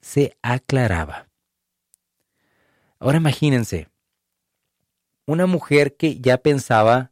se 0.00 0.38
aclaraba. 0.42 1.28
Ahora 3.00 3.16
imagínense, 3.16 3.88
una 5.26 5.46
mujer 5.46 5.96
que 5.96 6.20
ya 6.20 6.38
pensaba 6.38 7.10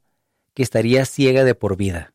que 0.54 0.62
estaría 0.62 1.04
ciega 1.04 1.42
de 1.42 1.56
por 1.56 1.76
vida. 1.76 2.14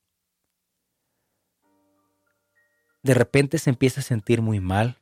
De 3.04 3.14
repente 3.14 3.58
se 3.58 3.70
empieza 3.70 4.00
a 4.00 4.04
sentir 4.04 4.42
muy 4.42 4.62
mal, 4.62 5.02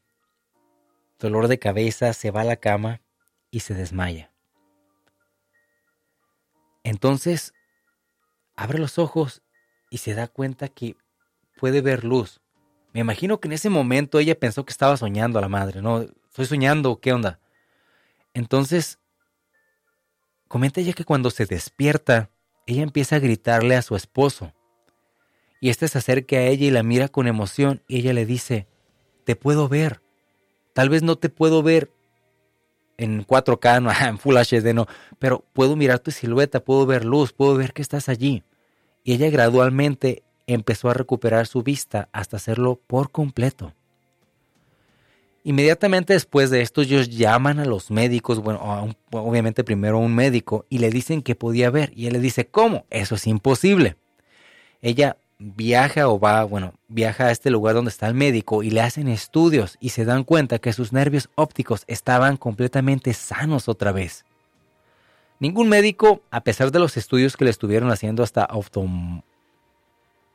dolor 1.20 1.48
de 1.48 1.60
cabeza, 1.60 2.14
se 2.14 2.32
va 2.32 2.42
a 2.42 2.46
la 2.46 2.56
cama 2.56 3.04
y 3.52 3.60
se 3.60 3.76
desmaya. 3.76 4.34
Entonces, 6.82 7.54
abre 8.56 8.80
los 8.80 8.98
ojos 8.98 9.44
y 9.92 10.00
se 10.00 10.16
da 10.16 10.28
cuenta 10.28 10.68
que 10.68 10.98
puede 11.58 11.82
ver 11.82 12.04
luz. 12.04 12.42
Me 12.96 13.02
imagino 13.02 13.42
que 13.42 13.50
en 13.50 13.52
ese 13.52 13.70
momento 13.70 14.20
ella 14.20 14.40
pensó 14.40 14.64
que 14.64 14.72
estaba 14.72 14.96
soñando 14.96 15.38
a 15.38 15.42
la 15.42 15.50
madre, 15.50 15.82
¿no? 15.82 16.06
Estoy 16.30 16.46
soñando, 16.46 17.02
¿qué 17.02 17.12
onda? 17.12 17.42
Entonces, 18.34 19.00
comenta 20.48 20.80
ella 20.80 20.94
que 20.94 21.04
cuando 21.04 21.30
se 21.30 21.46
despierta, 21.46 22.30
ella 22.66 22.84
empieza 22.84 23.18
a 23.18 23.20
gritarle 23.20 23.76
a 23.76 23.82
su 23.82 23.98
esposo. 23.98 24.54
Y 25.60 25.72
este 25.72 25.90
se 25.90 25.98
acerca 25.98 26.38
a 26.38 26.44
ella 26.44 26.68
y 26.68 26.72
la 26.72 26.84
mira 26.84 27.10
con 27.10 27.28
emoción 27.28 27.84
y 27.90 27.98
ella 27.98 28.14
le 28.14 28.26
dice, 28.26 28.66
te 29.26 29.36
puedo 29.36 29.68
ver. 29.68 30.00
Tal 30.72 30.88
vez 30.88 31.04
no 31.04 31.18
te 31.18 31.28
puedo 31.28 31.64
ver 31.64 31.92
en 32.96 33.28
4K, 33.28 33.82
no, 33.82 33.92
en 34.08 34.18
Full 34.20 34.38
HD, 34.38 34.74
no, 34.74 34.88
pero 35.20 35.44
puedo 35.52 35.76
mirar 35.76 36.00
tu 36.00 36.12
silueta, 36.12 36.64
puedo 36.64 36.86
ver 36.86 37.04
luz, 37.04 37.34
puedo 37.34 37.56
ver 37.56 37.74
que 37.74 37.82
estás 37.82 38.08
allí. 38.08 38.46
Y 39.04 39.16
ella 39.16 39.30
gradualmente 39.30 40.24
empezó 40.48 40.90
a 40.90 40.94
recuperar 40.94 41.48
su 41.48 41.64
vista 41.64 42.10
hasta 42.12 42.38
hacerlo 42.38 42.80
por 42.88 43.12
completo. 43.12 43.74
Inmediatamente 45.44 46.14
después 46.14 46.50
de 46.50 46.62
esto, 46.62 46.82
ellos 46.82 47.10
llaman 47.10 47.60
a 47.60 47.66
los 47.66 47.92
médicos, 47.92 48.40
bueno, 48.40 48.96
obviamente 49.12 49.64
primero 49.64 49.98
a 49.98 50.02
un 50.02 50.16
médico, 50.16 50.66
y 50.70 50.80
le 50.80 50.90
dicen 50.90 51.22
que 51.22 51.36
podía 51.36 51.70
ver. 51.70 51.92
Y 51.96 52.08
él 52.08 52.14
le 52.14 52.20
dice, 52.20 52.48
¿cómo? 52.48 52.86
Eso 52.90 53.14
es 53.14 53.28
imposible. 53.28 53.96
Ella 54.82 55.18
viaja 55.38 56.08
o 56.08 56.20
va, 56.20 56.44
bueno, 56.46 56.74
viaja 56.88 57.28
a 57.28 57.32
este 57.32 57.52
lugar 57.52 57.76
donde 57.76 57.90
está 57.90 58.08
el 58.08 58.14
médico 58.16 58.64
y 58.64 58.72
le 58.72 58.82
hacen 58.82 59.08
estudios 59.08 59.78
y 59.80 59.90
se 59.90 60.06
dan 60.06 60.24
cuenta 60.24 60.60
que 60.60 60.74
sus 60.74 60.94
nervios 60.94 61.30
ópticos 61.36 61.84
estaban 61.88 62.38
completamente 62.38 63.14
sanos 63.14 63.68
otra 63.70 63.92
vez. 63.92 64.26
Ningún 65.40 65.70
médico, 65.70 66.22
a 66.32 66.42
pesar 66.42 66.72
de 66.72 66.80
los 66.80 66.98
estudios 66.98 67.36
que 67.36 67.46
le 67.46 67.52
estuvieron 67.52 67.92
haciendo 67.92 68.24
hasta 68.24 68.46
oftom... 68.46 69.22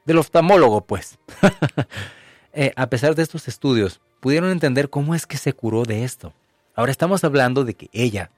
del 0.04 0.18
oftalmólogo, 0.18 0.82
pues, 0.82 1.18
eh, 2.52 2.72
a 2.76 2.88
pesar 2.88 3.14
de 3.14 3.22
estos 3.22 3.48
estudios, 3.48 4.00
pudieron 4.20 4.50
entender 4.50 4.90
cómo 4.90 5.14
es 5.14 5.26
que 5.26 5.36
se 5.36 5.52
curó 5.52 5.84
de 5.84 6.04
esto. 6.04 6.32
Ahora 6.74 6.92
estamos 6.92 7.24
hablando 7.24 7.64
de 7.64 7.74
que 7.74 7.88
ella 7.92 8.30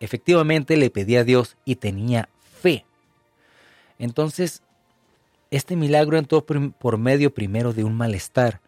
efectivamente 0.00 0.76
le 0.76 0.90
pedía 0.90 1.20
a 1.20 1.24
Dios 1.24 1.56
y 1.64 1.76
tenía 1.76 2.28
fe. 2.60 2.84
Entonces, 3.98 4.62
este 5.50 5.76
milagro 5.76 6.18
entró 6.18 6.44
por 6.44 6.98
medio 6.98 7.32
primero 7.32 7.72
de 7.72 7.84
un 7.84 7.94
malestar, 7.94 8.60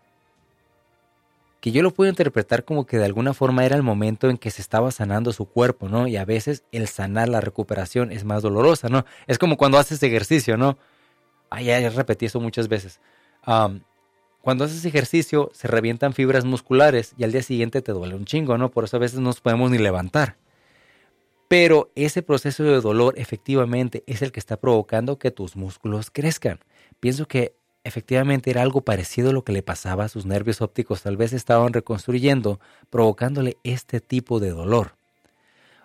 que 1.66 1.72
yo 1.72 1.82
lo 1.82 1.92
puedo 1.92 2.08
interpretar 2.08 2.64
como 2.64 2.86
que 2.86 2.96
de 2.96 3.04
alguna 3.04 3.34
forma 3.34 3.64
era 3.64 3.74
el 3.74 3.82
momento 3.82 4.30
en 4.30 4.38
que 4.38 4.52
se 4.52 4.62
estaba 4.62 4.92
sanando 4.92 5.32
su 5.32 5.46
cuerpo, 5.46 5.88
¿no? 5.88 6.06
Y 6.06 6.16
a 6.16 6.24
veces 6.24 6.62
el 6.70 6.86
sanar 6.86 7.28
la 7.28 7.40
recuperación 7.40 8.12
es 8.12 8.24
más 8.24 8.42
dolorosa, 8.42 8.88
¿no? 8.88 9.04
Es 9.26 9.36
como 9.36 9.56
cuando 9.56 9.76
haces 9.76 10.00
ejercicio, 10.04 10.56
¿no? 10.56 10.78
Ay, 11.56 11.64
ya 11.64 11.88
repetí 11.88 12.26
eso 12.26 12.38
muchas 12.38 12.68
veces. 12.68 13.00
cuando 14.42 14.64
haces 14.64 14.84
ejercicio 14.84 15.50
se 15.54 15.66
revientan 15.68 16.12
fibras 16.12 16.44
musculares 16.44 17.14
y 17.16 17.24
al 17.24 17.32
día 17.32 17.42
siguiente 17.42 17.80
te 17.80 17.92
duele 17.92 18.14
un 18.14 18.26
chingo, 18.26 18.58
¿no? 18.58 18.70
Por 18.70 18.84
eso 18.84 18.98
a 18.98 19.00
veces 19.00 19.20
no 19.20 19.28
nos 19.28 19.40
podemos 19.40 19.70
ni 19.70 19.78
levantar. 19.78 20.36
Pero 21.48 21.90
ese 21.94 22.22
proceso 22.22 22.62
de 22.62 22.78
dolor 22.82 23.14
efectivamente 23.16 24.04
es 24.06 24.20
el 24.20 24.32
que 24.32 24.40
está 24.40 24.58
provocando 24.58 25.18
que 25.18 25.30
tus 25.30 25.56
músculos 25.56 26.10
crezcan. 26.10 26.60
Pienso 27.00 27.26
que 27.26 27.56
efectivamente 27.84 28.50
era 28.50 28.60
algo 28.60 28.82
parecido 28.82 29.30
a 29.30 29.32
lo 29.32 29.42
que 29.42 29.52
le 29.52 29.62
pasaba 29.62 30.04
a 30.04 30.08
sus 30.08 30.26
nervios 30.26 30.60
ópticos. 30.60 31.02
Tal 31.02 31.16
vez 31.16 31.32
estaban 31.32 31.72
reconstruyendo, 31.72 32.60
provocándole 32.90 33.56
este 33.64 34.00
tipo 34.00 34.40
de 34.40 34.50
dolor. 34.50 34.98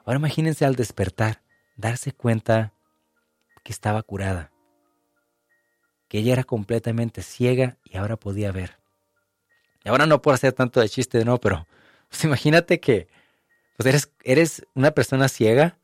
Ahora 0.04 0.20
imagínense 0.20 0.66
al 0.66 0.76
despertar, 0.76 1.42
darse 1.78 2.12
cuenta 2.12 2.74
que 3.64 3.72
estaba 3.72 4.04
curada, 4.04 4.51
que 6.12 6.18
ella 6.18 6.34
era 6.34 6.44
completamente 6.44 7.22
ciega 7.22 7.78
y 7.86 7.96
ahora 7.96 8.18
podía 8.18 8.52
ver. 8.52 8.76
Y 9.82 9.88
ahora 9.88 10.06
no 10.06 10.22
puedo 10.22 10.36
hacer 10.36 10.52
tanto 10.52 10.82
de 10.82 10.90
chiste, 10.90 11.24
no, 11.24 11.40
pero 11.40 11.66
pues 12.10 12.22
imagínate 12.26 12.82
que 12.82 13.08
pues 13.78 13.88
eres, 13.88 14.12
eres 14.26 14.68
una 14.74 14.92
persona 14.92 15.30
ciega 15.30 15.78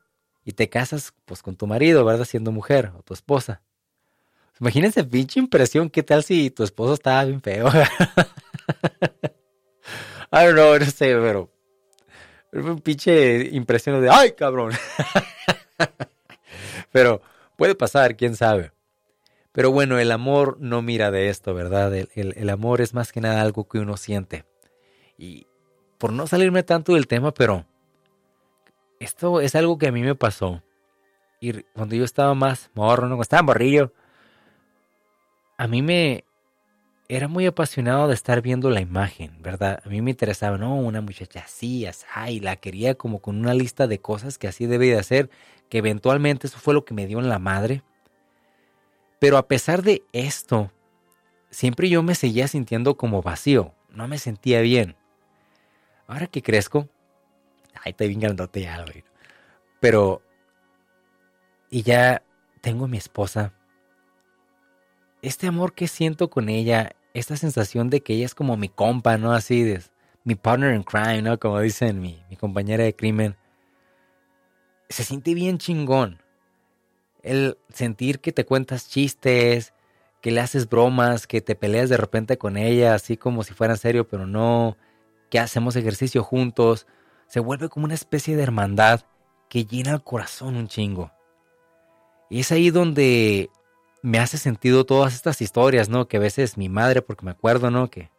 y 0.44 0.52
te 0.52 0.68
casas 0.68 1.14
pues 1.24 1.40
con 1.40 1.56
tu 1.56 1.66
marido, 1.66 2.04
¿verdad? 2.04 2.26
Siendo 2.26 2.52
mujer 2.52 2.92
o 2.98 3.02
tu 3.02 3.14
esposa. 3.14 3.62
Imagínense 4.60 5.02
pinche 5.02 5.40
impresión, 5.40 5.88
¿qué 5.88 6.02
tal 6.02 6.22
si 6.22 6.50
tu 6.50 6.62
esposo 6.62 6.92
estaba 6.92 7.24
bien 7.24 7.40
feo? 7.40 7.68
I 10.30 10.44
don't 10.44 10.52
know, 10.52 10.78
no 10.78 10.84
sé, 10.84 11.14
pero 11.14 11.50
un 12.52 12.82
pinche 12.82 13.48
impresión 13.50 13.98
de 14.02 14.10
¡ay, 14.10 14.32
cabrón! 14.32 14.74
pero 16.92 17.22
puede 17.56 17.74
pasar, 17.74 18.14
quién 18.14 18.36
sabe. 18.36 18.72
Pero 19.58 19.72
bueno, 19.72 19.98
el 19.98 20.12
amor 20.12 20.56
no 20.60 20.82
mira 20.82 21.10
de 21.10 21.30
esto, 21.30 21.52
¿verdad? 21.52 21.92
El, 21.92 22.08
el, 22.14 22.48
amor 22.48 22.80
es 22.80 22.94
más 22.94 23.10
que 23.10 23.20
nada 23.20 23.42
algo 23.42 23.66
que 23.66 23.80
uno 23.80 23.96
siente. 23.96 24.44
Y 25.18 25.48
por 25.98 26.12
no 26.12 26.28
salirme 26.28 26.62
tanto 26.62 26.94
del 26.94 27.08
tema, 27.08 27.34
pero 27.34 27.66
esto 29.00 29.40
es 29.40 29.56
algo 29.56 29.76
que 29.76 29.88
a 29.88 29.90
mí 29.90 30.00
me 30.02 30.14
pasó. 30.14 30.62
Y 31.40 31.64
cuando 31.74 31.96
yo 31.96 32.04
estaba 32.04 32.34
más 32.34 32.70
morro, 32.74 33.08
¿no? 33.08 33.16
Cuando 33.16 33.22
estaba 33.22 33.42
morrillo, 33.42 33.92
a 35.56 35.66
mí 35.66 35.82
me 35.82 36.22
era 37.08 37.26
muy 37.26 37.44
apasionado 37.44 38.06
de 38.06 38.14
estar 38.14 38.40
viendo 38.42 38.70
la 38.70 38.80
imagen, 38.80 39.42
¿verdad? 39.42 39.82
A 39.84 39.88
mí 39.88 40.00
me 40.02 40.12
interesaba, 40.12 40.56
no, 40.56 40.76
una 40.76 41.00
muchacha 41.00 41.40
así, 41.40 41.84
así, 41.84 42.38
la 42.38 42.54
quería 42.54 42.94
como 42.94 43.18
con 43.18 43.36
una 43.36 43.54
lista 43.54 43.88
de 43.88 43.98
cosas 43.98 44.38
que 44.38 44.46
así 44.46 44.66
debe 44.66 44.86
de 44.86 45.00
hacer, 45.00 45.30
que 45.68 45.78
eventualmente 45.78 46.46
eso 46.46 46.60
fue 46.60 46.74
lo 46.74 46.84
que 46.84 46.94
me 46.94 47.08
dio 47.08 47.18
en 47.18 47.28
la 47.28 47.40
madre. 47.40 47.82
Pero 49.18 49.36
a 49.36 49.48
pesar 49.48 49.82
de 49.82 50.02
esto, 50.12 50.70
siempre 51.50 51.88
yo 51.88 52.02
me 52.02 52.14
seguía 52.14 52.48
sintiendo 52.48 52.96
como 52.96 53.22
vacío, 53.22 53.74
no 53.90 54.06
me 54.06 54.18
sentía 54.18 54.60
bien. 54.60 54.96
Ahora 56.06 56.26
que 56.26 56.42
crezco, 56.42 56.88
ay, 57.74 57.90
estoy 57.90 58.08
bien 58.08 58.20
grandote 58.20 58.62
ya. 58.62 58.84
Pero, 59.80 60.22
y 61.70 61.82
ya 61.82 62.22
tengo 62.60 62.84
a 62.84 62.88
mi 62.88 62.96
esposa, 62.96 63.52
este 65.22 65.46
amor 65.46 65.74
que 65.74 65.88
siento 65.88 66.30
con 66.30 66.48
ella, 66.48 66.92
esta 67.12 67.36
sensación 67.36 67.90
de 67.90 68.02
que 68.02 68.14
ella 68.14 68.26
es 68.26 68.34
como 68.34 68.56
mi 68.56 68.68
compa, 68.68 69.18
¿no? 69.18 69.32
Así 69.32 69.62
de 69.62 69.82
mi 70.24 70.34
partner 70.34 70.74
in 70.74 70.82
crime, 70.82 71.22
¿no? 71.22 71.38
Como 71.38 71.60
dicen 71.60 72.00
mi, 72.00 72.22
mi 72.30 72.36
compañera 72.36 72.84
de 72.84 72.94
crimen. 72.94 73.36
se 74.88 75.04
siente 75.04 75.34
bien 75.34 75.58
chingón. 75.58 76.22
El 77.28 77.58
sentir 77.68 78.20
que 78.20 78.32
te 78.32 78.46
cuentas 78.46 78.88
chistes, 78.88 79.74
que 80.22 80.30
le 80.30 80.40
haces 80.40 80.66
bromas, 80.66 81.26
que 81.26 81.42
te 81.42 81.54
peleas 81.54 81.90
de 81.90 81.98
repente 81.98 82.38
con 82.38 82.56
ella, 82.56 82.94
así 82.94 83.18
como 83.18 83.44
si 83.44 83.52
fuera 83.52 83.74
en 83.74 83.78
serio, 83.78 84.08
pero 84.08 84.26
no, 84.26 84.78
que 85.30 85.38
hacemos 85.38 85.76
ejercicio 85.76 86.22
juntos, 86.22 86.86
se 87.26 87.40
vuelve 87.40 87.68
como 87.68 87.84
una 87.84 87.94
especie 87.94 88.34
de 88.34 88.42
hermandad 88.42 89.02
que 89.50 89.66
llena 89.66 89.92
el 89.92 90.02
corazón 90.02 90.56
un 90.56 90.68
chingo. 90.68 91.12
Y 92.30 92.40
es 92.40 92.50
ahí 92.50 92.70
donde 92.70 93.50
me 94.02 94.18
hace 94.18 94.38
sentido 94.38 94.86
todas 94.86 95.14
estas 95.14 95.42
historias, 95.42 95.90
¿no? 95.90 96.08
Que 96.08 96.16
a 96.16 96.20
veces 96.20 96.56
mi 96.56 96.70
madre, 96.70 97.02
porque 97.02 97.26
me 97.26 97.32
acuerdo, 97.32 97.70
¿no? 97.70 97.90
Que, 97.90 98.10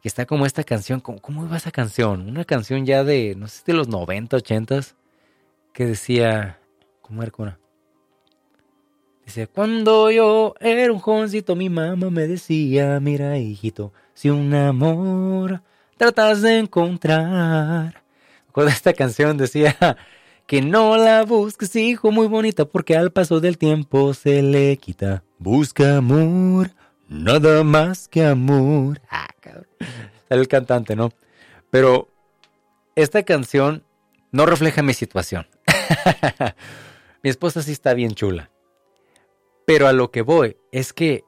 que 0.00 0.08
está 0.08 0.26
como 0.26 0.46
esta 0.46 0.62
canción, 0.62 1.00
¿cómo, 1.00 1.20
¿cómo, 1.20 1.44
iba 1.44 1.56
esa 1.56 1.72
canción? 1.72 2.28
Una 2.28 2.44
canción 2.44 2.86
ya 2.86 3.02
de, 3.02 3.34
no 3.36 3.48
sé, 3.48 3.62
de 3.66 3.72
los 3.72 3.88
90, 3.88 4.36
80, 4.36 4.80
que 5.72 5.86
decía, 5.86 6.60
¿cómo 7.02 7.24
era? 7.24 7.32
¿Cómo? 7.32 7.65
Dice, 9.26 9.48
cuando 9.48 10.08
yo 10.12 10.54
era 10.60 10.92
un 10.92 11.00
jovencito, 11.00 11.56
mi 11.56 11.68
mamá 11.68 12.10
me 12.10 12.28
decía, 12.28 13.00
mira 13.00 13.36
hijito, 13.38 13.92
si 14.14 14.30
un 14.30 14.54
amor 14.54 15.62
tratas 15.96 16.42
de 16.42 16.58
encontrar. 16.58 18.04
Con 18.52 18.68
esta 18.68 18.92
canción 18.92 19.36
decía 19.36 19.76
que 20.46 20.62
no 20.62 20.96
la 20.96 21.24
busques, 21.24 21.74
hijo, 21.74 22.12
muy 22.12 22.28
bonita, 22.28 22.66
porque 22.66 22.96
al 22.96 23.10
paso 23.10 23.40
del 23.40 23.58
tiempo 23.58 24.14
se 24.14 24.42
le 24.42 24.76
quita. 24.76 25.24
Busca 25.38 25.96
amor, 25.96 26.70
nada 27.08 27.64
más 27.64 28.06
que 28.06 28.24
amor. 28.24 29.00
Ah, 29.10 29.26
cabrón. 29.40 29.66
El 30.28 30.46
cantante, 30.46 30.94
¿no? 30.94 31.10
Pero 31.70 32.08
esta 32.94 33.24
canción 33.24 33.82
no 34.30 34.46
refleja 34.46 34.82
mi 34.82 34.94
situación. 34.94 35.48
mi 37.24 37.30
esposa 37.30 37.60
sí 37.60 37.72
está 37.72 37.92
bien 37.92 38.12
chula. 38.12 38.50
Pero 39.66 39.88
a 39.88 39.92
lo 39.92 40.10
que 40.10 40.22
voy 40.22 40.56
es 40.72 40.92
que 40.92 41.24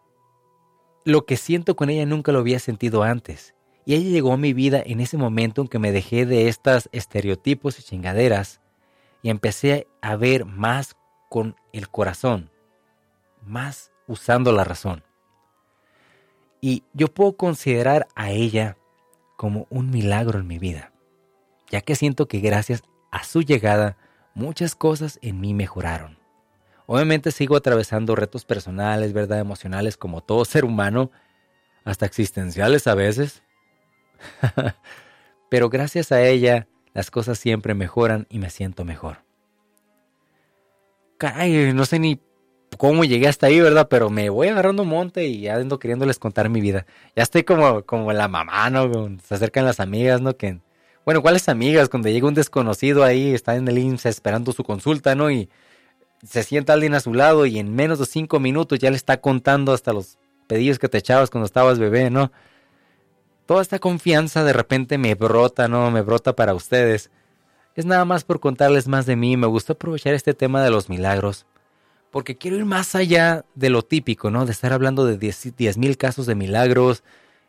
lo 1.04 1.26
que 1.26 1.36
siento 1.36 1.76
con 1.76 1.90
ella 1.90 2.06
nunca 2.06 2.32
lo 2.32 2.38
había 2.38 2.60
sentido 2.60 3.02
antes. 3.02 3.54
Y 3.84 3.94
ella 3.94 4.10
llegó 4.10 4.32
a 4.32 4.36
mi 4.36 4.52
vida 4.52 4.82
en 4.84 5.00
ese 5.00 5.16
momento 5.16 5.62
en 5.62 5.68
que 5.68 5.78
me 5.78 5.92
dejé 5.92 6.24
de 6.24 6.48
estas 6.48 6.88
estereotipos 6.92 7.78
y 7.78 7.82
chingaderas 7.82 8.60
y 9.22 9.30
empecé 9.30 9.88
a 10.02 10.14
ver 10.16 10.44
más 10.44 10.96
con 11.28 11.56
el 11.72 11.88
corazón, 11.88 12.50
más 13.42 13.90
usando 14.06 14.52
la 14.52 14.64
razón. 14.64 15.02
Y 16.60 16.84
yo 16.92 17.08
puedo 17.08 17.36
considerar 17.36 18.06
a 18.14 18.30
ella 18.30 18.76
como 19.36 19.66
un 19.70 19.90
milagro 19.90 20.38
en 20.38 20.46
mi 20.46 20.58
vida, 20.58 20.92
ya 21.70 21.80
que 21.80 21.96
siento 21.96 22.28
que 22.28 22.40
gracias 22.40 22.82
a 23.10 23.24
su 23.24 23.42
llegada 23.42 23.96
muchas 24.34 24.74
cosas 24.74 25.18
en 25.22 25.40
mí 25.40 25.54
mejoraron. 25.54 26.17
Obviamente 26.90 27.32
sigo 27.32 27.54
atravesando 27.54 28.16
retos 28.16 28.46
personales, 28.46 29.12
¿verdad? 29.12 29.40
Emocionales 29.40 29.98
como 29.98 30.22
todo 30.22 30.46
ser 30.46 30.64
humano, 30.64 31.10
hasta 31.84 32.06
existenciales 32.06 32.86
a 32.86 32.94
veces. 32.94 33.42
Pero 35.50 35.68
gracias 35.68 36.12
a 36.12 36.22
ella, 36.22 36.66
las 36.94 37.10
cosas 37.10 37.38
siempre 37.38 37.74
mejoran 37.74 38.26
y 38.30 38.38
me 38.38 38.48
siento 38.48 38.86
mejor. 38.86 39.18
Caray, 41.18 41.74
no 41.74 41.84
sé 41.84 41.98
ni 41.98 42.22
cómo 42.78 43.04
llegué 43.04 43.28
hasta 43.28 43.48
ahí, 43.48 43.60
¿verdad? 43.60 43.88
Pero 43.90 44.08
me 44.08 44.30
voy 44.30 44.48
agarrando 44.48 44.86
monte 44.86 45.26
y 45.26 45.42
ya 45.42 45.56
ando 45.56 45.78
queriéndoles 45.78 46.18
contar 46.18 46.48
mi 46.48 46.62
vida. 46.62 46.86
Ya 47.14 47.22
estoy 47.22 47.42
como, 47.42 47.82
como 47.84 48.14
la 48.14 48.28
mamá, 48.28 48.70
¿no? 48.70 48.90
Se 49.22 49.34
acercan 49.34 49.66
las 49.66 49.80
amigas, 49.80 50.22
¿no? 50.22 50.38
Que, 50.38 50.62
bueno, 51.04 51.20
¿cuáles 51.20 51.50
amigas? 51.50 51.90
Cuando 51.90 52.08
llega 52.08 52.26
un 52.26 52.32
desconocido 52.32 53.04
ahí, 53.04 53.34
está 53.34 53.56
en 53.56 53.68
el 53.68 53.76
IMSS 53.76 54.06
esperando 54.06 54.52
su 54.52 54.64
consulta, 54.64 55.14
¿no? 55.14 55.30
Y 55.30 55.50
se 56.24 56.42
sienta 56.42 56.72
alguien 56.72 56.94
a 56.94 57.00
su 57.00 57.14
lado 57.14 57.46
y 57.46 57.58
en 57.58 57.74
menos 57.74 57.98
de 57.98 58.06
cinco 58.06 58.40
minutos 58.40 58.78
ya 58.78 58.90
le 58.90 58.96
está 58.96 59.20
contando 59.20 59.72
hasta 59.72 59.92
los 59.92 60.18
pedidos 60.46 60.78
que 60.78 60.88
te 60.88 60.98
echabas 60.98 61.30
cuando 61.30 61.46
estabas 61.46 61.78
bebé, 61.78 62.10
¿no? 62.10 62.32
Toda 63.46 63.62
esta 63.62 63.78
confianza 63.78 64.44
de 64.44 64.52
repente 64.52 64.98
me 64.98 65.14
brota, 65.14 65.68
¿no? 65.68 65.90
Me 65.90 66.02
brota 66.02 66.34
para 66.34 66.54
ustedes. 66.54 67.10
Es 67.74 67.86
nada 67.86 68.04
más 68.04 68.24
por 68.24 68.40
contarles 68.40 68.88
más 68.88 69.06
de 69.06 69.16
mí. 69.16 69.36
Me 69.36 69.46
gusta 69.46 69.72
aprovechar 69.74 70.14
este 70.14 70.34
tema 70.34 70.62
de 70.62 70.70
los 70.70 70.88
milagros. 70.88 71.46
Porque 72.10 72.36
quiero 72.36 72.56
ir 72.56 72.64
más 72.64 72.94
allá 72.94 73.44
de 73.54 73.70
lo 73.70 73.82
típico, 73.82 74.30
¿no? 74.30 74.44
De 74.44 74.52
estar 74.52 74.72
hablando 74.72 75.06
de 75.06 75.16
10 75.16 75.78
mil 75.78 75.96
casos 75.96 76.26
de 76.26 76.34
milagros 76.34 77.04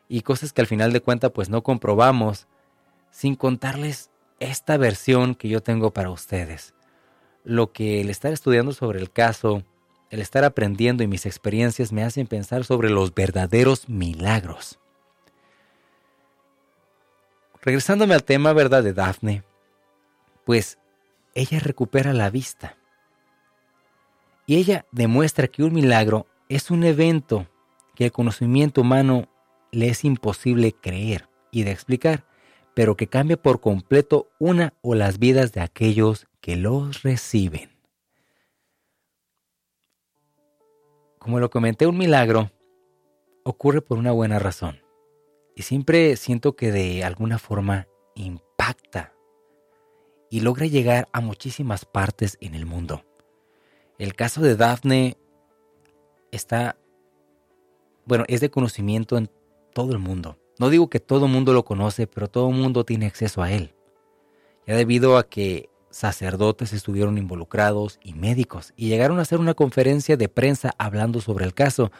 y 0.08 0.22
cosas 0.22 0.54
que 0.54 0.62
al 0.62 0.68
final 0.68 0.94
de 0.94 1.02
cuentas 1.02 1.32
pues 1.32 1.50
no 1.50 1.64
comprobamos. 1.64 2.48
Sin 3.12 3.36
contarles 3.36 4.10
esta 4.40 4.78
versión 4.78 5.36
que 5.36 5.50
yo 5.50 5.62
tengo 5.62 5.92
para 5.92 6.12
ustedes 6.12 6.74
lo 7.50 7.72
que 7.72 8.00
el 8.00 8.10
estar 8.12 8.32
estudiando 8.32 8.74
sobre 8.74 9.00
el 9.00 9.12
caso, 9.12 9.64
el 10.12 10.22
estar 10.22 10.44
aprendiendo 10.44 11.04
y 11.04 11.08
mis 11.08 11.26
experiencias 11.26 11.92
me 11.92 12.04
hacen 12.04 12.28
pensar 12.28 12.64
sobre 12.64 12.92
los 12.92 13.14
verdaderos 13.14 13.90
milagros. 13.90 14.80
Regresándome 17.62 18.14
al 18.14 18.24
tema, 18.24 18.54
¿verdad?, 18.54 18.84
de 18.84 18.94
Daphne, 18.94 19.44
pues 20.46 20.78
ella 21.34 21.60
recupera 21.60 22.14
la 22.14 22.30
vista. 22.30 22.78
Y 24.46 24.58
ella 24.58 24.86
demuestra 24.92 25.48
que 25.48 25.64
un 25.64 25.74
milagro 25.74 26.28
es 26.50 26.70
un 26.70 26.84
evento 26.84 27.48
que 27.96 28.06
el 28.06 28.12
conocimiento 28.12 28.82
humano 28.82 29.28
le 29.72 29.90
es 29.90 30.06
imposible 30.06 30.74
creer 30.74 31.28
y 31.52 31.64
de 31.64 31.72
explicar, 31.72 32.26
pero 32.80 32.96
que 32.96 33.08
cambia 33.08 33.36
por 33.36 33.60
completo 33.60 34.30
una 34.40 34.74
o 34.82 34.96
las 34.96 35.20
vidas 35.20 35.52
de 35.52 35.60
aquellos 35.60 36.28
que 36.40 36.56
los 36.56 37.04
reciben. 37.04 37.72
Como 41.18 41.42
lo 41.42 41.50
comenté, 41.50 41.88
un 41.88 41.98
milagro 41.98 42.52
ocurre 43.44 43.82
por 43.82 43.98
una 43.98 44.14
buena 44.14 44.40
razón. 44.40 44.80
Y 45.58 45.64
siempre 45.64 46.16
siento 46.16 46.56
que 46.56 46.72
de 46.72 47.04
alguna 47.04 47.38
forma 47.38 47.90
impacta 48.16 49.14
y 50.30 50.40
logra 50.40 50.66
llegar 50.66 51.10
a 51.12 51.20
muchísimas 51.20 51.84
partes 51.84 52.38
en 52.40 52.56
el 52.56 52.66
mundo. 52.66 53.04
El 53.98 54.16
caso 54.16 54.40
de 54.40 54.56
Daphne 54.56 55.18
está, 56.32 56.78
bueno, 58.06 58.24
es 58.30 58.40
de 58.40 58.50
conocimiento 58.50 59.18
en 59.18 59.30
todo 59.74 59.92
el 59.92 60.00
mundo. 60.00 60.39
No 60.60 60.70
digo 60.70 60.90
que 60.90 61.00
todo 61.00 61.26
el 61.26 61.32
mundo 61.32 61.54
lo 61.54 61.64
conoce, 61.66 62.06
pero 62.06 62.28
todo 62.28 62.50
el 62.50 62.56
mundo 62.56 62.84
tiene 62.84 63.08
acceso 63.08 63.42
a 63.42 63.52
él. 63.52 63.74
Ya 64.68 64.76
debido 64.76 65.18
a 65.18 65.28
que 65.28 65.70
sacerdotes 65.90 66.74
estuvieron 66.74 67.18
involucrados 67.18 67.98
y 68.04 68.14
médicos 68.14 68.74
y 68.76 68.90
llegaron 68.90 69.18
a 69.20 69.24
hacer 69.24 69.40
una 69.40 69.54
conferencia 69.54 70.18
de 70.18 70.30
prensa 70.30 70.76
hablando 70.78 71.22
sobre 71.22 71.46
el 71.46 71.54
caso, 71.54 71.92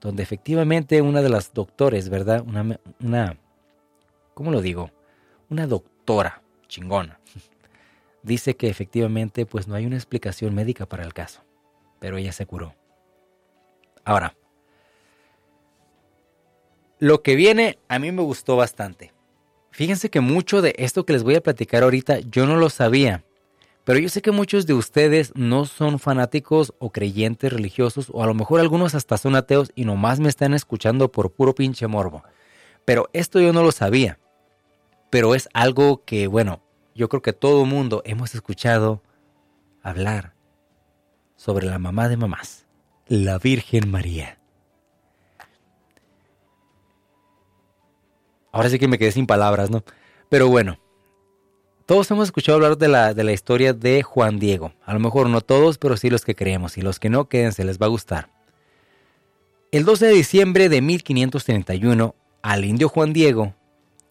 donde 0.00 0.24
efectivamente 0.24 1.00
una 1.00 1.22
de 1.22 1.28
las 1.28 1.54
doctores, 1.54 2.08
¿verdad? 2.08 2.44
Una, 3.00 3.38
¿cómo 4.34 4.50
lo 4.50 4.60
digo? 4.60 4.90
Una 5.48 5.66
doctora 5.66 6.42
chingona. 6.66 7.20
Dice 8.24 8.56
que 8.56 8.68
efectivamente 8.68 9.46
pues 9.46 9.68
no 9.68 9.76
hay 9.76 9.86
una 9.86 9.96
explicación 9.96 10.54
médica 10.56 10.86
para 10.86 11.04
el 11.04 11.14
caso, 11.14 11.42
pero 12.00 12.16
ella 12.16 12.32
se 12.32 12.46
curó. 12.46 12.74
Ahora, 14.04 14.34
lo 16.98 17.22
que 17.22 17.36
viene 17.36 17.78
a 17.88 17.98
mí 17.98 18.12
me 18.12 18.22
gustó 18.22 18.56
bastante. 18.56 19.12
Fíjense 19.70 20.10
que 20.10 20.20
mucho 20.20 20.62
de 20.62 20.74
esto 20.78 21.06
que 21.06 21.12
les 21.12 21.22
voy 21.22 21.36
a 21.36 21.42
platicar 21.42 21.82
ahorita 21.82 22.18
yo 22.20 22.46
no 22.46 22.56
lo 22.56 22.70
sabía. 22.70 23.24
Pero 23.84 24.00
yo 24.00 24.08
sé 24.08 24.20
que 24.20 24.32
muchos 24.32 24.66
de 24.66 24.74
ustedes 24.74 25.32
no 25.34 25.64
son 25.64 25.98
fanáticos 25.98 26.74
o 26.78 26.90
creyentes 26.90 27.52
religiosos, 27.52 28.08
o 28.12 28.22
a 28.22 28.26
lo 28.26 28.34
mejor 28.34 28.60
algunos 28.60 28.94
hasta 28.94 29.16
son 29.16 29.34
ateos 29.34 29.72
y 29.74 29.86
nomás 29.86 30.20
me 30.20 30.28
están 30.28 30.52
escuchando 30.52 31.10
por 31.10 31.32
puro 31.32 31.54
pinche 31.54 31.86
morbo. 31.86 32.22
Pero 32.84 33.08
esto 33.12 33.40
yo 33.40 33.52
no 33.52 33.62
lo 33.62 33.72
sabía. 33.72 34.18
Pero 35.08 35.34
es 35.34 35.48
algo 35.54 36.04
que, 36.04 36.26
bueno, 36.26 36.60
yo 36.94 37.08
creo 37.08 37.22
que 37.22 37.32
todo 37.32 37.64
mundo 37.64 38.02
hemos 38.04 38.34
escuchado 38.34 39.02
hablar 39.82 40.34
sobre 41.36 41.66
la 41.66 41.78
mamá 41.78 42.08
de 42.08 42.18
mamás, 42.18 42.66
la 43.06 43.38
Virgen 43.38 43.90
María. 43.90 44.38
Ahora 48.58 48.70
sí 48.70 48.80
que 48.80 48.88
me 48.88 48.98
quedé 48.98 49.12
sin 49.12 49.28
palabras, 49.28 49.70
¿no? 49.70 49.84
Pero 50.28 50.48
bueno, 50.48 50.80
todos 51.86 52.10
hemos 52.10 52.24
escuchado 52.24 52.56
hablar 52.56 52.76
de 52.76 52.88
la, 52.88 53.14
de 53.14 53.22
la 53.22 53.30
historia 53.30 53.72
de 53.72 54.02
Juan 54.02 54.40
Diego. 54.40 54.72
A 54.84 54.92
lo 54.94 54.98
mejor 54.98 55.28
no 55.28 55.42
todos, 55.42 55.78
pero 55.78 55.96
sí 55.96 56.10
los 56.10 56.24
que 56.24 56.34
creemos. 56.34 56.76
Y 56.76 56.82
los 56.82 56.98
que 56.98 57.08
no, 57.08 57.28
quédense, 57.28 57.62
les 57.62 57.78
va 57.78 57.86
a 57.86 57.90
gustar. 57.90 58.30
El 59.70 59.84
12 59.84 60.06
de 60.06 60.12
diciembre 60.12 60.68
de 60.68 60.80
1531, 60.80 62.16
al 62.42 62.64
indio 62.64 62.88
Juan 62.88 63.12
Diego 63.12 63.54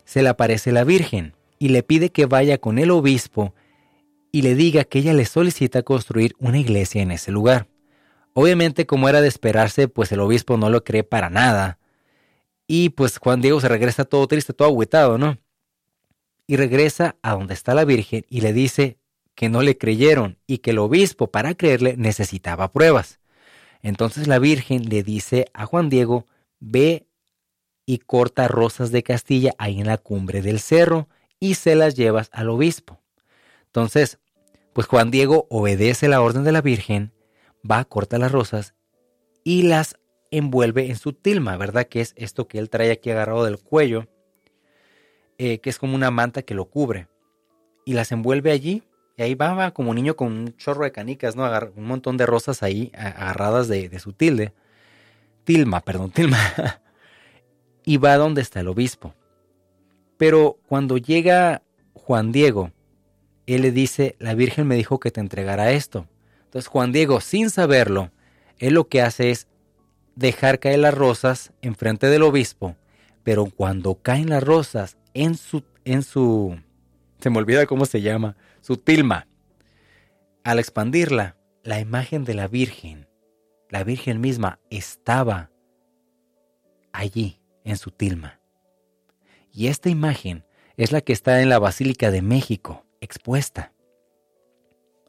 se 0.06 0.24
le 0.24 0.30
aparece 0.30 0.72
la 0.72 0.86
Virgen 0.86 1.34
y 1.60 1.68
le 1.68 1.84
pide 1.84 2.12
que 2.14 2.26
vaya 2.26 2.58
con 2.58 2.80
el 2.80 2.92
obispo 2.92 3.54
y 4.32 4.44
le 4.44 4.56
diga 4.56 4.86
que 4.86 5.00
ella 5.00 5.14
le 5.14 5.26
solicita 5.26 5.84
construir 5.84 6.36
una 6.40 6.58
iglesia 6.58 7.02
en 7.02 7.12
ese 7.12 7.34
lugar. 7.34 7.68
Obviamente, 8.32 8.86
como 8.86 9.10
era 9.10 9.20
de 9.20 9.28
esperarse, 9.28 9.90
pues 9.90 10.10
el 10.14 10.22
obispo 10.22 10.56
no 10.56 10.70
lo 10.70 10.86
cree 10.86 11.04
para 11.04 11.30
nada. 11.30 11.77
Y 12.68 12.90
pues 12.90 13.18
Juan 13.18 13.42
Diego 13.42 13.62
se 13.62 13.70
regresa 13.70 14.06
todo 14.06 14.28
triste, 14.28 14.54
todo 14.54 14.68
agüitado, 14.68 15.18
¿no? 15.18 15.38
y 16.48 16.56
regresa 16.56 17.18
a 17.22 17.34
donde 17.34 17.54
está 17.54 17.76
la 17.76 17.86
Virgen 17.86 18.26
y 18.30 18.42
le 18.42 18.54
dice 18.54 18.98
que 19.36 19.50
no 19.50 19.62
le 19.62 19.78
creyeron 19.78 20.40
y 20.48 20.60
que 20.60 20.72
el 20.72 20.80
obispo 20.80 21.30
para 21.30 21.54
creerle 21.54 21.96
necesitaba 21.98 22.72
pruebas. 22.72 23.20
Entonces 23.84 24.28
la 24.28 24.40
Virgen 24.40 24.90
le 24.90 25.04
dice 25.04 25.46
a 25.54 25.66
Juan 25.66 25.90
Diego, 25.90 26.26
ve 26.60 27.06
y 27.86 28.00
corta 28.00 28.48
rosas 28.48 28.92
de 28.92 29.04
Castilla 29.04 29.54
ahí 29.60 29.80
en 29.80 29.88
la 29.88 29.98
cumbre 29.98 30.42
del 30.42 30.60
cerro 30.60 31.08
y 31.40 31.56
se 31.56 31.76
las 31.76 31.96
llevas 31.96 32.30
al 32.32 32.50
obispo. 32.50 33.00
Entonces, 33.66 34.18
pues 34.74 34.88
Juan 34.88 35.12
Diego 35.12 35.46
obedece 35.50 36.08
la 36.08 36.22
orden 36.22 36.44
de 36.44 36.52
la 36.52 36.62
Virgen, 36.62 37.12
va, 37.70 37.84
corta 37.86 38.18
las 38.18 38.32
rosas 38.32 38.74
y 39.44 39.64
las 39.64 39.98
envuelve 40.32 40.88
en 40.88 40.96
su 40.96 41.14
tilma, 41.14 41.58
¿verdad? 41.58 41.88
Que 41.88 42.02
es 42.02 42.14
esto 42.18 42.48
que 42.48 42.60
él 42.60 42.70
trae 42.70 42.92
aquí 42.92 43.10
agarrado 43.12 43.46
del 43.46 43.60
cuello, 43.60 44.08
eh, 45.38 45.60
que 45.60 45.70
es 45.70 45.80
como 45.80 45.96
una 45.96 46.12
manta 46.12 46.42
que 46.42 46.54
lo 46.54 46.66
cubre. 46.66 47.08
Y 47.86 47.94
las 47.94 48.12
envuelve 48.12 48.52
allí 48.52 48.84
y 49.18 49.24
ahí 49.24 49.34
va, 49.34 49.54
va 49.56 49.72
como 49.72 49.90
un 49.90 49.96
niño 49.96 50.16
con 50.16 50.32
un 50.32 50.58
chorro 50.58 50.84
de 50.84 50.92
canicas, 50.92 51.36
¿no? 51.36 51.50
un 51.76 51.86
montón 51.86 52.18
de 52.18 52.28
rosas 52.28 52.62
ahí 52.62 52.92
agarradas 52.96 53.68
de, 53.68 53.98
su 54.00 54.14
tilde. 54.14 54.54
Tilma, 55.44 55.82
perdón, 55.82 56.12
tilma. 56.12 56.38
y 57.84 57.98
va 57.98 58.16
donde 58.18 58.42
está 58.42 58.60
el 58.60 58.68
obispo. 58.68 59.16
Pero 60.18 60.60
cuando 60.68 60.98
llega 60.98 61.64
Juan 61.94 62.32
Diego, 62.32 62.72
él 63.48 63.64
le 63.64 63.72
dice, 63.72 64.16
la 64.20 64.36
Virgen 64.36 64.68
me 64.68 64.76
dijo 64.76 65.00
que 65.00 65.10
te 65.10 65.20
entregara 65.20 65.72
esto. 65.72 66.08
Entonces 66.46 66.68
Juan 66.68 66.92
Diego, 66.92 67.20
sin 67.20 67.50
saberlo, 67.50 68.12
él 68.60 68.76
lo 68.76 68.88
que 68.88 69.02
hace 69.02 69.32
es 69.32 69.48
dejar 70.18 70.60
caer 70.60 70.80
las 70.80 70.96
rosas 70.96 71.54
enfrente 71.62 72.08
del 72.08 72.24
obispo, 72.24 72.76
pero 73.24 73.46
cuando 73.46 74.02
caen 74.02 74.30
las 74.30 74.44
rosas 74.44 74.98
en 75.14 75.36
su, 75.36 75.64
en 75.86 76.02
su, 76.02 76.60
se 77.20 77.30
me 77.30 77.38
olvida 77.38 77.68
cómo 77.68 77.86
se 77.86 78.02
llama, 78.02 78.36
su 78.62 78.78
tilma, 78.78 79.28
al 80.44 80.60
expandirla, 80.60 81.38
la 81.64 81.80
imagen 81.80 82.26
de 82.26 82.34
la 82.34 82.48
Virgen, 82.48 83.08
la 83.70 83.84
Virgen 83.84 84.20
misma 84.20 84.60
estaba 84.72 85.52
allí 86.92 87.40
en 87.64 87.78
su 87.78 87.92
tilma. 87.92 88.40
Y 89.52 89.68
esta 89.68 89.90
imagen 89.90 90.46
es 90.78 90.92
la 90.92 91.02
que 91.02 91.14
está 91.14 91.42
en 91.42 91.50
la 91.50 91.60
Basílica 91.60 92.10
de 92.10 92.22
México, 92.22 92.86
expuesta. 93.02 93.74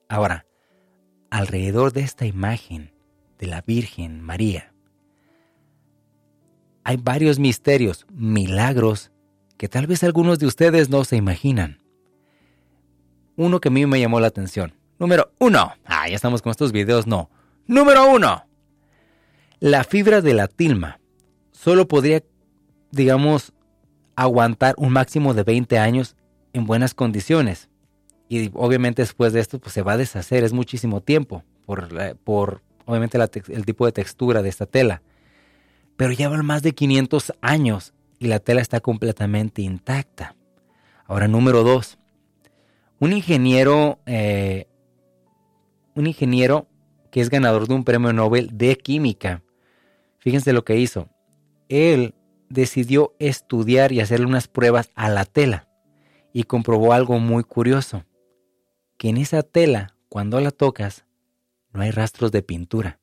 Ahora, 0.09 0.46
alrededor 1.30 1.92
de 1.92 2.02
esta 2.02 2.26
imagen 2.26 2.92
de 3.38 3.46
la 3.46 3.62
Virgen 3.62 4.20
María, 4.20 4.74
hay 6.89 6.97
varios 6.97 7.39
misterios, 7.39 8.07
milagros, 8.14 9.11
que 9.59 9.68
tal 9.68 9.86
vez 9.86 10.03
algunos 10.05 10.39
de 10.39 10.47
ustedes 10.47 10.89
no 10.89 11.05
se 11.05 11.16
imaginan. 11.16 11.82
Uno 13.36 13.61
que 13.61 13.68
a 13.68 13.70
mí 13.70 13.84
me 13.84 14.01
llamó 14.01 14.20
la 14.20 14.28
atención. 14.28 14.72
Número 14.99 15.30
uno. 15.39 15.74
Ah, 15.84 16.09
ya 16.09 16.16
estamos 16.16 16.41
con 16.41 16.51
estos 16.51 16.72
videos, 16.72 17.07
no. 17.07 17.28
Número 17.66 18.11
uno. 18.11 18.47
La 19.61 19.84
fibra 19.84 20.22
de 20.22 20.32
la 20.32 20.49
tilma 20.49 20.99
solo 21.53 21.86
podría 21.86 22.22
digamos, 22.91 23.53
aguantar 24.16 24.74
un 24.78 24.91
máximo 24.91 25.34
de 25.34 25.43
20 25.43 25.78
años 25.78 26.16
en 26.55 26.64
buenas 26.64 26.95
condiciones. 26.95 27.68
Y 28.30 28.51
obviamente 28.55 29.03
después 29.03 29.34
de 29.34 29.41
esto 29.41 29.59
pues 29.59 29.74
se 29.74 29.82
va 29.82 29.93
a 29.93 29.99
deshacer, 29.99 30.43
es 30.43 30.55
muchísimo 30.55 31.03
tiempo 31.03 31.45
por, 31.66 31.86
por 32.24 32.62
obviamente 32.86 33.18
el 33.49 33.66
tipo 33.66 33.84
de 33.84 33.93
textura 33.93 34.41
de 34.41 34.49
esta 34.49 34.64
tela. 34.64 35.03
Pero 35.99 36.12
llevan 36.12 36.46
más 36.46 36.62
de 36.62 36.76
500 36.76 37.34
años 37.40 37.92
y 38.20 38.28
la 38.28 38.38
tela 38.38 38.61
está 38.61 38.78
completamente 38.78 39.62
intacta. 39.62 40.36
Ahora, 41.07 41.26
número 41.26 41.64
dos. 41.64 41.99
Un 43.01 43.12
ingeniero, 43.12 43.99
eh, 44.07 44.68
un 45.96 46.07
ingeniero 46.07 46.68
que 47.11 47.20
es 47.20 47.30
ganador 47.30 47.66
de 47.66 47.74
un 47.74 47.82
premio 47.82 48.12
Nobel 48.12 48.57
de 48.57 48.78
química. 48.78 49.42
Fíjense 50.18 50.53
lo 50.53 50.64
que 50.64 50.76
hizo. 50.76 51.09
Él 51.68 52.14
decidió 52.49 53.16
estudiar 53.18 53.90
y 53.90 54.01
hacerle 54.01 54.26
unas 54.26 54.46
pruebas 54.46 54.90
a 54.94 55.09
la 55.09 55.24
tela 55.24 55.68
y 56.32 56.44
comprobó 56.44 56.92
algo 56.92 57.18
muy 57.18 57.42
curioso, 57.42 58.05
que 58.99 59.09
en 59.09 59.16
esa 59.16 59.42
tela, 59.42 59.96
cuando 60.09 60.40
la 60.40 60.53
tocas, 60.53 61.07
no 61.72 61.82
hay 61.82 61.90
rastros 61.90 62.30
de 62.30 62.42
pintura. 62.42 63.01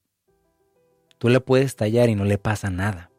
Tú 1.18 1.30
la 1.30 1.40
puedes 1.40 1.76
tallar 1.76 2.10
y 2.10 2.16
no 2.16 2.26
le 2.26 2.38
pasa 2.38 2.70
nada. 2.70 3.12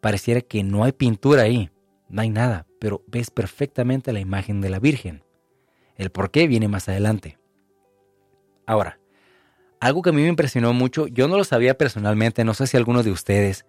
Pareciera 0.00 0.40
que 0.40 0.62
no 0.62 0.84
hay 0.84 0.92
pintura 0.92 1.42
ahí, 1.42 1.70
no 2.08 2.22
hay 2.22 2.30
nada, 2.30 2.66
pero 2.80 3.02
ves 3.06 3.30
perfectamente 3.30 4.12
la 4.12 4.20
imagen 4.20 4.60
de 4.60 4.70
la 4.70 4.78
Virgen. 4.78 5.24
El 5.96 6.10
por 6.10 6.30
qué 6.30 6.46
viene 6.46 6.68
más 6.68 6.88
adelante. 6.88 7.38
Ahora, 8.66 9.00
algo 9.80 10.02
que 10.02 10.10
a 10.10 10.12
mí 10.12 10.22
me 10.22 10.28
impresionó 10.28 10.72
mucho, 10.72 11.06
yo 11.06 11.28
no 11.28 11.36
lo 11.36 11.44
sabía 11.44 11.78
personalmente, 11.78 12.44
no 12.44 12.54
sé 12.54 12.66
si 12.66 12.76
alguno 12.76 13.02
de 13.02 13.10
ustedes, 13.10 13.64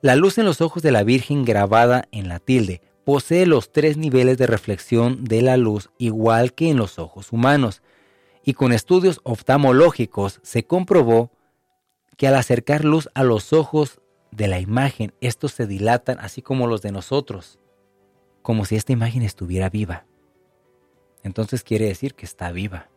la 0.00 0.16
luz 0.16 0.38
en 0.38 0.44
los 0.44 0.60
ojos 0.60 0.82
de 0.82 0.90
la 0.90 1.04
Virgen 1.04 1.44
grabada 1.44 2.08
en 2.10 2.28
la 2.28 2.40
tilde 2.40 2.82
posee 3.04 3.46
los 3.46 3.70
tres 3.70 3.96
niveles 3.96 4.36
de 4.36 4.46
reflexión 4.46 5.24
de 5.24 5.42
la 5.42 5.56
luz 5.56 5.90
igual 5.98 6.54
que 6.54 6.70
en 6.70 6.76
los 6.76 6.98
ojos 6.98 7.32
humanos, 7.32 7.82
y 8.44 8.54
con 8.54 8.72
estudios 8.72 9.20
oftalmológicos 9.22 10.40
se 10.42 10.64
comprobó 10.64 11.30
que 12.16 12.28
al 12.28 12.34
acercar 12.34 12.84
luz 12.84 13.08
a 13.14 13.24
los 13.24 13.52
ojos 13.52 14.00
de 14.30 14.48
la 14.48 14.60
imagen, 14.60 15.14
estos 15.20 15.52
se 15.52 15.66
dilatan 15.66 16.18
así 16.20 16.42
como 16.42 16.66
los 16.66 16.82
de 16.82 16.92
nosotros, 16.92 17.58
como 18.42 18.64
si 18.64 18.76
esta 18.76 18.92
imagen 18.92 19.22
estuviera 19.22 19.68
viva. 19.68 20.06
Entonces 21.22 21.62
quiere 21.62 21.86
decir 21.86 22.14
que 22.14 22.26
está 22.26 22.50
viva. 22.50 22.88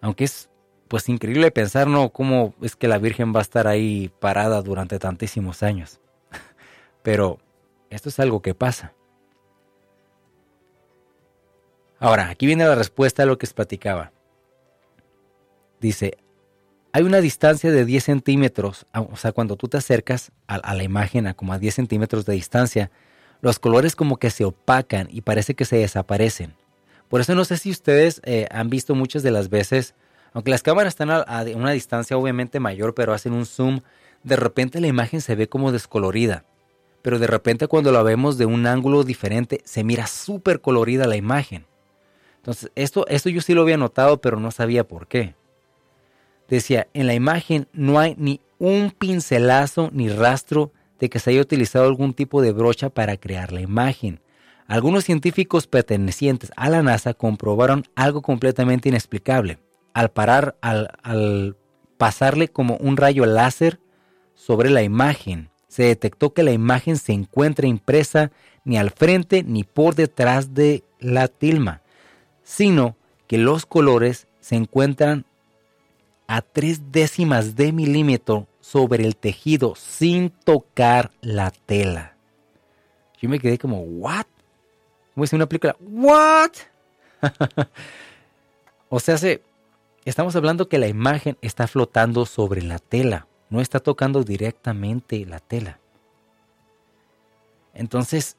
Aunque 0.00 0.24
es 0.24 0.50
pues 0.88 1.08
increíble 1.08 1.50
pensar, 1.50 1.88
¿no? 1.88 2.10
Cómo 2.10 2.54
es 2.62 2.76
que 2.76 2.86
la 2.86 2.98
Virgen 2.98 3.34
va 3.34 3.40
a 3.40 3.42
estar 3.42 3.66
ahí 3.66 4.10
parada 4.20 4.62
durante 4.62 4.98
tantísimos 4.98 5.62
años. 5.62 6.00
Pero 7.02 7.38
esto 7.90 8.08
es 8.08 8.20
algo 8.20 8.40
que 8.40 8.54
pasa. 8.54 8.94
Ahora, 11.98 12.28
aquí 12.28 12.46
viene 12.46 12.66
la 12.66 12.74
respuesta 12.74 13.22
a 13.22 13.26
lo 13.26 13.38
que 13.38 13.46
les 13.46 13.54
platicaba. 13.54 14.12
Dice, 15.80 16.18
hay 16.96 17.02
una 17.02 17.20
distancia 17.20 17.70
de 17.70 17.84
10 17.84 18.04
centímetros, 18.04 18.86
o 18.94 19.16
sea, 19.16 19.32
cuando 19.32 19.56
tú 19.56 19.68
te 19.68 19.76
acercas 19.76 20.32
a, 20.46 20.74
la 20.74 20.82
imagen 20.82 21.26
a 21.26 21.34
como 21.34 21.52
a 21.52 21.58
10 21.58 21.74
centímetros 21.74 22.24
de 22.24 22.32
distancia, 22.32 22.90
los 23.42 23.58
colores 23.58 23.94
como 23.94 24.16
que 24.16 24.30
se 24.30 24.46
opacan 24.46 25.06
y 25.10 25.20
parece 25.20 25.54
que 25.54 25.66
se 25.66 25.76
desaparecen. 25.76 26.54
Por 27.10 27.20
eso 27.20 27.34
no 27.34 27.44
sé 27.44 27.58
si 27.58 27.70
ustedes 27.70 28.22
eh, 28.24 28.46
han 28.50 28.70
visto 28.70 28.94
muchas 28.94 29.22
de 29.22 29.30
las 29.30 29.50
veces 29.50 29.94
aunque 30.32 30.50
las 30.50 30.62
cámaras 30.62 30.92
están 30.92 31.10
a, 31.10 31.24
una 31.54 31.72
distancia 31.72 32.16
obviamente 32.16 32.60
mayor, 32.60 32.94
pero 32.94 33.12
hacen 33.12 33.34
un 33.34 33.44
zoom, 33.44 33.80
de 34.22 34.36
repente 34.36 34.80
la 34.80 34.86
imagen 34.86 35.20
se 35.20 35.34
ve 35.34 35.50
como 35.50 35.72
descolorida. 35.72 36.44
Pero 37.02 37.18
de 37.18 37.26
repente 37.26 37.68
cuando 37.68 37.92
la 37.92 38.02
vemos 38.02 38.38
de 38.38 38.46
un 38.46 38.66
ángulo 38.66 39.04
diferente, 39.04 39.60
se 39.64 39.84
mira 39.84 40.06
súper 40.06 40.62
colorida 40.62 41.06
la 41.06 41.16
imagen. 41.16 41.66
Entonces, 42.36 42.70
esto, 42.74 43.06
esto 43.08 43.28
yo 43.28 43.42
sí 43.42 43.52
lo 43.52 43.60
había 43.62 43.76
notado, 43.76 44.22
pero 44.22 44.40
no 44.40 44.50
sabía 44.50 44.86
por 44.88 45.08
qué. 45.08 45.34
Decía, 46.48 46.88
en 46.94 47.06
la 47.06 47.14
imagen 47.14 47.68
no 47.72 47.98
hay 47.98 48.14
ni 48.18 48.40
un 48.58 48.90
pincelazo 48.90 49.90
ni 49.92 50.08
rastro 50.08 50.72
de 50.98 51.10
que 51.10 51.18
se 51.18 51.30
haya 51.30 51.40
utilizado 51.40 51.86
algún 51.86 52.14
tipo 52.14 52.40
de 52.40 52.52
brocha 52.52 52.90
para 52.90 53.16
crear 53.16 53.52
la 53.52 53.60
imagen. 53.60 54.20
Algunos 54.66 55.04
científicos 55.04 55.66
pertenecientes 55.66 56.50
a 56.56 56.70
la 56.70 56.82
NASA 56.82 57.14
comprobaron 57.14 57.84
algo 57.94 58.22
completamente 58.22 58.88
inexplicable 58.88 59.58
al 59.96 60.10
parar, 60.10 60.56
al, 60.60 61.56
pasarle 61.96 62.48
como 62.48 62.76
un 62.76 62.98
rayo 62.98 63.24
láser 63.24 63.80
sobre 64.34 64.68
la 64.68 64.82
imagen, 64.82 65.48
se 65.68 65.84
detectó 65.84 66.34
que 66.34 66.42
la 66.42 66.52
imagen 66.52 66.98
se 66.98 67.14
encuentra 67.14 67.66
impresa 67.66 68.30
ni 68.64 68.76
al 68.76 68.90
frente 68.90 69.42
ni 69.42 69.64
por 69.64 69.94
detrás 69.94 70.52
de 70.52 70.84
la 71.00 71.28
tilma, 71.28 71.80
sino 72.42 72.94
que 73.26 73.38
los 73.38 73.64
colores 73.64 74.26
se 74.40 74.56
encuentran 74.56 75.24
a 76.26 76.42
tres 76.42 76.92
décimas 76.92 77.56
de 77.56 77.72
milímetro 77.72 78.46
sobre 78.60 79.04
el 79.04 79.16
tejido 79.16 79.74
sin 79.76 80.30
tocar 80.30 81.12
la 81.20 81.50
tela. 81.50 82.16
Yo 83.20 83.28
me 83.28 83.38
quedé 83.38 83.58
como, 83.58 83.80
¿what? 83.80 84.26
Como 85.14 85.24
es 85.24 85.32
una 85.32 85.46
película, 85.46 85.76
¿what? 85.80 86.50
o 88.88 89.00
sea, 89.00 89.16
se, 89.16 89.42
Estamos 90.06 90.36
hablando 90.36 90.68
que 90.68 90.78
la 90.78 90.86
imagen 90.86 91.36
está 91.42 91.66
flotando 91.66 92.26
sobre 92.26 92.62
la 92.62 92.78
tela, 92.78 93.26
no 93.50 93.60
está 93.60 93.80
tocando 93.80 94.22
directamente 94.22 95.26
la 95.26 95.40
tela. 95.40 95.80
Entonces, 97.74 98.36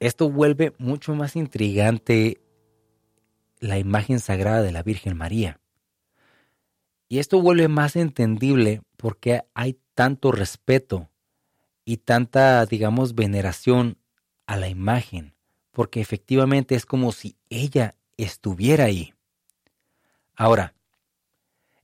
esto 0.00 0.28
vuelve 0.28 0.74
mucho 0.78 1.14
más 1.14 1.36
intrigante 1.36 2.40
la 3.60 3.78
imagen 3.78 4.18
sagrada 4.18 4.60
de 4.62 4.72
la 4.72 4.82
Virgen 4.82 5.16
María. 5.16 5.60
Y 7.08 7.18
esto 7.18 7.40
vuelve 7.40 7.68
más 7.68 7.96
entendible 7.96 8.82
porque 8.96 9.42
hay 9.54 9.78
tanto 9.94 10.32
respeto 10.32 11.08
y 11.84 11.98
tanta, 11.98 12.66
digamos, 12.66 13.14
veneración 13.14 13.98
a 14.46 14.56
la 14.56 14.68
imagen, 14.68 15.34
porque 15.70 16.00
efectivamente 16.00 16.74
es 16.74 16.86
como 16.86 17.12
si 17.12 17.36
ella 17.48 17.94
estuviera 18.16 18.84
ahí. 18.84 19.14
Ahora, 20.34 20.74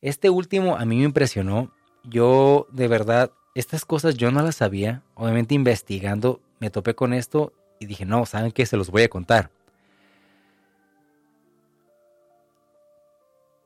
este 0.01 0.31
último 0.31 0.77
a 0.77 0.85
mí 0.85 0.99
me 0.99 1.05
impresionó. 1.05 1.73
Yo 2.05 2.66
de 2.73 2.89
verdad, 2.89 3.31
estas 3.55 3.85
cosas 3.85 4.16
yo 4.16 4.33
no 4.33 4.43
las 4.43 4.57
sabía. 4.57 5.03
Obviamente 5.14 5.55
investigando 5.55 6.41
me 6.59 6.70
topé 6.70 6.95
con 6.95 7.12
esto 7.12 7.53
y 7.79 7.87
dije, 7.87 8.05
no, 8.05 8.27
¿saben 8.27 8.53
qué? 8.53 8.66
Se 8.66 8.77
los 8.77 8.91
voy 8.91 9.03
a 9.03 9.09
contar. 9.09 9.51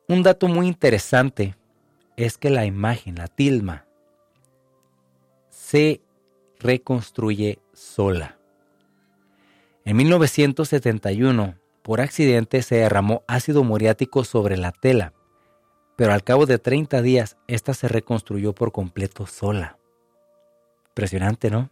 Un 0.08 0.22
dato 0.22 0.46
muy 0.46 0.68
interesante 0.68 1.56
es 2.16 2.38
que 2.38 2.48
la 2.48 2.64
imagen, 2.64 3.16
la 3.16 3.26
tilma, 3.26 3.86
se 5.50 6.00
reconstruye 6.60 7.58
sola. 7.72 8.38
En 9.84 9.96
1971, 9.96 11.56
por 11.82 12.00
accidente 12.00 12.62
se 12.62 12.76
derramó 12.76 13.24
ácido 13.26 13.64
muriático 13.64 14.22
sobre 14.22 14.56
la 14.56 14.70
tela, 14.70 15.12
pero 15.96 16.12
al 16.12 16.22
cabo 16.22 16.46
de 16.46 16.58
30 16.58 17.02
días 17.02 17.36
esta 17.48 17.74
se 17.74 17.88
reconstruyó 17.88 18.52
por 18.52 18.70
completo 18.70 19.26
sola. 19.26 19.76
Impresionante, 20.90 21.50
¿no? 21.50 21.68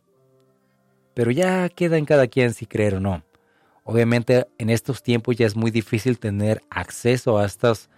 Pero 1.15 1.31
ya 1.31 1.69
queda 1.69 1.99
en 1.99 2.05
cada 2.05 2.27
quien 2.27 2.53
si 2.53 2.67
creer 2.67 2.97
o 2.97 3.01
no. 3.01 3.23
Obviamente 3.85 4.49
en 4.59 4.71
estos 4.71 5.05
tiempos 5.05 5.37
ya 5.37 5.47
es 5.47 5.55
muy 5.55 5.71
difícil 5.71 6.19
tener 6.19 6.63
acceso 6.69 7.39
a 7.39 7.45
estas 7.45 7.91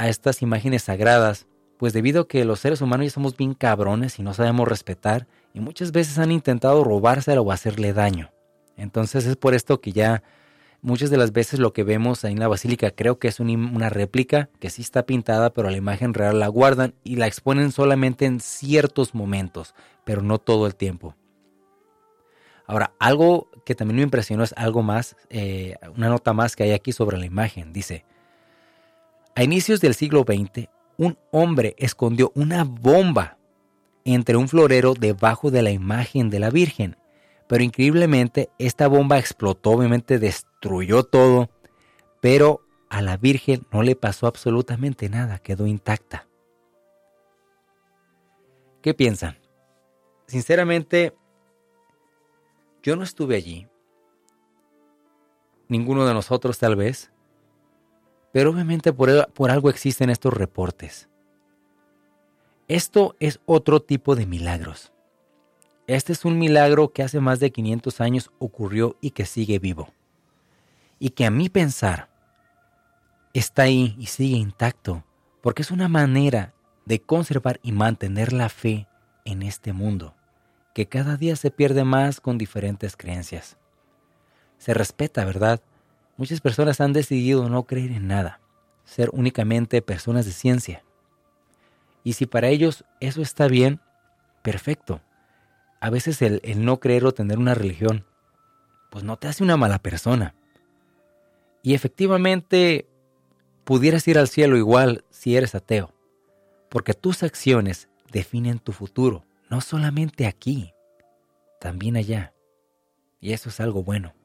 a 0.00 0.08
estas 0.08 0.40
imágenes 0.40 0.84
sagradas, 0.84 1.46
pues 1.76 1.92
debido 1.92 2.22
a 2.22 2.26
que 2.28 2.46
los 2.46 2.60
seres 2.60 2.80
humanos 2.80 3.04
ya 3.04 3.10
somos 3.10 3.36
bien 3.36 3.52
cabrones 3.52 4.18
y 4.18 4.22
no 4.22 4.32
sabemos 4.32 4.66
respetar, 4.66 5.26
y 5.52 5.60
muchas 5.60 5.92
veces 5.92 6.18
han 6.18 6.32
intentado 6.32 6.84
robársela 6.84 7.42
o 7.42 7.52
hacerle 7.52 7.92
daño. 7.92 8.30
Entonces 8.78 9.26
es 9.26 9.36
por 9.36 9.54
esto 9.54 9.82
que 9.82 9.92
ya 9.92 10.22
muchas 10.80 11.10
de 11.10 11.18
las 11.18 11.32
veces 11.32 11.60
lo 11.60 11.74
que 11.74 11.84
vemos 11.84 12.24
ahí 12.24 12.32
en 12.32 12.40
la 12.40 12.48
basílica 12.48 12.90
creo 12.92 13.18
que 13.18 13.28
es 13.28 13.40
una 13.40 13.90
réplica 13.90 14.48
que 14.58 14.70
sí 14.70 14.80
está 14.80 15.04
pintada, 15.04 15.52
pero 15.52 15.68
la 15.68 15.76
imagen 15.76 16.14
real 16.14 16.40
la 16.40 16.48
guardan 16.48 16.94
y 17.04 17.16
la 17.16 17.26
exponen 17.26 17.70
solamente 17.70 18.24
en 18.24 18.40
ciertos 18.40 19.14
momentos, 19.14 19.74
pero 20.04 20.22
no 20.22 20.38
todo 20.38 20.66
el 20.66 20.76
tiempo. 20.76 21.14
Ahora, 22.66 22.94
algo 22.98 23.50
que 23.66 23.74
también 23.74 23.96
me 23.96 24.02
impresionó 24.04 24.44
es 24.44 24.54
algo 24.56 24.82
más, 24.82 25.14
eh, 25.28 25.76
una 25.94 26.08
nota 26.08 26.32
más 26.32 26.56
que 26.56 26.62
hay 26.62 26.70
aquí 26.72 26.92
sobre 26.92 27.18
la 27.18 27.26
imagen. 27.26 27.74
Dice, 27.74 28.06
a 29.34 29.42
inicios 29.42 29.80
del 29.80 29.94
siglo 29.94 30.24
XX, 30.26 30.68
un 30.96 31.18
hombre 31.30 31.74
escondió 31.78 32.32
una 32.34 32.64
bomba 32.64 33.38
entre 34.04 34.36
un 34.36 34.48
florero 34.48 34.94
debajo 34.94 35.50
de 35.50 35.62
la 35.62 35.70
imagen 35.70 36.30
de 36.30 36.40
la 36.40 36.50
Virgen. 36.50 36.96
Pero 37.48 37.64
increíblemente 37.64 38.50
esta 38.58 38.86
bomba 38.86 39.18
explotó, 39.18 39.70
obviamente 39.70 40.18
destruyó 40.18 41.04
todo, 41.04 41.50
pero 42.20 42.60
a 42.88 43.02
la 43.02 43.16
Virgen 43.16 43.66
no 43.72 43.82
le 43.82 43.96
pasó 43.96 44.26
absolutamente 44.26 45.08
nada, 45.08 45.38
quedó 45.38 45.66
intacta. 45.66 46.26
¿Qué 48.82 48.94
piensan? 48.94 49.38
Sinceramente, 50.26 51.14
yo 52.82 52.96
no 52.96 53.02
estuve 53.02 53.36
allí. 53.36 53.68
Ninguno 55.68 56.06
de 56.06 56.14
nosotros 56.14 56.58
tal 56.58 56.76
vez. 56.76 57.12
Pero 58.32 58.50
obviamente 58.50 58.92
por, 58.92 59.50
algo 59.50 59.70
existen 59.70 60.10
estos 60.10 60.32
reportes. 60.32 61.08
Esto 62.68 63.16
es 63.18 63.40
otro 63.46 63.80
tipo 63.80 64.14
de 64.14 64.26
milagros. 64.26 64.92
Este 65.86 66.12
es 66.12 66.24
un 66.24 66.38
milagro 66.38 66.92
que 66.92 67.02
hace 67.02 67.18
más 67.18 67.40
de 67.40 67.50
500 67.50 68.00
años 68.00 68.30
ocurrió 68.38 68.96
y 69.00 69.10
que 69.10 69.26
sigue 69.26 69.58
vivo. 69.58 69.92
Y 71.00 71.10
que 71.10 71.26
a 71.26 71.30
mi 71.30 71.48
pensar 71.48 72.08
está 73.32 73.62
ahí 73.62 73.96
y 73.98 74.06
sigue 74.06 74.36
intacto, 74.36 75.04
porque 75.40 75.62
es 75.62 75.72
una 75.72 75.88
manera 75.88 76.54
de 76.84 77.00
conservar 77.00 77.58
y 77.62 77.72
mantener 77.72 78.32
la 78.32 78.48
fe 78.48 78.86
en 79.24 79.42
este 79.42 79.72
mundo, 79.72 80.14
que 80.74 80.86
cada 80.86 81.16
día 81.16 81.34
se 81.34 81.50
pierde 81.50 81.82
más 81.82 82.20
con 82.20 82.38
diferentes 82.38 82.96
creencias. 82.96 83.56
Se 84.58 84.74
respeta, 84.74 85.24
¿verdad? 85.24 85.60
Muchas 86.20 86.42
personas 86.42 86.82
han 86.82 86.92
decidido 86.92 87.48
no 87.48 87.62
creer 87.62 87.92
en 87.92 88.06
nada, 88.06 88.42
ser 88.84 89.08
únicamente 89.14 89.80
personas 89.80 90.26
de 90.26 90.32
ciencia. 90.32 90.84
Y 92.04 92.12
si 92.12 92.26
para 92.26 92.48
ellos 92.48 92.84
eso 93.00 93.22
está 93.22 93.48
bien, 93.48 93.80
perfecto. 94.42 95.00
A 95.80 95.88
veces 95.88 96.20
el, 96.20 96.42
no 96.62 96.78
creer 96.78 97.06
o 97.06 97.14
tener 97.14 97.38
una 97.38 97.54
religión, 97.54 98.04
pues 98.90 99.02
no 99.02 99.16
te 99.16 99.28
hace 99.28 99.42
una 99.42 99.56
mala 99.56 99.78
persona. 99.78 100.34
Y 101.62 101.72
efectivamente, 101.72 102.86
pudieras 103.64 104.06
ir 104.06 104.18
al 104.18 104.28
cielo 104.28 104.58
igual 104.58 105.06
si 105.08 105.38
eres 105.38 105.54
ateo, 105.54 105.94
porque 106.68 106.92
tus 106.92 107.22
acciones 107.22 107.88
definen 108.12 108.58
tu 108.58 108.72
futuro, 108.72 109.24
no 109.48 109.62
solamente 109.62 110.26
aquí, 110.26 110.74
también 111.60 111.96
allá. 111.96 112.34
Y 113.22 113.32
eso 113.32 113.48
es 113.48 113.58
algo 113.58 113.82
bueno. 113.82 114.19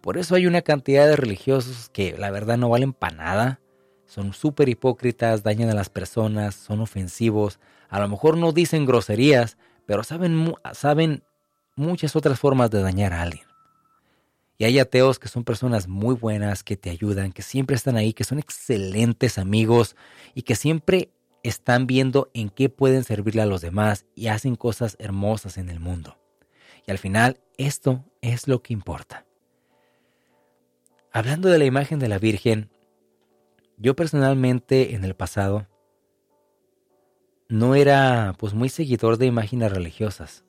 Por 0.00 0.16
eso 0.16 0.34
hay 0.34 0.46
una 0.46 0.62
cantidad 0.62 1.06
de 1.06 1.16
religiosos 1.16 1.90
que 1.90 2.16
la 2.16 2.30
verdad 2.30 2.56
no 2.56 2.68
valen 2.68 2.92
para 2.92 3.16
nada. 3.16 3.60
Son 4.06 4.32
súper 4.32 4.68
hipócritas, 4.68 5.42
dañan 5.42 5.70
a 5.70 5.74
las 5.74 5.90
personas, 5.90 6.54
son 6.54 6.80
ofensivos. 6.80 7.58
A 7.88 8.00
lo 8.00 8.08
mejor 8.08 8.36
no 8.36 8.52
dicen 8.52 8.86
groserías, 8.86 9.58
pero 9.86 10.04
saben, 10.04 10.54
saben 10.72 11.24
muchas 11.76 12.16
otras 12.16 12.38
formas 12.38 12.70
de 12.70 12.80
dañar 12.80 13.12
a 13.12 13.22
alguien. 13.22 13.46
Y 14.56 14.64
hay 14.64 14.78
ateos 14.78 15.18
que 15.18 15.28
son 15.28 15.44
personas 15.44 15.86
muy 15.86 16.16
buenas, 16.16 16.64
que 16.64 16.76
te 16.76 16.90
ayudan, 16.90 17.32
que 17.32 17.42
siempre 17.42 17.76
están 17.76 17.96
ahí, 17.96 18.12
que 18.12 18.24
son 18.24 18.40
excelentes 18.40 19.38
amigos 19.38 19.94
y 20.34 20.42
que 20.42 20.56
siempre 20.56 21.12
están 21.44 21.86
viendo 21.86 22.30
en 22.34 22.50
qué 22.50 22.68
pueden 22.68 23.04
servirle 23.04 23.42
a 23.42 23.46
los 23.46 23.60
demás 23.60 24.06
y 24.16 24.26
hacen 24.26 24.56
cosas 24.56 24.96
hermosas 24.98 25.58
en 25.58 25.68
el 25.70 25.78
mundo. 25.78 26.18
Y 26.86 26.90
al 26.90 26.98
final, 26.98 27.40
esto 27.56 28.04
es 28.20 28.48
lo 28.48 28.62
que 28.62 28.72
importa. 28.72 29.27
Hablando 31.18 31.48
de 31.48 31.58
la 31.58 31.64
imagen 31.64 31.98
de 31.98 32.06
la 32.06 32.20
Virgen, 32.20 32.70
yo 33.76 33.96
personalmente 33.96 34.94
en 34.94 35.02
el 35.02 35.16
pasado 35.16 35.66
no 37.48 37.74
era 37.74 38.36
pues 38.38 38.54
muy 38.54 38.68
seguidor 38.68 39.18
de 39.18 39.26
imágenes 39.26 39.72
religiosas. 39.72 40.44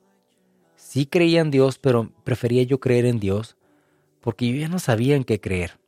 Sí 0.76 1.08
creía 1.08 1.42
en 1.42 1.50
Dios, 1.50 1.80
pero 1.80 2.12
prefería 2.24 2.62
yo 2.62 2.80
creer 2.80 3.08
en 3.08 3.20
Dios 3.20 3.58
porque 4.22 4.48
yo 4.48 4.58
ya 4.58 4.68
no 4.68 4.78
sabía 4.78 5.16
en 5.16 5.24
qué 5.24 5.42
creer. 5.42 5.80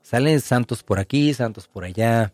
Salen 0.00 0.40
santos 0.40 0.82
por 0.82 0.98
aquí, 0.98 1.34
santos 1.34 1.68
por 1.68 1.84
allá. 1.84 2.32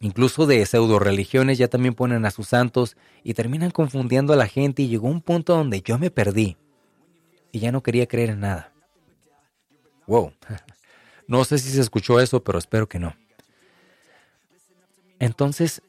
Incluso 0.00 0.44
de 0.44 0.66
pseudo 0.66 0.98
religiones 0.98 1.58
ya 1.58 1.68
también 1.68 1.94
ponen 1.94 2.26
a 2.26 2.32
sus 2.32 2.48
santos 2.48 2.96
y 3.22 3.34
terminan 3.34 3.70
confundiendo 3.70 4.32
a 4.32 4.36
la 4.36 4.48
gente 4.48 4.82
y 4.82 4.88
llegó 4.88 5.06
un 5.06 5.20
punto 5.20 5.54
donde 5.54 5.82
yo 5.82 6.00
me 6.00 6.10
perdí 6.10 6.56
y 7.52 7.60
ya 7.60 7.70
no 7.70 7.84
quería 7.84 8.08
creer 8.08 8.30
en 8.30 8.40
nada. 8.40 8.72
Wow. 10.08 10.32
No 11.28 11.44
sé 11.44 11.58
si 11.58 11.70
se 11.70 11.82
escuchó 11.82 12.18
eso, 12.18 12.42
pero 12.42 12.58
espero 12.58 12.88
que 12.88 12.98
no. 12.98 13.14
Entonces, 15.20 15.82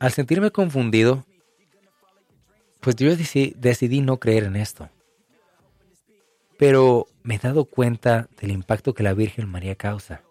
al 0.00 0.12
sentirme 0.12 0.50
confundido, 0.50 1.24
pues 2.80 2.96
yo 2.96 3.14
decidí, 3.14 4.00
no 4.00 4.16
creer 4.18 4.44
en 4.44 4.56
esto. 4.56 4.88
Pero 6.58 7.06
me 7.22 7.34
he 7.34 7.38
dado 7.38 7.66
cuenta 7.66 8.28
del 8.40 8.50
impacto 8.50 8.94
que 8.94 9.02
la 9.02 9.12
Virgen 9.12 9.48
María 9.48 9.74
causa. 9.74 10.22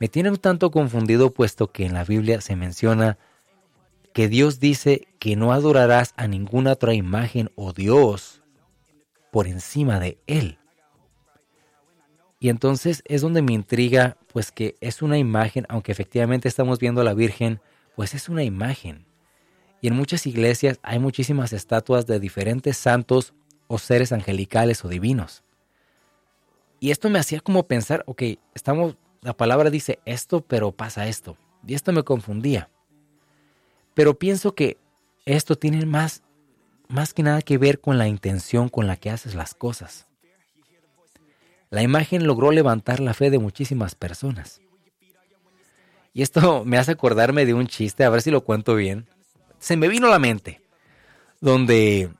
Me 0.00 0.08
tiene 0.08 0.30
un 0.30 0.38
tanto 0.38 0.70
confundido 0.70 1.30
puesto 1.30 1.70
que 1.70 1.84
en 1.84 1.92
la 1.92 2.04
Biblia 2.04 2.40
se 2.40 2.56
menciona 2.56 3.18
que 4.14 4.28
Dios 4.28 4.60
dice 4.60 5.08
que 5.18 5.36
no 5.36 5.52
adorarás 5.52 6.14
a 6.16 6.26
ninguna 6.26 6.72
otra 6.72 6.94
imagen 6.94 7.50
o 7.56 7.72
Dios 7.72 8.40
por 9.30 9.46
encima 9.46 10.00
de 10.00 10.18
Él. 10.26 10.58
Y 12.44 12.50
entonces 12.50 13.02
es 13.06 13.22
donde 13.22 13.40
me 13.40 13.54
intriga, 13.54 14.18
pues 14.30 14.52
que 14.52 14.76
es 14.82 15.00
una 15.00 15.16
imagen, 15.16 15.64
aunque 15.70 15.92
efectivamente 15.92 16.46
estamos 16.46 16.78
viendo 16.78 17.00
a 17.00 17.04
la 17.04 17.14
Virgen, 17.14 17.58
pues 17.96 18.12
es 18.12 18.28
una 18.28 18.42
imagen. 18.42 19.06
Y 19.80 19.88
en 19.88 19.96
muchas 19.96 20.26
iglesias 20.26 20.78
hay 20.82 20.98
muchísimas 20.98 21.54
estatuas 21.54 22.06
de 22.06 22.20
diferentes 22.20 22.76
santos 22.76 23.32
o 23.66 23.78
seres 23.78 24.12
angelicales 24.12 24.84
o 24.84 24.88
divinos. 24.88 25.42
Y 26.80 26.90
esto 26.90 27.08
me 27.08 27.18
hacía 27.18 27.40
como 27.40 27.66
pensar, 27.66 28.04
ok, 28.06 28.22
estamos, 28.54 28.98
la 29.22 29.34
palabra 29.34 29.70
dice 29.70 30.00
esto, 30.04 30.42
pero 30.42 30.70
pasa 30.70 31.08
esto. 31.08 31.38
Y 31.66 31.72
esto 31.72 31.92
me 31.92 32.02
confundía. 32.02 32.68
Pero 33.94 34.18
pienso 34.18 34.54
que 34.54 34.76
esto 35.24 35.56
tiene 35.56 35.86
más, 35.86 36.22
más 36.88 37.14
que 37.14 37.22
nada 37.22 37.40
que 37.40 37.56
ver 37.56 37.80
con 37.80 37.96
la 37.96 38.06
intención 38.06 38.68
con 38.68 38.86
la 38.86 38.96
que 38.96 39.08
haces 39.08 39.34
las 39.34 39.54
cosas. 39.54 40.08
La 41.74 41.82
imagen 41.82 42.24
logró 42.24 42.52
levantar 42.52 43.00
la 43.00 43.14
fe 43.14 43.30
de 43.30 43.40
muchísimas 43.40 43.96
personas. 43.96 44.60
Y 46.12 46.22
esto 46.22 46.62
me 46.64 46.78
hace 46.78 46.92
acordarme 46.92 47.44
de 47.46 47.52
un 47.52 47.66
chiste, 47.66 48.04
a 48.04 48.10
ver 48.10 48.22
si 48.22 48.30
lo 48.30 48.44
cuento 48.44 48.76
bien. 48.76 49.08
Se 49.58 49.76
me 49.76 49.88
vino 49.88 50.06
a 50.06 50.10
la 50.10 50.20
mente, 50.20 50.62
donde 51.40 52.10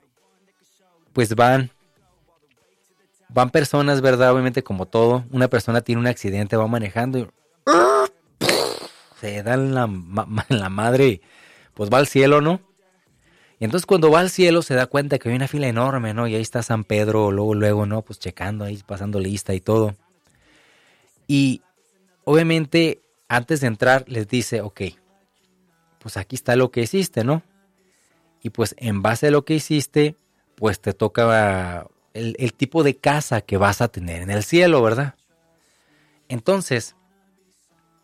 pues 1.13 1.35
van 1.35 1.71
van 3.29 3.49
personas, 3.49 4.01
¿verdad? 4.01 4.33
Obviamente 4.33 4.61
como 4.61 4.87
todo, 4.87 5.23
una 5.31 5.47
persona 5.47 5.79
tiene 5.79 6.01
un 6.01 6.07
accidente, 6.07 6.57
va 6.57 6.67
manejando 6.67 7.19
y 7.19 7.27
se 9.21 9.41
da 9.41 9.53
en 9.53 9.73
la, 9.73 9.89
la 10.49 10.67
madre, 10.67 11.21
pues 11.73 11.89
va 11.89 11.99
al 11.99 12.07
cielo, 12.07 12.41
¿no? 12.41 12.59
Y 13.59 13.65
entonces 13.65 13.85
cuando 13.85 14.11
va 14.11 14.19
al 14.19 14.29
cielo 14.29 14.61
se 14.61 14.75
da 14.75 14.87
cuenta 14.87 15.17
que 15.17 15.29
hay 15.29 15.35
una 15.35 15.47
fila 15.47 15.67
enorme, 15.67 16.13
¿no? 16.13 16.27
Y 16.27 16.35
ahí 16.35 16.41
está 16.41 16.61
San 16.61 16.83
Pedro, 16.83 17.31
luego, 17.31 17.55
luego, 17.55 17.85
¿no? 17.85 18.01
Pues 18.01 18.19
checando 18.19 18.65
ahí, 18.65 18.81
pasando 18.85 19.19
lista 19.19 19.53
y 19.53 19.61
todo. 19.61 19.95
Y 21.27 21.61
obviamente 22.25 23.01
antes 23.27 23.61
de 23.61 23.67
entrar 23.67 24.05
les 24.07 24.27
dice, 24.27 24.61
ok, 24.61 24.81
pues 25.99 26.17
aquí 26.17 26.35
está 26.35 26.55
lo 26.55 26.69
que 26.69 26.81
hiciste, 26.81 27.23
¿no? 27.23 27.43
Y 28.43 28.49
pues 28.49 28.75
en 28.77 29.01
base 29.01 29.27
a 29.27 29.31
lo 29.31 29.45
que 29.45 29.55
hiciste, 29.55 30.15
pues 30.55 30.79
te 30.79 30.93
toca 30.93 31.87
el, 32.13 32.35
el 32.37 32.53
tipo 32.53 32.83
de 32.83 32.95
casa 32.95 33.41
que 33.41 33.57
vas 33.57 33.81
a 33.81 33.87
tener 33.87 34.21
en 34.21 34.29
el 34.29 34.43
cielo, 34.43 34.83
¿verdad? 34.83 35.15
Entonces, 36.27 36.95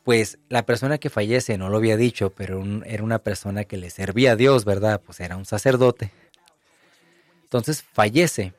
pues 0.04 0.39
la 0.49 0.66
persona 0.66 0.97
que 0.97 1.10
fallece, 1.10 1.58
no 1.58 1.70
lo 1.70 1.78
había 1.78 1.97
dicho, 1.97 2.32
pero 2.32 2.64
era 2.86 3.04
una 3.04 3.20
persona 3.20 3.66
que 3.66 3.78
le 3.78 3.89
servía 3.89 4.32
a 4.32 4.36
Dios, 4.36 4.66
¿verdad? 4.66 5.02
Pues 5.06 5.20
era 5.20 5.38
un 5.38 5.45
sacerdote. 5.45 6.12
Entonces 7.43 7.84
fallece. 7.84 8.54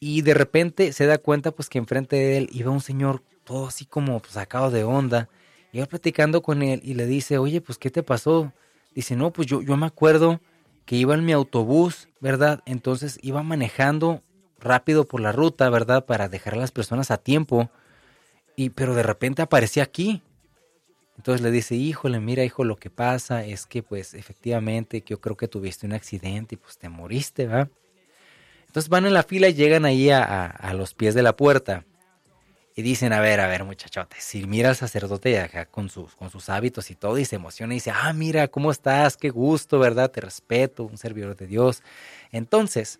Y 0.00 0.22
de 0.22 0.34
repente 0.34 0.92
se 0.92 1.06
da 1.06 1.18
cuenta 1.18 1.52
pues 1.52 1.68
que 1.68 1.78
enfrente 1.78 2.16
de 2.16 2.36
él 2.36 2.50
iba 2.52 2.70
un 2.70 2.80
señor 2.80 3.22
todo 3.44 3.68
así 3.68 3.86
como 3.86 4.20
pues, 4.20 4.32
sacado 4.32 4.70
de 4.70 4.84
onda. 4.84 5.28
Iba 5.72 5.86
platicando 5.86 6.42
con 6.42 6.62
él 6.62 6.80
y 6.84 6.94
le 6.94 7.06
dice, 7.06 7.38
oye, 7.38 7.60
pues 7.60 7.78
¿qué 7.78 7.90
te 7.90 8.02
pasó? 8.02 8.52
Dice, 8.94 9.16
no, 9.16 9.32
pues 9.32 9.46
yo, 9.46 9.62
yo 9.62 9.76
me 9.76 9.86
acuerdo 9.86 10.40
que 10.84 10.96
iba 10.96 11.14
en 11.14 11.24
mi 11.24 11.32
autobús, 11.32 12.08
¿verdad? 12.20 12.62
Entonces 12.66 13.18
iba 13.22 13.42
manejando 13.42 14.22
rápido 14.60 15.06
por 15.06 15.20
la 15.20 15.32
ruta, 15.32 15.68
¿verdad? 15.70 16.04
Para 16.04 16.28
dejar 16.28 16.54
a 16.54 16.58
las 16.58 16.70
personas 16.70 17.10
a 17.10 17.16
tiempo 17.16 17.70
y 18.56 18.70
pero 18.70 18.94
de 18.94 19.02
repente 19.02 19.42
aparecía 19.42 19.82
aquí. 19.82 20.22
Entonces 21.16 21.42
le 21.42 21.50
dice, 21.50 21.74
híjole, 21.74 22.20
mira, 22.20 22.44
hijo, 22.44 22.64
lo 22.64 22.76
que 22.76 22.90
pasa 22.90 23.44
es 23.44 23.66
que 23.66 23.82
pues 23.82 24.14
efectivamente 24.14 25.02
yo 25.06 25.20
creo 25.20 25.36
que 25.36 25.48
tuviste 25.48 25.86
un 25.86 25.92
accidente 25.92 26.56
y 26.56 26.58
pues 26.58 26.76
te 26.76 26.88
moriste, 26.88 27.46
¿va? 27.46 27.68
Entonces 28.66 28.88
van 28.88 29.06
en 29.06 29.14
la 29.14 29.22
fila 29.22 29.48
y 29.48 29.54
llegan 29.54 29.84
ahí 29.84 30.10
a, 30.10 30.72
los 30.76 30.94
pies 30.94 31.14
de 31.14 31.22
la 31.22 31.36
puerta. 31.36 31.84
Y 32.74 32.82
dicen, 32.82 33.12
a 33.12 33.20
ver, 33.20 33.38
a 33.38 33.46
ver, 33.46 33.62
muchachotes, 33.62 34.24
si 34.24 34.48
mira 34.48 34.70
al 34.70 34.74
sacerdote 34.74 35.38
acá 35.38 35.66
con 35.66 35.88
sus, 35.88 36.16
con 36.16 36.28
sus 36.28 36.48
hábitos 36.48 36.90
y 36.90 36.96
todo, 36.96 37.16
y 37.18 37.24
se 37.24 37.36
emociona 37.36 37.72
y 37.72 37.76
dice, 37.76 37.92
ah, 37.94 38.12
mira, 38.12 38.48
¿cómo 38.48 38.72
estás? 38.72 39.16
Qué 39.16 39.30
gusto, 39.30 39.78
¿verdad? 39.78 40.10
Te 40.10 40.20
respeto, 40.20 40.82
un 40.82 40.98
servidor 40.98 41.36
de 41.36 41.46
Dios. 41.46 41.84
Entonces, 42.32 42.98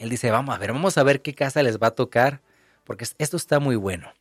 él 0.00 0.08
dice, 0.10 0.32
vamos 0.32 0.56
a 0.56 0.58
ver, 0.58 0.72
vamos 0.72 0.98
a 0.98 1.04
ver 1.04 1.22
qué 1.22 1.34
casa 1.34 1.62
les 1.62 1.78
va 1.78 1.86
a 1.86 1.94
tocar, 1.94 2.40
porque 2.82 3.06
esto 3.18 3.36
está 3.36 3.60
muy 3.60 3.76
bueno. 3.76 4.12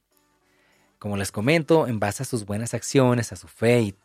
Como 1.00 1.18
les 1.18 1.32
comento, 1.32 1.88
en 1.88 2.00
base 2.00 2.24
a 2.24 2.26
sus 2.26 2.46
buenas 2.46 2.74
acciones, 2.74 3.32
a 3.32 3.38
su 3.38 3.48
fe 3.48 3.82
y, 3.82 3.96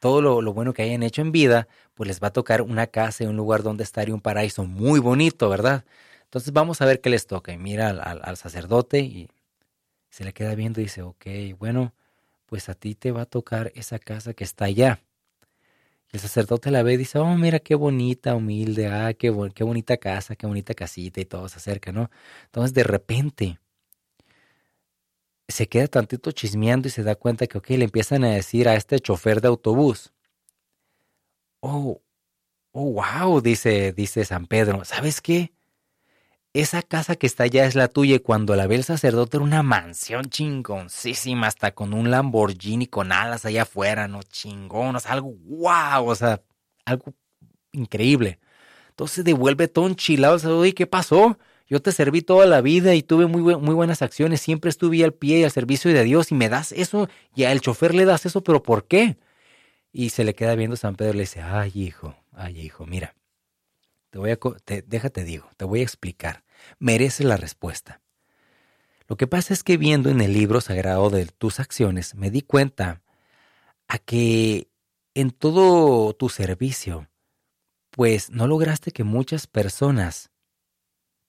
todo 0.00 0.42
lo, 0.42 0.52
bueno 0.52 0.72
que 0.72 0.82
hayan 0.82 1.04
hecho 1.04 1.22
en 1.22 1.30
vida, 1.30 1.68
pues 1.94 2.08
les 2.08 2.20
va 2.20 2.28
a 2.28 2.32
tocar 2.32 2.62
una 2.62 2.88
casa 2.88 3.22
y 3.22 3.26
un 3.28 3.36
lugar 3.36 3.62
donde 3.62 3.84
estar 3.84 4.08
y 4.08 4.12
un 4.12 4.20
paraíso 4.20 4.64
muy 4.64 4.98
bonito, 4.98 5.48
¿verdad? 5.48 5.84
Entonces 6.24 6.52
vamos 6.52 6.80
a 6.82 6.84
ver 6.84 7.00
qué 7.00 7.10
les 7.10 7.28
toca. 7.28 7.52
Y 7.52 7.58
mira 7.58 7.90
al, 7.90 8.36
sacerdote 8.36 9.00
y 9.00 9.28
se 10.10 10.24
le 10.24 10.32
queda 10.32 10.56
viendo 10.56 10.80
y 10.80 10.84
dice, 10.84 11.02
ok, 11.02 11.26
bueno, 11.58 11.94
pues 12.46 12.68
a 12.68 12.74
ti 12.74 12.96
te 12.96 13.12
va 13.12 13.22
a 13.22 13.26
tocar 13.26 13.70
esa 13.76 14.00
casa 14.00 14.34
que 14.34 14.42
está 14.42 14.64
allá. 14.64 15.00
El 16.10 16.20
sacerdote 16.20 16.70
la 16.70 16.82
ve 16.82 16.94
y 16.94 16.96
dice, 16.96 17.18
oh, 17.18 17.36
mira 17.36 17.60
qué 17.60 17.74
bonita, 17.76 18.34
humilde, 18.34 18.88
ah, 18.88 19.14
qué, 19.14 19.32
qué 19.54 19.64
bonita 19.64 19.96
casa, 19.98 20.34
qué 20.36 20.46
bonita 20.46 20.74
casita 20.74 21.20
y 21.20 21.24
todo 21.24 21.48
se 21.48 21.58
acerca, 21.58 21.92
¿no? 21.92 22.10
Entonces 22.46 22.74
de 22.74 22.82
repente 22.82 23.60
se 25.48 25.68
queda 25.68 25.88
tantito 25.88 26.30
chismeando 26.30 26.88
y 26.88 26.90
se 26.90 27.02
da 27.02 27.14
cuenta 27.14 27.46
que, 27.46 27.58
ok, 27.58 27.70
le 27.70 27.84
empiezan 27.84 28.24
a 28.24 28.30
decir 28.30 28.68
a 28.68 28.74
este 28.74 29.00
chofer 29.00 29.40
de 29.40 29.48
autobús. 29.48 30.12
Oh, 31.60 32.02
oh, 32.72 32.92
wow, 32.92 33.40
dice, 33.40 33.92
dice 33.92 34.24
San 34.24 34.46
Pedro, 34.46 34.84
¿sabes 34.84 35.20
qué? 35.20 35.52
Esa 36.52 36.82
casa 36.82 37.16
que 37.16 37.26
está 37.26 37.44
allá 37.44 37.66
es 37.66 37.74
la 37.74 37.88
tuya 37.88 38.16
y 38.16 38.20
cuando 38.20 38.56
la 38.56 38.66
ve 38.66 38.76
el 38.76 38.84
sacerdote 38.84 39.36
era 39.36 39.44
una 39.44 39.62
mansión 39.62 40.26
chingoncísima, 40.26 41.46
hasta 41.46 41.72
con 41.74 41.92
un 41.94 42.10
Lamborghini 42.10 42.86
con 42.86 43.12
alas 43.12 43.44
allá 43.44 43.62
afuera, 43.62 44.08
¿no? 44.08 44.22
Chingón, 44.22 44.96
o 44.96 45.00
sea, 45.00 45.12
algo 45.12 45.34
wow, 45.44 46.06
o 46.06 46.14
sea, 46.14 46.42
algo 46.84 47.14
increíble. 47.72 48.38
Entonces 48.90 49.24
devuelve 49.24 49.68
todo 49.68 49.86
enchilado, 49.86 50.38
sea, 50.38 50.72
¿qué 50.72 50.86
pasó? 50.86 51.38
Yo 51.68 51.82
te 51.82 51.92
serví 51.92 52.22
toda 52.22 52.46
la 52.46 52.62
vida 52.62 52.94
y 52.94 53.02
tuve 53.02 53.26
muy, 53.26 53.42
muy 53.42 53.74
buenas 53.74 54.00
acciones, 54.00 54.40
siempre 54.40 54.70
estuve 54.70 55.04
al 55.04 55.12
pie 55.12 55.40
y 55.40 55.44
al 55.44 55.50
servicio 55.50 55.92
de 55.92 56.02
Dios 56.02 56.32
y 56.32 56.34
me 56.34 56.48
das 56.48 56.72
eso 56.72 57.08
y 57.34 57.44
al 57.44 57.60
chofer 57.60 57.94
le 57.94 58.06
das 58.06 58.24
eso, 58.24 58.42
pero 58.42 58.62
¿por 58.62 58.86
qué? 58.86 59.18
Y 59.92 60.10
se 60.10 60.24
le 60.24 60.34
queda 60.34 60.54
viendo 60.54 60.76
San 60.76 60.96
Pedro 60.96 61.12
y 61.12 61.16
le 61.16 61.22
dice, 61.22 61.42
ay 61.42 61.72
hijo, 61.74 62.16
ay 62.32 62.58
hijo, 62.58 62.86
mira, 62.86 63.14
te 64.10 64.18
voy 64.18 64.30
a, 64.30 64.38
te, 64.64 64.82
déjate 64.82 65.24
digo, 65.24 65.50
te 65.58 65.66
voy 65.66 65.80
a 65.80 65.82
explicar, 65.82 66.42
mereces 66.78 67.26
la 67.26 67.36
respuesta. 67.36 68.00
Lo 69.06 69.16
que 69.16 69.26
pasa 69.26 69.52
es 69.52 69.62
que 69.62 69.76
viendo 69.76 70.08
en 70.10 70.20
el 70.20 70.32
libro 70.32 70.60
sagrado 70.60 71.10
de 71.10 71.26
tus 71.26 71.60
acciones, 71.60 72.14
me 72.14 72.30
di 72.30 72.42
cuenta 72.42 73.02
a 73.88 73.98
que 73.98 74.68
en 75.14 75.30
todo 75.30 76.14
tu 76.14 76.28
servicio, 76.28 77.08
pues 77.90 78.30
no 78.30 78.46
lograste 78.46 78.90
que 78.90 79.04
muchas 79.04 79.46
personas 79.46 80.30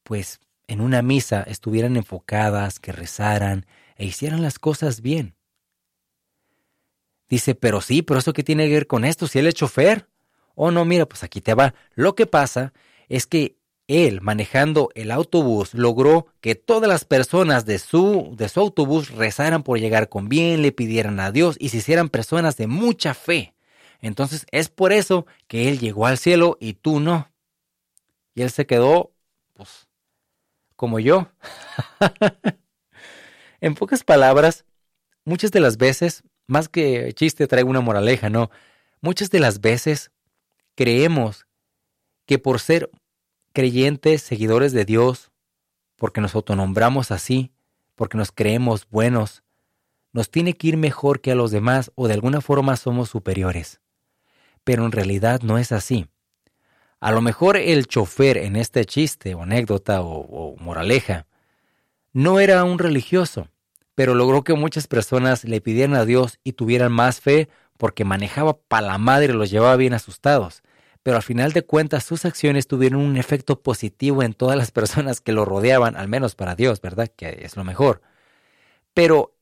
pues 0.10 0.42
en 0.68 0.82
una 0.82 1.04
misa 1.04 1.44
estuvieran 1.44 1.96
enfocadas, 1.96 2.80
que 2.80 2.92
rezaran 2.92 3.68
e 3.96 4.08
hicieran 4.08 4.42
las 4.42 4.58
cosas 4.58 5.02
bien. 5.02 5.36
Dice, 7.30 7.54
pero 7.54 7.80
sí, 7.80 8.02
pero 8.02 8.20
eso 8.20 8.34
qué 8.34 8.44
tiene 8.44 8.66
que 8.66 8.74
ver 8.74 8.88
con 8.88 9.06
esto, 9.06 9.28
si 9.28 9.38
él 9.38 9.46
es 9.46 9.54
chofer. 9.54 10.10
Oh, 10.56 10.72
no, 10.72 10.84
mira, 10.84 11.06
pues 11.06 11.22
aquí 11.22 11.42
te 11.42 11.54
va. 11.54 11.76
Lo 11.94 12.16
que 12.16 12.26
pasa 12.26 12.74
es 13.08 13.28
que 13.28 13.58
él, 13.86 14.20
manejando 14.22 14.90
el 14.96 15.12
autobús, 15.12 15.76
logró 15.76 16.26
que 16.42 16.56
todas 16.56 16.90
las 16.90 17.06
personas 17.06 17.68
de 17.68 17.78
su, 17.78 18.34
de 18.36 18.50
su 18.50 18.62
autobús 18.62 19.12
rezaran 19.12 19.62
por 19.62 19.80
llegar 19.80 20.10
con 20.10 20.28
bien, 20.28 20.64
le 20.64 20.72
pidieran 20.72 21.20
a 21.20 21.32
Dios 21.32 21.56
y 21.60 21.70
se 21.70 21.78
hicieran 21.78 22.10
personas 22.10 22.58
de 22.58 22.66
mucha 22.66 23.14
fe. 23.14 23.54
Entonces 24.02 24.48
es 24.50 24.70
por 24.70 24.92
eso 24.92 25.28
que 25.48 25.70
él 25.70 25.78
llegó 25.78 26.08
al 26.08 26.18
cielo 26.18 26.58
y 26.60 26.74
tú 26.74 27.00
no. 27.00 27.32
Y 28.34 28.42
él 28.42 28.50
se 28.50 28.66
quedó, 28.66 29.12
pues, 29.54 29.89
como 30.80 31.02
yo. 31.02 31.28
en 33.60 33.76
pocas 33.76 34.06
palabras, 34.06 34.64
muchas 35.26 35.52
de 35.52 35.60
las 35.60 35.76
veces, 35.76 36.24
más 36.48 36.70
que 36.70 37.12
chiste 37.12 37.48
traigo 37.48 37.70
una 37.70 37.82
moraleja, 37.82 38.30
no, 38.30 38.50
muchas 39.02 39.30
de 39.30 39.42
las 39.42 39.60
veces 39.60 40.10
creemos 40.76 41.48
que 42.26 42.40
por 42.40 42.62
ser 42.62 42.90
creyentes, 43.52 44.22
seguidores 44.22 44.72
de 44.72 44.86
Dios, 44.86 45.34
porque 45.98 46.22
nos 46.22 46.34
autonombramos 46.34 47.12
así, 47.12 47.52
porque 47.96 48.18
nos 48.18 48.32
creemos 48.32 48.88
buenos, 48.90 49.44
nos 50.14 50.32
tiene 50.32 50.54
que 50.54 50.70
ir 50.70 50.78
mejor 50.78 51.20
que 51.20 51.34
a 51.34 51.36
los 51.36 51.52
demás 51.52 51.92
o 51.96 52.08
de 52.08 52.14
alguna 52.14 52.40
forma 52.40 52.78
somos 52.78 53.10
superiores. 53.10 53.82
Pero 54.64 54.86
en 54.86 54.94
realidad 54.94 55.42
no 55.42 55.58
es 55.58 55.74
así. 55.74 56.08
A 57.00 57.12
lo 57.12 57.22
mejor 57.22 57.56
el 57.56 57.88
chofer 57.88 58.38
en 58.38 58.56
este 58.56 58.84
chiste 58.86 59.34
o 59.34 59.44
anécdota 59.44 60.02
o, 60.02 60.56
moraleja 60.60 61.28
no 62.12 62.40
era 62.40 62.64
un 62.64 62.80
religioso, 62.80 63.48
pero 63.96 64.16
logró 64.16 64.44
que 64.44 64.54
muchas 64.54 64.88
personas 64.88 65.46
le 65.46 65.62
pidieran 65.62 65.96
a 65.96 66.06
Dios 66.06 66.40
y 66.44 66.54
tuvieran 66.54 66.92
más 66.92 67.22
fe 67.22 67.48
porque 67.78 68.04
manejaba 68.04 68.58
para 68.60 68.88
la 68.88 68.98
madre 68.98 69.34
y 69.34 69.38
los 69.38 69.50
llevaba 69.50 69.78
bien 69.78 69.94
asustados. 69.94 70.62
Pero 71.02 71.16
al 71.16 71.24
final 71.24 71.54
de 71.54 71.64
cuentas 71.64 72.04
sus 72.04 72.26
acciones 72.26 72.68
tuvieron 72.68 73.00
un 73.00 73.16
efecto 73.16 73.62
positivo 73.62 74.22
en 74.22 74.34
todas 74.34 74.58
las 74.58 74.72
personas 74.72 75.22
que 75.22 75.32
lo 75.32 75.46
rodeaban, 75.46 75.96
al 75.96 76.10
menos 76.10 76.36
para 76.36 76.56
Dios, 76.56 76.82
¿verdad? 76.82 77.10
Que 77.16 77.40
es 77.44 77.56
lo 77.56 77.64
mejor. 77.64 78.02
Pero 78.94 79.38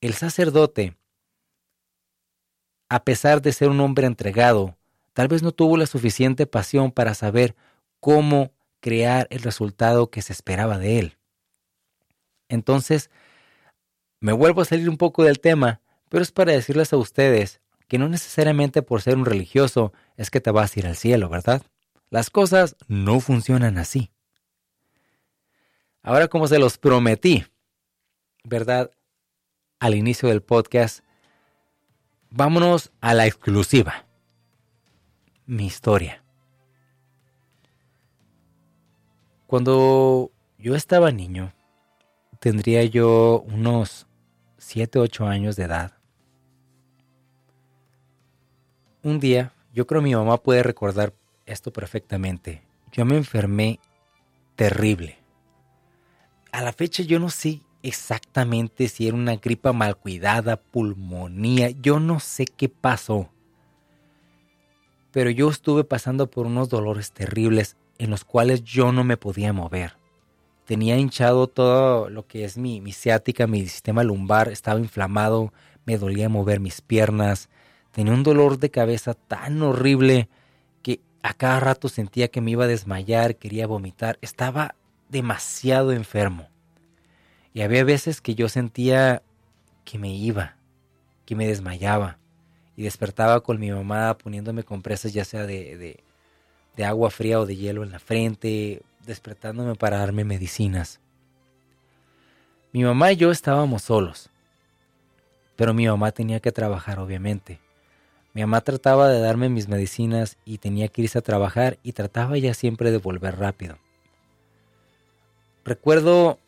el 0.00 0.14
sacerdote, 0.14 0.96
a 2.88 3.04
pesar 3.04 3.42
de 3.42 3.52
ser 3.52 3.68
un 3.68 3.80
hombre 3.80 4.06
entregado, 4.06 4.76
Tal 5.16 5.28
vez 5.28 5.42
no 5.42 5.50
tuvo 5.50 5.78
la 5.78 5.86
suficiente 5.86 6.46
pasión 6.46 6.92
para 6.92 7.14
saber 7.14 7.56
cómo 8.00 8.52
crear 8.80 9.26
el 9.30 9.40
resultado 9.40 10.10
que 10.10 10.20
se 10.20 10.34
esperaba 10.34 10.76
de 10.76 10.98
él. 10.98 11.16
Entonces, 12.50 13.10
me 14.20 14.34
vuelvo 14.34 14.60
a 14.60 14.66
salir 14.66 14.90
un 14.90 14.98
poco 14.98 15.24
del 15.24 15.40
tema, 15.40 15.80
pero 16.10 16.22
es 16.22 16.32
para 16.32 16.52
decirles 16.52 16.92
a 16.92 16.98
ustedes 16.98 17.62
que 17.88 17.96
no 17.96 18.10
necesariamente 18.10 18.82
por 18.82 19.00
ser 19.00 19.16
un 19.16 19.24
religioso 19.24 19.94
es 20.18 20.28
que 20.28 20.42
te 20.42 20.50
vas 20.50 20.76
a 20.76 20.80
ir 20.80 20.86
al 20.86 20.96
cielo, 20.96 21.30
¿verdad? 21.30 21.62
Las 22.10 22.28
cosas 22.28 22.76
no 22.86 23.18
funcionan 23.20 23.78
así. 23.78 24.10
Ahora 26.02 26.28
como 26.28 26.46
se 26.46 26.58
los 26.58 26.76
prometí, 26.76 27.46
¿verdad? 28.44 28.90
Al 29.80 29.94
inicio 29.94 30.28
del 30.28 30.42
podcast, 30.42 31.02
vámonos 32.28 32.92
a 33.00 33.14
la 33.14 33.26
exclusiva 33.26 34.05
mi 35.46 35.66
historia. 35.66 36.22
Cuando 39.46 40.32
yo 40.58 40.74
estaba 40.74 41.12
niño, 41.12 41.52
tendría 42.40 42.82
yo 42.84 43.44
unos 43.46 44.06
7, 44.58 44.98
8 44.98 45.26
años 45.26 45.54
de 45.56 45.64
edad. 45.64 45.92
Un 49.02 49.20
día, 49.20 49.52
yo 49.72 49.86
creo 49.86 50.02
mi 50.02 50.14
mamá 50.14 50.42
puede 50.42 50.64
recordar 50.64 51.14
esto 51.44 51.72
perfectamente. 51.72 52.62
Yo 52.90 53.04
me 53.04 53.16
enfermé 53.16 53.78
terrible. 54.56 55.18
A 56.50 56.62
la 56.62 56.72
fecha 56.72 57.04
yo 57.04 57.20
no 57.20 57.30
sé 57.30 57.62
exactamente 57.82 58.88
si 58.88 59.06
era 59.06 59.16
una 59.16 59.36
gripa 59.36 59.72
mal 59.72 59.96
cuidada, 59.96 60.56
pulmonía, 60.56 61.70
yo 61.70 62.00
no 62.00 62.18
sé 62.18 62.46
qué 62.46 62.68
pasó. 62.68 63.30
Pero 65.16 65.30
yo 65.30 65.48
estuve 65.48 65.82
pasando 65.82 66.28
por 66.28 66.44
unos 66.44 66.68
dolores 66.68 67.10
terribles 67.10 67.78
en 67.96 68.10
los 68.10 68.22
cuales 68.22 68.62
yo 68.64 68.92
no 68.92 69.02
me 69.02 69.16
podía 69.16 69.54
mover. 69.54 69.96
Tenía 70.66 70.98
hinchado 70.98 71.46
todo 71.46 72.10
lo 72.10 72.26
que 72.26 72.44
es 72.44 72.58
mi, 72.58 72.82
mi 72.82 72.92
ciática, 72.92 73.46
mi 73.46 73.66
sistema 73.66 74.04
lumbar, 74.04 74.48
estaba 74.48 74.78
inflamado, 74.78 75.54
me 75.86 75.96
dolía 75.96 76.28
mover 76.28 76.60
mis 76.60 76.82
piernas, 76.82 77.48
tenía 77.92 78.12
un 78.12 78.24
dolor 78.24 78.58
de 78.58 78.70
cabeza 78.70 79.14
tan 79.14 79.62
horrible 79.62 80.28
que 80.82 81.00
a 81.22 81.32
cada 81.32 81.60
rato 81.60 81.88
sentía 81.88 82.28
que 82.28 82.42
me 82.42 82.50
iba 82.50 82.64
a 82.64 82.68
desmayar, 82.68 83.36
quería 83.36 83.66
vomitar, 83.66 84.18
estaba 84.20 84.74
demasiado 85.08 85.92
enfermo. 85.92 86.50
Y 87.54 87.62
había 87.62 87.84
veces 87.84 88.20
que 88.20 88.34
yo 88.34 88.50
sentía 88.50 89.22
que 89.86 89.98
me 89.98 90.14
iba, 90.14 90.58
que 91.24 91.34
me 91.34 91.46
desmayaba. 91.46 92.18
Y 92.76 92.82
despertaba 92.82 93.40
con 93.40 93.58
mi 93.58 93.70
mamá 93.70 94.16
poniéndome 94.18 94.62
compresas 94.62 95.12
ya 95.12 95.24
sea 95.24 95.46
de, 95.46 96.02
de, 96.76 96.84
agua 96.84 97.10
fría 97.10 97.40
o 97.40 97.46
de 97.46 97.56
hielo 97.56 97.82
en 97.82 97.90
la 97.90 97.98
frente, 97.98 98.82
despertándome 99.06 99.74
para 99.74 99.98
darme 99.98 100.24
medicinas. 100.24 101.00
Mi 102.72 102.84
mamá 102.84 103.12
y 103.12 103.16
yo 103.16 103.30
estábamos 103.30 103.82
solos, 103.82 104.28
pero 105.56 105.72
mi 105.72 105.86
mamá 105.86 106.12
tenía 106.12 106.40
que 106.40 106.52
trabajar 106.52 106.98
obviamente. 106.98 107.60
Mi 108.34 108.42
mamá 108.42 108.60
trataba 108.60 109.08
de 109.08 109.20
darme 109.20 109.48
mis 109.48 109.66
medicinas 109.66 110.36
y 110.44 110.58
tenía 110.58 110.88
que 110.88 111.00
irse 111.00 111.18
a 111.18 111.22
trabajar 111.22 111.78
y 111.82 111.92
trataba 111.92 112.36
ya 112.36 112.52
siempre 112.52 112.90
de 112.90 112.98
volver 112.98 113.38
rápido. 113.38 113.78
Recuerdo 115.64 116.38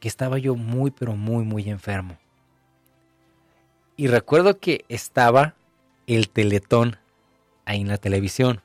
que 0.00 0.08
estaba 0.08 0.38
yo 0.38 0.56
muy, 0.56 0.90
pero 0.90 1.16
muy, 1.16 1.44
muy 1.44 1.70
enfermo. 1.70 2.18
Y 3.96 4.08
recuerdo 4.08 4.58
que 4.58 4.84
estaba 4.88 5.54
el 6.06 6.28
teletón 6.28 6.98
ahí 7.64 7.80
en 7.80 7.88
la 7.88 7.98
televisión. 7.98 8.60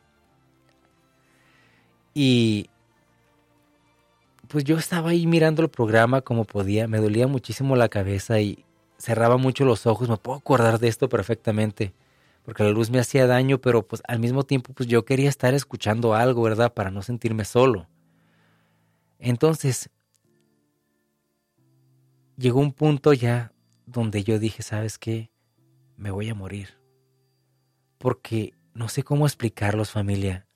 Y 2.14 2.70
pues 4.48 4.66
yo 4.66 4.78
estaba 4.78 5.12
ahí 5.12 5.26
mirando 5.26 5.62
el 5.62 5.70
programa 5.70 6.22
como 6.22 6.44
podía, 6.44 6.88
me 6.88 7.00
dolía 7.00 7.28
muchísimo 7.28 7.78
la 7.78 7.88
cabeza 7.88 8.42
y 8.42 8.66
cerraba 8.98 9.38
mucho 9.38 9.64
los 9.64 9.88
ojos, 9.88 10.10
me 10.10 10.18
puedo 10.18 10.38
acordar 10.38 10.78
de 10.78 10.90
esto 10.90 11.08
perfectamente, 11.08 11.94
porque 12.44 12.64
la 12.64 12.70
luz 12.72 12.90
me 12.90 13.00
hacía 13.00 13.26
daño, 13.28 13.60
pero 13.60 13.88
pues 13.88 14.04
al 14.08 14.20
mismo 14.20 14.44
tiempo 14.44 14.74
pues 14.74 14.90
yo 14.90 15.06
quería 15.06 15.30
estar 15.30 15.54
escuchando 15.54 16.14
algo, 16.14 16.44
¿verdad? 16.44 16.74
Para 16.74 16.92
no 16.92 17.02
sentirme 17.02 17.46
solo. 17.46 17.88
Entonces, 19.20 19.90
llegó 22.38 22.60
un 22.60 22.74
punto 22.74 23.14
ya 23.14 23.51
donde 23.92 24.24
yo 24.24 24.40
dije, 24.40 24.64
¿sabes 24.64 24.98
qué? 24.98 25.32
Me 25.98 26.12
voy 26.12 26.30
a 26.30 26.36
morir. 26.36 26.78
Porque 27.98 28.54
no 28.74 28.90
sé 28.90 29.04
cómo 29.04 29.26
explicarlos, 29.26 29.92
familia. 29.92 30.48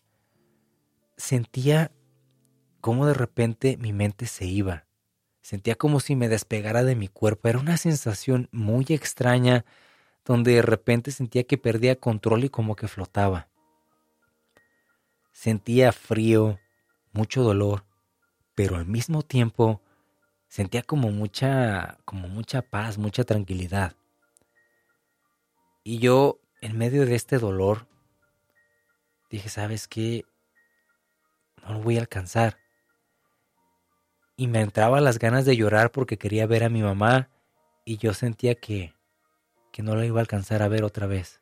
Sentía 1.17 1.91
como 2.81 3.05
de 3.05 3.13
repente 3.13 3.77
mi 3.77 3.93
mente 3.93 4.25
se 4.25 4.45
iba. 4.45 4.85
Sentía 5.41 5.75
como 5.75 5.99
si 5.99 6.15
me 6.15 6.29
despegara 6.29 6.83
de 6.83 6.95
mi 6.95 7.07
cuerpo. 7.07 7.47
Era 7.47 7.59
una 7.59 7.77
sensación 7.77 8.49
muy 8.51 8.85
extraña 8.89 9.65
donde 10.25 10.55
de 10.55 10.61
repente 10.61 11.11
sentía 11.11 11.43
que 11.43 11.57
perdía 11.57 11.99
control 11.99 12.45
y 12.45 12.49
como 12.49 12.75
que 12.75 12.87
flotaba. 12.87 13.47
Sentía 15.31 15.91
frío, 15.91 16.59
mucho 17.11 17.43
dolor, 17.43 17.85
pero 18.55 18.77
al 18.77 18.85
mismo 18.85 19.21
tiempo 19.21 19.81
sentía 20.55 20.83
como 20.83 21.11
mucha, 21.11 21.97
como 22.05 22.29
mucha 22.29 22.61
paz, 22.61 22.97
mucha 22.97 23.25
tranquilidad. 23.25 23.97
Y 25.83 25.99
yo, 25.99 26.39
en 26.61 26.77
medio 26.77 27.05
de 27.05 27.13
este 27.15 27.39
dolor, 27.39 27.89
dije, 29.29 29.49
¿sabes 29.49 29.89
qué? 29.89 30.23
No 31.61 31.73
lo 31.73 31.81
voy 31.81 31.97
a 31.97 31.99
alcanzar. 31.99 32.57
Y 34.37 34.47
me 34.47 34.61
entraba 34.61 35.01
las 35.01 35.19
ganas 35.19 35.43
de 35.43 35.57
llorar 35.57 35.91
porque 35.91 36.17
quería 36.17 36.47
ver 36.47 36.63
a 36.63 36.69
mi 36.69 36.81
mamá 36.81 37.29
y 37.83 37.97
yo 37.97 38.13
sentía 38.13 38.55
que, 38.55 38.95
que 39.73 39.83
no 39.83 39.97
la 39.97 40.05
iba 40.05 40.19
a 40.19 40.21
alcanzar 40.21 40.63
a 40.63 40.69
ver 40.69 40.85
otra 40.85 41.05
vez. 41.05 41.41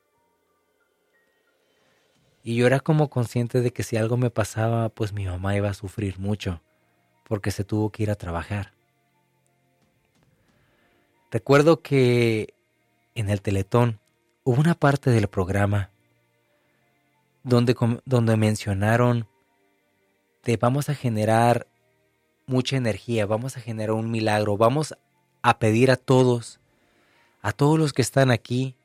Y 2.41 2.55
yo 2.55 2.65
era 2.65 2.79
como 2.79 3.11
consciente 3.11 3.61
de 3.61 3.71
que 3.71 3.83
si 3.83 3.95
algo 3.95 4.17
me 4.17 4.31
pasaba, 4.31 4.89
pues 4.89 5.13
mi 5.13 5.27
mamá 5.27 5.55
iba 5.55 5.69
a 5.69 5.75
sufrir 5.75 6.17
mucho 6.17 6.63
porque 7.25 7.51
se 7.51 7.63
tuvo 7.63 7.91
que 7.91 8.01
ir 8.01 8.09
a 8.09 8.15
trabajar. 8.15 8.73
Recuerdo 11.33 11.81
que 11.81 12.53
en 13.15 13.31
el 13.31 13.41
Teletón 13.41 13.99
hubo 14.43 14.61
una 14.61 14.75
parte 14.75 15.09
del 15.09 15.27
programa 15.27 15.89
donde, 17.41 17.75
donde 18.05 18.37
mencionaron 18.37 19.27
de 20.43 20.57
vamos 20.57 20.89
a 20.89 20.93
generar 20.93 21.65
mucha 22.45 22.77
energía, 22.77 23.25
vamos 23.25 23.57
a 23.57 23.61
generar 23.61 23.93
un 23.93 24.11
milagro, 24.11 24.57
vamos 24.57 24.93
a 25.41 25.57
pedir 25.57 25.89
a 25.89 25.95
todos, 25.95 26.59
a 27.41 27.51
todos 27.51 27.79
los 27.79 27.93
que 27.93 28.03
están 28.03 28.29
aquí 28.29 28.75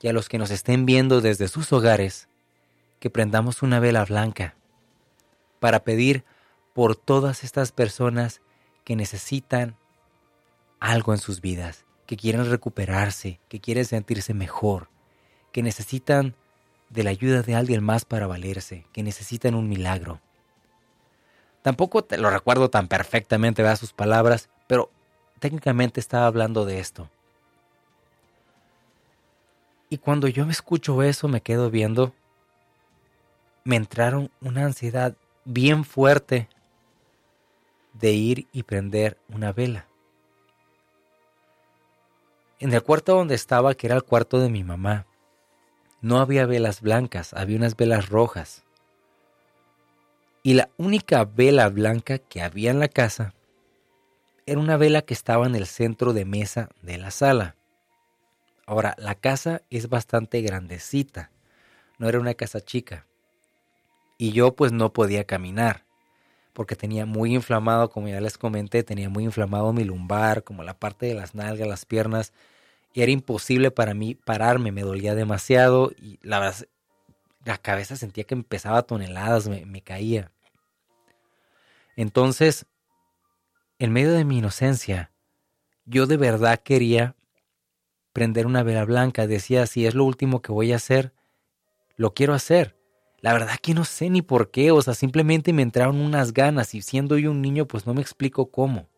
y 0.00 0.08
a 0.08 0.14
los 0.14 0.30
que 0.30 0.38
nos 0.38 0.50
estén 0.50 0.86
viendo 0.86 1.20
desde 1.20 1.46
sus 1.46 1.70
hogares, 1.74 2.30
que 3.00 3.10
prendamos 3.10 3.60
una 3.62 3.80
vela 3.80 4.06
blanca 4.06 4.54
para 5.60 5.84
pedir 5.84 6.24
por 6.72 6.96
todas 6.96 7.44
estas 7.44 7.70
personas 7.70 8.40
que 8.84 8.96
necesitan 8.96 9.76
algo 10.80 11.12
en 11.12 11.18
sus 11.18 11.42
vidas, 11.42 11.84
que 12.08 12.16
quieren 12.16 12.50
recuperarse, 12.50 13.38
que 13.48 13.60
quieren 13.60 13.84
sentirse 13.84 14.32
mejor, 14.32 14.88
que 15.52 15.62
necesitan 15.62 16.34
de 16.88 17.02
la 17.04 17.10
ayuda 17.10 17.42
de 17.42 17.54
alguien 17.54 17.84
más 17.84 18.06
para 18.06 18.26
valerse, 18.26 18.86
que 18.94 19.02
necesitan 19.02 19.54
un 19.54 19.68
milagro. 19.68 20.18
Tampoco 21.60 22.02
te 22.02 22.16
lo 22.16 22.30
recuerdo 22.30 22.70
tan 22.70 22.88
perfectamente 22.88 23.62
de 23.62 23.76
sus 23.76 23.92
palabras, 23.92 24.48
pero 24.66 24.90
técnicamente 25.38 26.00
estaba 26.00 26.26
hablando 26.26 26.64
de 26.64 26.80
esto. 26.80 27.10
Y 29.90 29.98
cuando 29.98 30.28
yo 30.28 30.46
me 30.46 30.52
escucho 30.52 31.02
eso, 31.02 31.28
me 31.28 31.42
quedo 31.42 31.70
viendo, 31.70 32.14
me 33.64 33.76
entraron 33.76 34.30
una 34.40 34.64
ansiedad 34.64 35.14
bien 35.44 35.84
fuerte 35.84 36.48
de 37.92 38.12
ir 38.12 38.46
y 38.50 38.62
prender 38.62 39.18
una 39.28 39.52
vela. 39.52 39.87
En 42.60 42.72
el 42.72 42.82
cuarto 42.82 43.14
donde 43.14 43.36
estaba, 43.36 43.74
que 43.74 43.86
era 43.86 43.94
el 43.94 44.02
cuarto 44.02 44.40
de 44.40 44.48
mi 44.48 44.64
mamá, 44.64 45.06
no 46.00 46.18
había 46.18 46.44
velas 46.44 46.80
blancas, 46.80 47.32
había 47.32 47.56
unas 47.56 47.76
velas 47.76 48.08
rojas. 48.08 48.64
Y 50.42 50.54
la 50.54 50.68
única 50.76 51.24
vela 51.24 51.68
blanca 51.68 52.18
que 52.18 52.42
había 52.42 52.72
en 52.72 52.80
la 52.80 52.88
casa 52.88 53.34
era 54.44 54.58
una 54.58 54.76
vela 54.76 55.02
que 55.02 55.14
estaba 55.14 55.46
en 55.46 55.54
el 55.54 55.66
centro 55.66 56.12
de 56.12 56.24
mesa 56.24 56.70
de 56.82 56.98
la 56.98 57.12
sala. 57.12 57.54
Ahora, 58.66 58.94
la 58.98 59.14
casa 59.14 59.62
es 59.70 59.88
bastante 59.88 60.40
grandecita, 60.40 61.30
no 61.98 62.08
era 62.08 62.18
una 62.18 62.34
casa 62.34 62.60
chica. 62.60 63.06
Y 64.16 64.32
yo 64.32 64.56
pues 64.56 64.72
no 64.72 64.92
podía 64.92 65.24
caminar 65.24 65.84
porque 66.58 66.74
tenía 66.74 67.06
muy 67.06 67.36
inflamado, 67.36 67.88
como 67.88 68.08
ya 68.08 68.20
les 68.20 68.36
comenté, 68.36 68.82
tenía 68.82 69.08
muy 69.08 69.22
inflamado 69.22 69.72
mi 69.72 69.84
lumbar, 69.84 70.42
como 70.42 70.64
la 70.64 70.76
parte 70.76 71.06
de 71.06 71.14
las 71.14 71.36
nalgas, 71.36 71.68
las 71.68 71.84
piernas, 71.84 72.32
y 72.92 73.02
era 73.02 73.12
imposible 73.12 73.70
para 73.70 73.94
mí 73.94 74.14
pararme, 74.14 74.72
me 74.72 74.82
dolía 74.82 75.14
demasiado 75.14 75.92
y 76.00 76.18
la 76.22 76.40
verdad, 76.40 76.66
la 77.44 77.58
cabeza 77.58 77.96
sentía 77.96 78.24
que 78.24 78.34
empezaba 78.34 78.82
toneladas, 78.82 79.48
me, 79.48 79.66
me 79.66 79.82
caía. 79.82 80.32
Entonces, 81.96 82.66
en 83.78 83.92
medio 83.92 84.12
de 84.12 84.24
mi 84.24 84.38
inocencia, 84.38 85.12
yo 85.84 86.06
de 86.06 86.16
verdad 86.16 86.60
quería 86.62 87.16
prender 88.12 88.46
una 88.46 88.62
vela 88.62 88.84
blanca, 88.84 89.26
decía, 89.26 89.66
si 89.66 89.86
es 89.86 89.94
lo 89.94 90.04
último 90.04 90.42
que 90.42 90.52
voy 90.52 90.72
a 90.72 90.76
hacer, 90.76 91.12
lo 91.96 92.14
quiero 92.14 92.34
hacer. 92.34 92.76
La 93.20 93.32
verdad 93.32 93.56
que 93.60 93.74
no 93.74 93.84
sé 93.84 94.10
ni 94.10 94.22
por 94.22 94.50
qué, 94.50 94.70
o 94.70 94.82
sea, 94.82 94.94
simplemente 94.94 95.52
me 95.52 95.62
entraron 95.62 96.00
unas 96.00 96.32
ganas 96.32 96.74
y 96.74 96.82
siendo 96.82 97.18
yo 97.18 97.30
un 97.30 97.42
niño 97.42 97.66
pues 97.66 97.86
no 97.86 97.94
me 97.94 98.02
explico 98.02 98.50
cómo. 98.50 98.88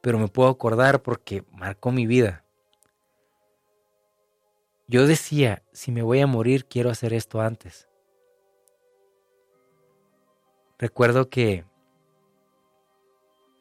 Pero 0.00 0.18
me 0.18 0.28
puedo 0.28 0.48
acordar 0.48 1.02
porque 1.02 1.44
marcó 1.52 1.92
mi 1.92 2.06
vida. 2.06 2.45
Yo 4.88 5.06
decía, 5.06 5.62
si 5.72 5.90
me 5.90 6.02
voy 6.02 6.20
a 6.20 6.26
morir 6.26 6.66
quiero 6.66 6.90
hacer 6.90 7.12
esto 7.12 7.40
antes. 7.40 7.88
Recuerdo 10.78 11.28
que 11.28 11.64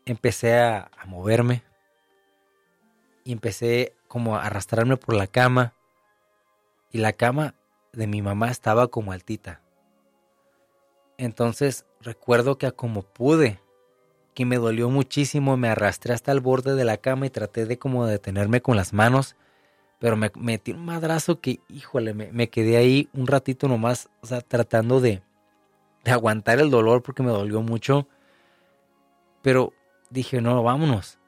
empecé 0.05 0.59
a, 0.59 0.91
moverme 1.07 1.63
y 3.23 3.31
empecé 3.31 3.95
como 4.07 4.35
a 4.35 4.45
arrastrarme 4.45 4.97
por 4.97 5.15
la 5.15 5.27
cama 5.27 5.73
y 6.91 6.97
la 6.97 7.13
cama 7.13 7.55
de 7.93 8.07
mi 8.07 8.21
mamá 8.21 8.49
estaba 8.49 8.87
como 8.87 9.11
altita. 9.11 9.61
Entonces 11.17 11.85
recuerdo 12.01 12.57
que 12.57 12.67
a 12.67 12.71
como 12.71 13.01
pude, 13.01 13.59
que 14.33 14.45
me 14.45 14.57
dolió 14.57 14.89
muchísimo, 14.89 15.57
me 15.57 15.69
arrastré 15.69 16.13
hasta 16.13 16.31
el 16.31 16.39
borde 16.39 16.75
de 16.75 16.85
la 16.85 16.97
cama 16.97 17.25
y 17.25 17.29
traté 17.29 17.65
de 17.65 17.79
como 17.79 18.05
detenerme 18.05 18.61
con 18.61 18.75
las 18.75 18.93
manos, 18.93 19.35
pero 19.99 20.15
me 20.17 20.31
metí 20.35 20.71
un 20.71 20.85
madrazo 20.85 21.39
que, 21.39 21.59
híjole, 21.69 22.13
me, 22.13 22.49
quedé 22.49 22.77
ahí 22.77 23.09
un 23.13 23.27
ratito 23.27 23.67
nomás, 23.67 24.09
o 24.21 24.27
sea, 24.27 24.41
tratando 24.41 24.99
de, 25.01 25.21
de 26.03 26.11
aguantar 26.11 26.59
el 26.59 26.69
dolor 26.69 27.01
porque 27.01 27.23
me 27.23 27.31
dolió 27.31 27.61
mucho, 27.61 28.07
pero 29.41 29.73
dije, 30.09 30.41
no, 30.41 30.61
vámonos. 30.63 31.19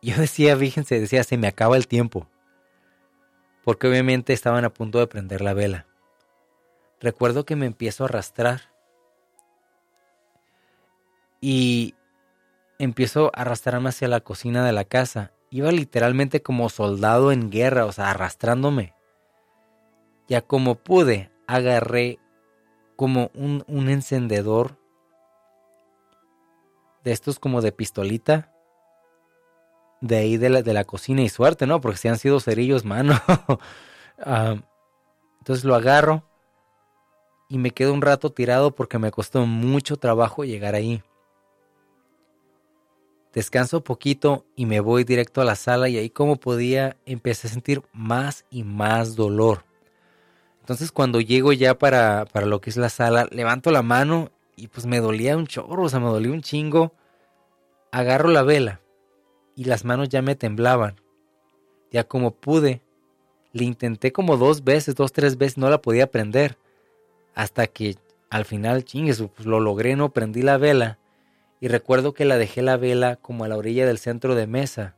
Yo 0.00 0.16
decía, 0.16 0.56
fíjense, 0.56 1.00
decía, 1.00 1.24
se 1.24 1.36
me 1.36 1.48
acaba 1.48 1.76
el 1.76 1.88
tiempo, 1.88 2.28
porque 3.64 3.88
obviamente 3.88 4.32
estaban 4.32 4.64
a 4.64 4.72
punto 4.72 4.98
de 4.98 5.06
prender 5.06 5.40
la 5.40 5.54
vela. 5.54 5.86
Recuerdo 7.00 7.44
que 7.44 7.56
me 7.56 7.66
empiezo 7.66 8.04
a 8.04 8.08
arrastrar 8.08 8.72
y 11.40 11.94
empiezo 12.78 13.30
a 13.34 13.42
arrastrarme 13.42 13.90
hacia 13.90 14.08
la 14.08 14.20
cocina 14.20 14.64
de 14.64 14.72
la 14.72 14.84
casa. 14.84 15.32
Iba 15.50 15.72
literalmente 15.72 16.42
como 16.42 16.68
soldado 16.68 17.32
en 17.32 17.50
guerra, 17.50 17.86
o 17.86 17.92
sea, 17.92 18.10
arrastrándome. 18.10 18.94
Ya 20.28 20.42
como 20.42 20.74
pude, 20.74 21.30
agarré 21.46 22.18
como 22.96 23.30
un, 23.34 23.88
encendedor 23.88 24.76
de 27.02 27.12
estos 27.12 27.38
como 27.38 27.62
de 27.62 27.72
pistolita. 27.72 28.52
De 30.00 30.16
ahí 30.16 30.36
de 30.36 30.50
la, 30.50 30.62
de 30.62 30.72
la 30.74 30.84
cocina 30.84 31.22
y 31.22 31.28
suerte, 31.28 31.66
¿no? 31.66 31.80
Porque 31.80 31.98
si 31.98 32.08
han 32.08 32.18
sido 32.18 32.40
cerillos, 32.40 32.84
mano. 32.84 33.14
Ah, 34.20 34.56
entonces 35.38 35.64
lo 35.64 35.76
agarro 35.76 36.24
y 37.48 37.58
me 37.58 37.70
quedo 37.70 37.94
un 37.94 38.02
rato 38.02 38.30
tirado 38.30 38.74
porque 38.74 38.98
me 38.98 39.10
costó 39.10 39.46
mucho 39.46 39.96
trabajo 39.96 40.44
llegar 40.44 40.74
ahí. 40.74 41.02
Descanso 43.34 43.84
poquito 43.84 44.46
y 44.56 44.66
me 44.66 44.80
voy 44.80 45.04
directo 45.04 45.40
a 45.40 45.44
la 45.44 45.54
sala 45.54 45.88
y 45.88 45.98
ahí 45.98 46.10
como 46.10 46.36
podía 46.36 46.96
empecé 47.04 47.46
a 47.46 47.50
sentir 47.50 47.82
más 47.92 48.44
y 48.50 48.64
más 48.64 49.16
dolor. 49.16 49.64
Entonces 50.60 50.92
cuando 50.92 51.20
llego 51.20 51.52
ya 51.52 51.76
para, 51.76 52.26
para 52.32 52.46
lo 52.46 52.60
que 52.60 52.70
es 52.70 52.76
la 52.76 52.88
sala, 52.88 53.28
levanto 53.30 53.70
la 53.70 53.82
mano 53.82 54.30
y 54.56 54.68
pues 54.68 54.86
me 54.86 55.00
dolía 55.00 55.36
un 55.36 55.46
chorro, 55.46 55.84
o 55.84 55.88
sea, 55.88 56.00
me 56.00 56.06
dolía 56.06 56.32
un 56.32 56.42
chingo. 56.42 56.92
Agarro 57.90 58.28
la 58.28 58.42
vela 58.42 58.80
y 59.54 59.64
las 59.64 59.84
manos 59.84 60.08
ya 60.08 60.22
me 60.22 60.34
temblaban. 60.34 61.00
Ya 61.90 62.04
como 62.04 62.32
pude, 62.32 62.82
le 63.52 63.64
intenté 63.64 64.12
como 64.12 64.36
dos 64.36 64.64
veces, 64.64 64.94
dos, 64.94 65.12
tres 65.12 65.38
veces, 65.38 65.58
no 65.58 65.70
la 65.70 65.80
podía 65.80 66.10
prender. 66.10 66.58
Hasta 67.34 67.66
que 67.66 67.96
al 68.30 68.44
final, 68.44 68.84
chingues, 68.84 69.22
pues 69.34 69.46
lo 69.46 69.60
logré, 69.60 69.96
no 69.96 70.10
prendí 70.10 70.42
la 70.42 70.58
vela 70.58 70.98
y 71.60 71.68
recuerdo 71.68 72.14
que 72.14 72.24
la 72.24 72.36
dejé 72.36 72.62
la 72.62 72.76
vela 72.76 73.16
como 73.16 73.44
a 73.44 73.48
la 73.48 73.56
orilla 73.56 73.86
del 73.86 73.98
centro 73.98 74.34
de 74.34 74.46
mesa 74.46 74.96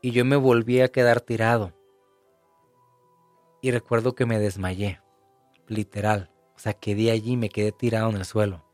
y 0.00 0.12
yo 0.12 0.24
me 0.24 0.36
volví 0.36 0.80
a 0.80 0.88
quedar 0.88 1.20
tirado. 1.20 1.72
Y 3.60 3.70
recuerdo 3.70 4.14
que 4.14 4.26
me 4.26 4.38
desmayé, 4.38 5.00
literal, 5.68 6.30
o 6.56 6.58
sea, 6.58 6.72
quedé 6.72 7.10
allí 7.10 7.36
me 7.36 7.48
quedé 7.48 7.72
tirado 7.72 8.10
en 8.10 8.16
el 8.16 8.24
suelo. 8.24 8.64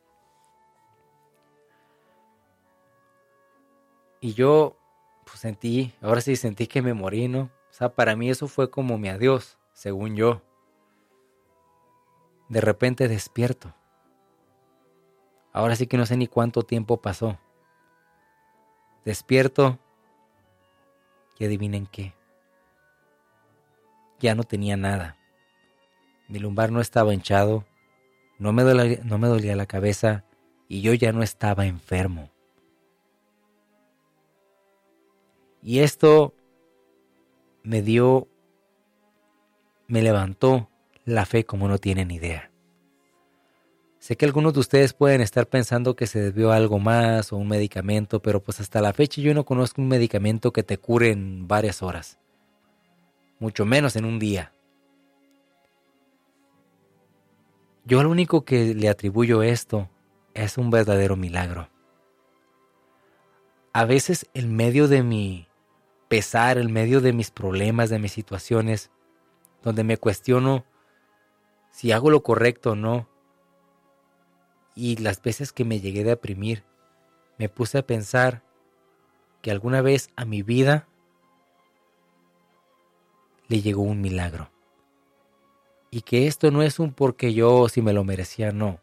Y 4.20 4.34
yo 4.34 4.76
pues 5.24 5.40
sentí, 5.40 5.94
ahora 6.00 6.20
sí 6.20 6.36
sentí 6.36 6.66
que 6.66 6.82
me 6.82 6.94
morí, 6.94 7.28
¿no? 7.28 7.50
O 7.70 7.72
sea, 7.72 7.94
para 7.94 8.16
mí 8.16 8.30
eso 8.30 8.48
fue 8.48 8.70
como 8.70 8.98
mi 8.98 9.08
adiós, 9.08 9.58
según 9.72 10.16
yo. 10.16 10.42
De 12.48 12.60
repente 12.62 13.08
despierto 13.08 13.74
Ahora 15.52 15.76
sí 15.76 15.86
que 15.86 15.96
no 15.96 16.06
sé 16.06 16.16
ni 16.16 16.26
cuánto 16.26 16.62
tiempo 16.62 16.98
pasó. 16.98 17.38
Despierto 19.04 19.78
y 21.38 21.44
adivinen 21.44 21.86
qué. 21.86 22.14
Ya 24.20 24.34
no 24.34 24.44
tenía 24.44 24.76
nada. 24.76 25.16
Mi 26.28 26.38
lumbar 26.38 26.70
no 26.70 26.80
estaba 26.80 27.14
hinchado, 27.14 27.64
no 28.38 28.52
me, 28.52 28.62
dolía, 28.62 29.00
no 29.04 29.18
me 29.18 29.28
dolía 29.28 29.56
la 29.56 29.66
cabeza 29.66 30.24
y 30.68 30.82
yo 30.82 30.92
ya 30.92 31.12
no 31.12 31.22
estaba 31.22 31.66
enfermo. 31.66 32.30
Y 35.62 35.80
esto 35.80 36.34
me 37.62 37.82
dio, 37.82 38.28
me 39.86 40.02
levantó 40.02 40.70
la 41.04 41.24
fe 41.26 41.44
como 41.44 41.68
no 41.68 41.78
tienen 41.78 42.10
idea. 42.10 42.47
Sé 44.08 44.16
que 44.16 44.24
algunos 44.24 44.54
de 44.54 44.60
ustedes 44.60 44.94
pueden 44.94 45.20
estar 45.20 45.46
pensando 45.48 45.94
que 45.94 46.06
se 46.06 46.18
debió 46.18 46.50
algo 46.50 46.78
más 46.78 47.30
o 47.30 47.36
un 47.36 47.46
medicamento, 47.46 48.22
pero 48.22 48.42
pues 48.42 48.58
hasta 48.58 48.80
la 48.80 48.94
fecha 48.94 49.20
yo 49.20 49.34
no 49.34 49.44
conozco 49.44 49.82
un 49.82 49.88
medicamento 49.88 50.50
que 50.50 50.62
te 50.62 50.78
cure 50.78 51.10
en 51.10 51.46
varias 51.46 51.82
horas, 51.82 52.18
mucho 53.38 53.66
menos 53.66 53.96
en 53.96 54.06
un 54.06 54.18
día. 54.18 54.54
Yo 57.84 58.02
lo 58.02 58.08
único 58.08 58.46
que 58.46 58.74
le 58.74 58.88
atribuyo 58.88 59.42
esto 59.42 59.90
es 60.32 60.56
un 60.56 60.70
verdadero 60.70 61.14
milagro. 61.14 61.68
A 63.74 63.84
veces 63.84 64.26
en 64.32 64.56
medio 64.56 64.88
de 64.88 65.02
mi 65.02 65.48
pesar, 66.08 66.56
en 66.56 66.72
medio 66.72 67.02
de 67.02 67.12
mis 67.12 67.30
problemas, 67.30 67.90
de 67.90 67.98
mis 67.98 68.12
situaciones, 68.12 68.90
donde 69.62 69.84
me 69.84 69.98
cuestiono 69.98 70.64
si 71.70 71.92
hago 71.92 72.08
lo 72.08 72.22
correcto 72.22 72.70
o 72.70 72.74
no, 72.74 73.06
y 74.78 74.94
las 74.94 75.20
veces 75.20 75.52
que 75.52 75.64
me 75.64 75.80
llegué 75.80 76.02
a 76.02 76.14
deprimir, 76.14 76.62
me 77.36 77.48
puse 77.48 77.78
a 77.78 77.86
pensar 77.86 78.44
que 79.42 79.50
alguna 79.50 79.82
vez 79.82 80.10
a 80.14 80.24
mi 80.24 80.42
vida 80.42 80.86
le 83.48 83.60
llegó 83.60 83.82
un 83.82 84.00
milagro. 84.00 84.52
Y 85.90 86.02
que 86.02 86.28
esto 86.28 86.52
no 86.52 86.62
es 86.62 86.78
un 86.78 86.92
porque 86.92 87.34
yo 87.34 87.68
si 87.68 87.82
me 87.82 87.92
lo 87.92 88.04
merecía, 88.04 88.52
no, 88.52 88.78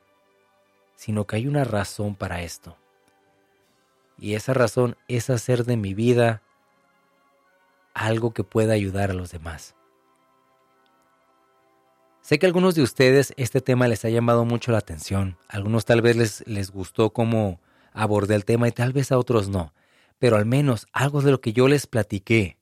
sino 0.97 1.25
que 1.25 1.37
hay 1.37 1.47
una 1.47 1.63
razón 1.63 2.15
para 2.15 2.41
esto. 2.41 2.75
Y 4.17 4.33
esa 4.33 4.53
razón 4.53 4.97
es 5.07 5.29
hacer 5.29 5.63
de 5.63 5.77
mi 5.77 5.93
vida 5.93 6.41
algo 7.93 8.33
que 8.33 8.43
pueda 8.43 8.73
ayudar 8.73 9.11
a 9.11 9.13
los 9.13 9.31
demás. 9.31 9.75
Sé 12.25 12.39
que 12.39 12.47
a 12.47 12.49
algunos 12.49 12.73
de 12.73 12.81
ustedes 12.81 13.35
este 13.37 13.61
tema 13.61 13.87
les 13.87 14.03
ha 14.03 14.09
llamado 14.09 14.45
mucho 14.45 14.71
la 14.71 14.79
atención. 14.79 15.37
algunos 15.47 15.85
tal 15.85 16.01
vez 16.01 16.15
les, 16.15 16.47
les 16.47 16.71
gustó 16.71 17.13
cómo 17.13 17.61
abordé 17.93 18.33
el 18.33 18.45
tema 18.45 18.67
y 18.67 18.71
tal 18.71 18.93
vez 18.93 19.11
a 19.11 19.19
otros 19.19 19.47
no. 19.47 19.75
Pero 20.17 20.35
al 20.35 20.47
menos 20.47 20.87
algo 20.91 21.21
de 21.21 21.29
lo 21.29 21.39
que 21.39 21.53
yo 21.53 21.67
les 21.67 21.85
platiqué 21.85 22.57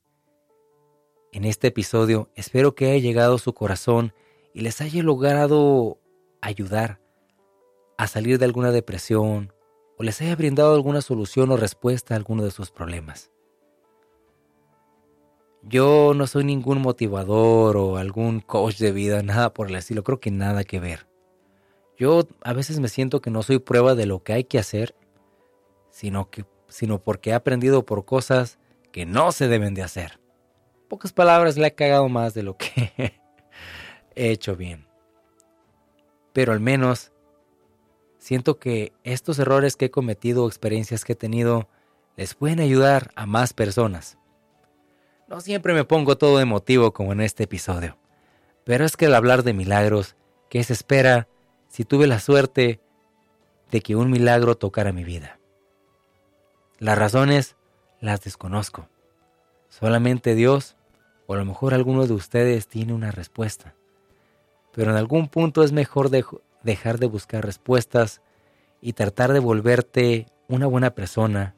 en 1.32 1.46
este 1.46 1.68
episodio 1.68 2.28
espero 2.34 2.74
que 2.74 2.90
haya 2.90 3.00
llegado 3.00 3.36
a 3.36 3.38
su 3.38 3.54
corazón 3.54 4.12
y 4.52 4.60
les 4.60 4.82
haya 4.82 5.02
logrado 5.02 5.98
ayudar 6.42 7.00
a 7.96 8.06
salir 8.06 8.38
de 8.38 8.44
alguna 8.44 8.70
depresión 8.70 9.54
o 9.96 10.02
les 10.02 10.20
haya 10.20 10.36
brindado 10.36 10.74
alguna 10.74 11.00
solución 11.00 11.50
o 11.50 11.56
respuesta 11.56 12.12
a 12.12 12.18
alguno 12.18 12.44
de 12.44 12.50
sus 12.50 12.70
problemas. 12.70 13.30
Yo 15.66 16.12
no 16.14 16.26
soy 16.26 16.44
ningún 16.44 16.82
motivador 16.82 17.76
o 17.78 17.96
algún 17.96 18.40
coach 18.40 18.76
de 18.78 18.92
vida, 18.92 19.22
nada 19.22 19.54
por 19.54 19.68
el 19.68 19.76
estilo, 19.76 20.04
creo 20.04 20.20
que 20.20 20.30
nada 20.30 20.64
que 20.64 20.78
ver. 20.78 21.06
Yo 21.96 22.26
a 22.42 22.52
veces 22.52 22.80
me 22.80 22.88
siento 22.88 23.20
que 23.20 23.30
no 23.30 23.42
soy 23.42 23.60
prueba 23.60 23.94
de 23.94 24.06
lo 24.06 24.22
que 24.22 24.34
hay 24.34 24.44
que 24.44 24.58
hacer, 24.58 24.94
sino, 25.90 26.28
que, 26.28 26.44
sino 26.68 26.98
porque 27.02 27.30
he 27.30 27.34
aprendido 27.34 27.86
por 27.86 28.04
cosas 28.04 28.58
que 28.92 29.06
no 29.06 29.32
se 29.32 29.48
deben 29.48 29.74
de 29.74 29.82
hacer. 29.82 30.20
Pocas 30.88 31.12
palabras 31.12 31.56
le 31.56 31.66
he 31.66 31.74
cagado 31.74 32.08
más 32.08 32.34
de 32.34 32.42
lo 32.42 32.56
que 32.58 32.92
he 34.14 34.30
hecho 34.30 34.56
bien. 34.56 34.86
Pero 36.34 36.52
al 36.52 36.60
menos 36.60 37.12
siento 38.18 38.58
que 38.58 38.92
estos 39.02 39.38
errores 39.38 39.76
que 39.76 39.86
he 39.86 39.90
cometido 39.90 40.44
o 40.44 40.48
experiencias 40.48 41.04
que 41.04 41.14
he 41.14 41.16
tenido 41.16 41.68
les 42.16 42.34
pueden 42.34 42.60
ayudar 42.60 43.12
a 43.14 43.24
más 43.24 43.54
personas. 43.54 44.18
No 45.34 45.40
siempre 45.40 45.74
me 45.74 45.82
pongo 45.82 46.16
todo 46.16 46.38
emotivo 46.38 46.92
como 46.92 47.12
en 47.12 47.20
este 47.20 47.42
episodio, 47.42 47.98
pero 48.62 48.84
es 48.84 48.96
que 48.96 49.06
al 49.06 49.16
hablar 49.16 49.42
de 49.42 49.52
milagros, 49.52 50.14
¿qué 50.48 50.62
se 50.62 50.72
espera 50.72 51.26
si 51.66 51.84
tuve 51.84 52.06
la 52.06 52.20
suerte 52.20 52.80
de 53.72 53.80
que 53.80 53.96
un 53.96 54.12
milagro 54.12 54.54
tocara 54.56 54.92
mi 54.92 55.02
vida? 55.02 55.40
Las 56.78 56.96
razones 56.96 57.56
las 57.98 58.22
desconozco. 58.22 58.88
Solamente 59.70 60.36
Dios, 60.36 60.76
o 61.26 61.34
a 61.34 61.38
lo 61.38 61.44
mejor 61.44 61.74
alguno 61.74 62.06
de 62.06 62.12
ustedes 62.12 62.68
tiene 62.68 62.92
una 62.92 63.10
respuesta. 63.10 63.74
Pero 64.72 64.92
en 64.92 64.96
algún 64.96 65.26
punto 65.26 65.64
es 65.64 65.72
mejor 65.72 66.10
dejar 66.10 67.00
de 67.00 67.06
buscar 67.06 67.44
respuestas 67.44 68.22
y 68.80 68.92
tratar 68.92 69.32
de 69.32 69.40
volverte 69.40 70.28
una 70.46 70.68
buena 70.68 70.94
persona, 70.94 71.56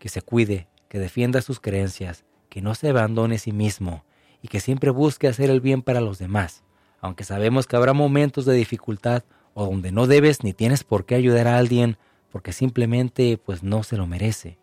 que 0.00 0.08
se 0.08 0.22
cuide, 0.22 0.66
que 0.88 0.98
defienda 0.98 1.40
sus 1.40 1.60
creencias, 1.60 2.24
que 2.50 2.60
no 2.60 2.74
se 2.74 2.90
abandone 2.90 3.36
a 3.36 3.38
sí 3.38 3.52
mismo 3.52 4.04
y 4.42 4.48
que 4.48 4.60
siempre 4.60 4.90
busque 4.90 5.28
hacer 5.28 5.48
el 5.48 5.62
bien 5.62 5.80
para 5.80 6.02
los 6.02 6.18
demás, 6.18 6.62
aunque 7.00 7.24
sabemos 7.24 7.66
que 7.66 7.76
habrá 7.76 7.94
momentos 7.94 8.44
de 8.44 8.54
dificultad 8.54 9.22
o 9.54 9.64
donde 9.64 9.92
no 9.92 10.06
debes 10.06 10.44
ni 10.44 10.52
tienes 10.52 10.84
por 10.84 11.06
qué 11.06 11.14
ayudar 11.14 11.48
a 11.48 11.56
alguien 11.56 11.96
porque 12.30 12.52
simplemente 12.52 13.38
pues 13.38 13.62
no 13.62 13.82
se 13.82 13.96
lo 13.96 14.06
merece. 14.06 14.58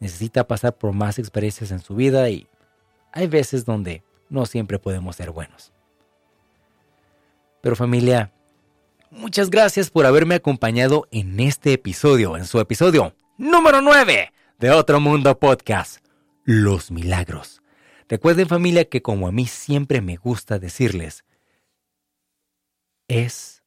Necesita 0.00 0.46
pasar 0.46 0.76
por 0.76 0.92
más 0.92 1.18
experiencias 1.18 1.70
en 1.70 1.78
su 1.80 1.94
vida 1.94 2.28
y 2.28 2.46
hay 3.12 3.26
veces 3.26 3.64
donde 3.64 4.02
no 4.28 4.46
siempre 4.46 4.78
podemos 4.78 5.16
ser 5.16 5.30
buenos. 5.30 5.72
Pero 7.62 7.76
familia, 7.76 8.32
muchas 9.10 9.50
gracias 9.50 9.90
por 9.90 10.06
haberme 10.06 10.34
acompañado 10.34 11.08
en 11.10 11.40
este 11.40 11.72
episodio, 11.72 12.36
en 12.36 12.44
su 12.44 12.60
episodio 12.60 13.14
número 13.38 13.80
9 13.80 14.32
de 14.58 14.70
Otro 14.70 15.00
Mundo 15.00 15.38
Podcast, 15.38 16.05
Los 16.46 16.92
Milagros. 16.92 17.60
Recuerden 18.08 18.46
familia 18.46 18.88
que 18.88 19.02
como 19.02 19.26
a 19.26 19.32
mí 19.32 19.46
siempre 19.46 20.00
me 20.00 20.16
gusta 20.16 20.58
decirles, 20.58 21.24
es... 23.08 23.64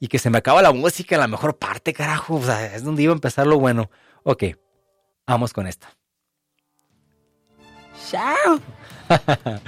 Y 0.00 0.08
que 0.08 0.18
se 0.18 0.30
me 0.30 0.38
acaba 0.38 0.62
la 0.62 0.72
música 0.72 1.16
en 1.16 1.20
la 1.20 1.28
mejor 1.28 1.58
parte, 1.58 1.92
carajo. 1.92 2.36
O 2.36 2.42
sea, 2.42 2.74
es 2.74 2.84
donde 2.84 3.02
iba 3.02 3.12
a 3.12 3.16
empezar 3.16 3.46
lo 3.46 3.58
bueno. 3.58 3.90
Ok, 4.22 4.44
vamos 5.26 5.52
con 5.52 5.66
esto. 5.66 5.88
Chao. 8.08 8.60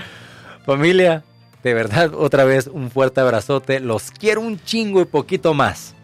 familia, 0.64 1.24
de 1.62 1.74
verdad, 1.74 2.14
otra 2.14 2.44
vez 2.44 2.68
un 2.68 2.90
fuerte 2.90 3.20
abrazote. 3.20 3.81
Los 3.81 4.10
quiero 4.10 4.40
un 4.40 4.62
chingo 4.62 5.02
y 5.02 5.05
poquito 5.05 5.52
más. 5.52 5.94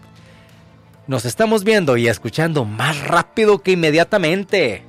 Nos 1.07 1.25
estamos 1.25 1.63
viendo 1.63 1.97
y 1.97 2.09
escuchando 2.09 2.65
más 2.65 3.01
rápido 3.07 3.63
que 3.63 3.73
inmediatamente. 3.73 4.83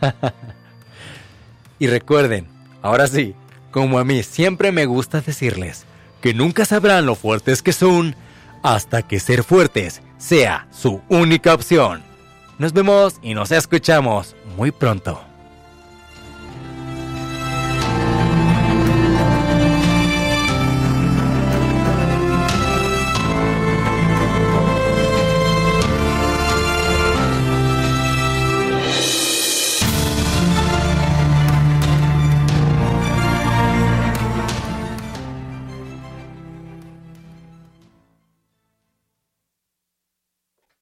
y 1.78 1.86
recuerden, 1.86 2.46
ahora 2.82 3.06
sí, 3.06 3.34
como 3.70 3.98
a 3.98 4.04
mí 4.04 4.22
siempre 4.22 4.72
me 4.72 4.86
gusta 4.86 5.20
decirles, 5.20 5.84
que 6.20 6.34
nunca 6.34 6.64
sabrán 6.64 7.06
lo 7.06 7.14
fuertes 7.14 7.62
que 7.62 7.72
son 7.72 8.14
hasta 8.62 9.02
que 9.02 9.18
ser 9.18 9.42
fuertes 9.42 10.02
sea 10.18 10.68
su 10.70 11.00
única 11.08 11.52
opción. 11.52 12.02
Nos 12.58 12.72
vemos 12.72 13.16
y 13.22 13.34
nos 13.34 13.50
escuchamos 13.50 14.36
muy 14.56 14.70
pronto. 14.70 15.31